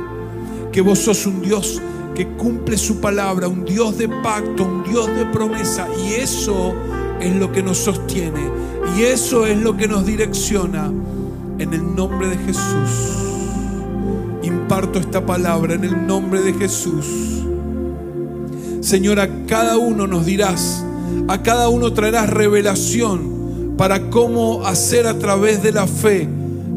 Que 0.73 0.81
vos 0.81 1.01
sos 1.01 1.27
un 1.27 1.43
Dios 1.43 1.83
que 2.15 2.27
cumple 2.27 2.79
su 2.79 2.99
palabra, 2.99 3.47
un 3.47 3.67
Dios 3.67 3.99
de 3.99 4.09
pacto, 4.09 4.65
un 4.65 4.85
Dios 4.85 5.07
de 5.07 5.27
promesa 5.27 5.87
y 6.03 6.15
eso 6.15 6.75
es 7.21 7.35
lo 7.35 7.53
que 7.53 7.63
nos 7.63 7.79
sostiene 7.79 8.51
y 8.97 9.03
eso 9.03 9.47
es 9.47 9.59
lo 9.59 9.77
que 9.77 9.89
nos 9.89 10.07
direcciona 10.07 10.91
en 11.59 11.73
el 11.75 11.95
nombre 11.95 12.29
de 12.29 12.39
Jesús. 12.39 13.25
Imparto 14.43 14.99
esta 14.99 15.25
palabra 15.25 15.75
en 15.75 15.85
el 15.85 16.07
nombre 16.07 16.41
de 16.41 16.55
Jesús. 16.55 17.43
Señor, 18.81 19.21
a 19.21 19.29
cada 19.47 19.77
uno 19.79 20.07
nos 20.07 20.25
dirás, 20.25 20.85
a 21.29 21.43
cada 21.43 21.69
uno 21.69 21.93
traerás 21.93 22.31
revelación 22.31 23.75
para 23.77 24.09
cómo 24.11 24.65
hacer 24.67 25.07
a 25.07 25.19
través 25.19 25.63
de 25.63 25.73
la 25.73 25.87
fe, 25.87 26.29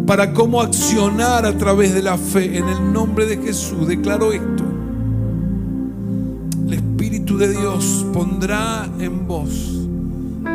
para 0.05 0.33
cómo 0.33 0.61
accionar 0.61 1.45
a 1.45 1.57
través 1.57 1.93
de 1.93 2.01
la 2.01 2.17
fe. 2.17 2.57
En 2.57 2.67
el 2.67 2.91
nombre 2.91 3.25
de 3.25 3.37
Jesús 3.37 3.87
declaro 3.87 4.33
esto. 4.33 4.63
El 6.67 6.73
Espíritu 6.73 7.37
de 7.37 7.51
Dios 7.51 8.05
pondrá 8.11 8.89
en 8.99 9.27
vos 9.27 9.88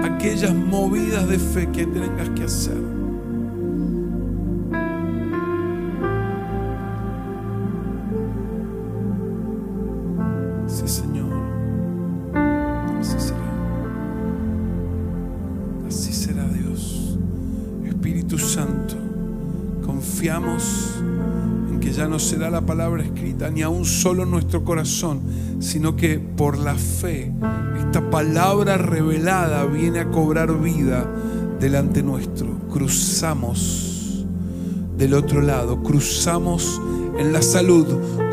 aquellas 0.05 0.55
movidas 0.55 1.27
de 1.29 1.39
fe 1.39 1.67
que 1.71 1.87
tengas 1.87 2.29
que 2.31 2.45
hacer. 2.45 2.77
Sí, 10.67 10.87
Señor. 10.87 11.33
Así 13.01 13.19
será. 13.19 13.39
Así 15.89 16.13
será 16.13 16.49
Dios. 16.49 17.19
Espíritu 17.87 18.39
Santo, 18.39 18.97
confiamos 19.87 21.03
en 21.71 21.81
que 21.81 21.93
ya 21.93 22.09
no 22.09 22.19
será 22.19 22.51
la 22.51 22.61
palabra 22.61 23.03
escrita 23.03 23.51
ni 23.51 23.63
aún 23.63 23.87
solo 23.87 24.27
nuestro 24.27 24.65
corazón, 24.65 25.23
sino 25.61 25.97
que 25.97 26.19
por 26.19 26.59
la 26.59 26.75
fe 26.75 27.33
esta 27.79 28.11
palabra 28.11 28.77
revelada 28.77 29.65
viene 29.65 30.01
a 30.01 30.11
cobrar 30.11 30.61
vida 30.61 31.07
delante 31.61 32.03
nuestro. 32.03 32.47
Cruzamos 32.73 34.25
del 34.97 35.15
otro 35.15 35.41
lado, 35.41 35.83
cruzamos 35.83 36.81
en 37.19 37.33
la 37.33 37.43
salud, 37.43 37.87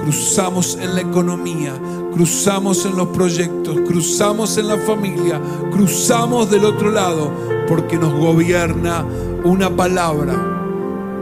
cruzamos 0.04 0.78
en 0.82 0.96
la 0.96 1.02
economía, 1.02 1.74
cruzamos 2.14 2.86
en 2.86 2.98
los 2.98 3.08
proyectos, 3.10 3.80
cruzamos 3.88 4.58
en 4.58 4.68
la 4.68 4.78
familia, 4.78 5.40
cruzamos 5.72 6.50
del 6.50 6.66
otro 6.66 6.92
lado, 6.92 7.32
porque 7.68 7.98
nos 7.98 8.14
gobierna 8.14 9.06
una 9.44 9.70
palabra. 9.76 10.34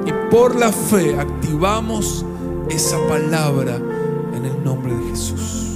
Y 0.05 0.31
por 0.31 0.55
la 0.55 0.71
fe 0.71 1.19
activamos 1.19 2.25
esa 2.69 2.97
palabra 3.07 3.75
en 4.35 4.45
el 4.45 4.63
nombre 4.63 4.93
de 4.93 5.09
Jesús. 5.09 5.68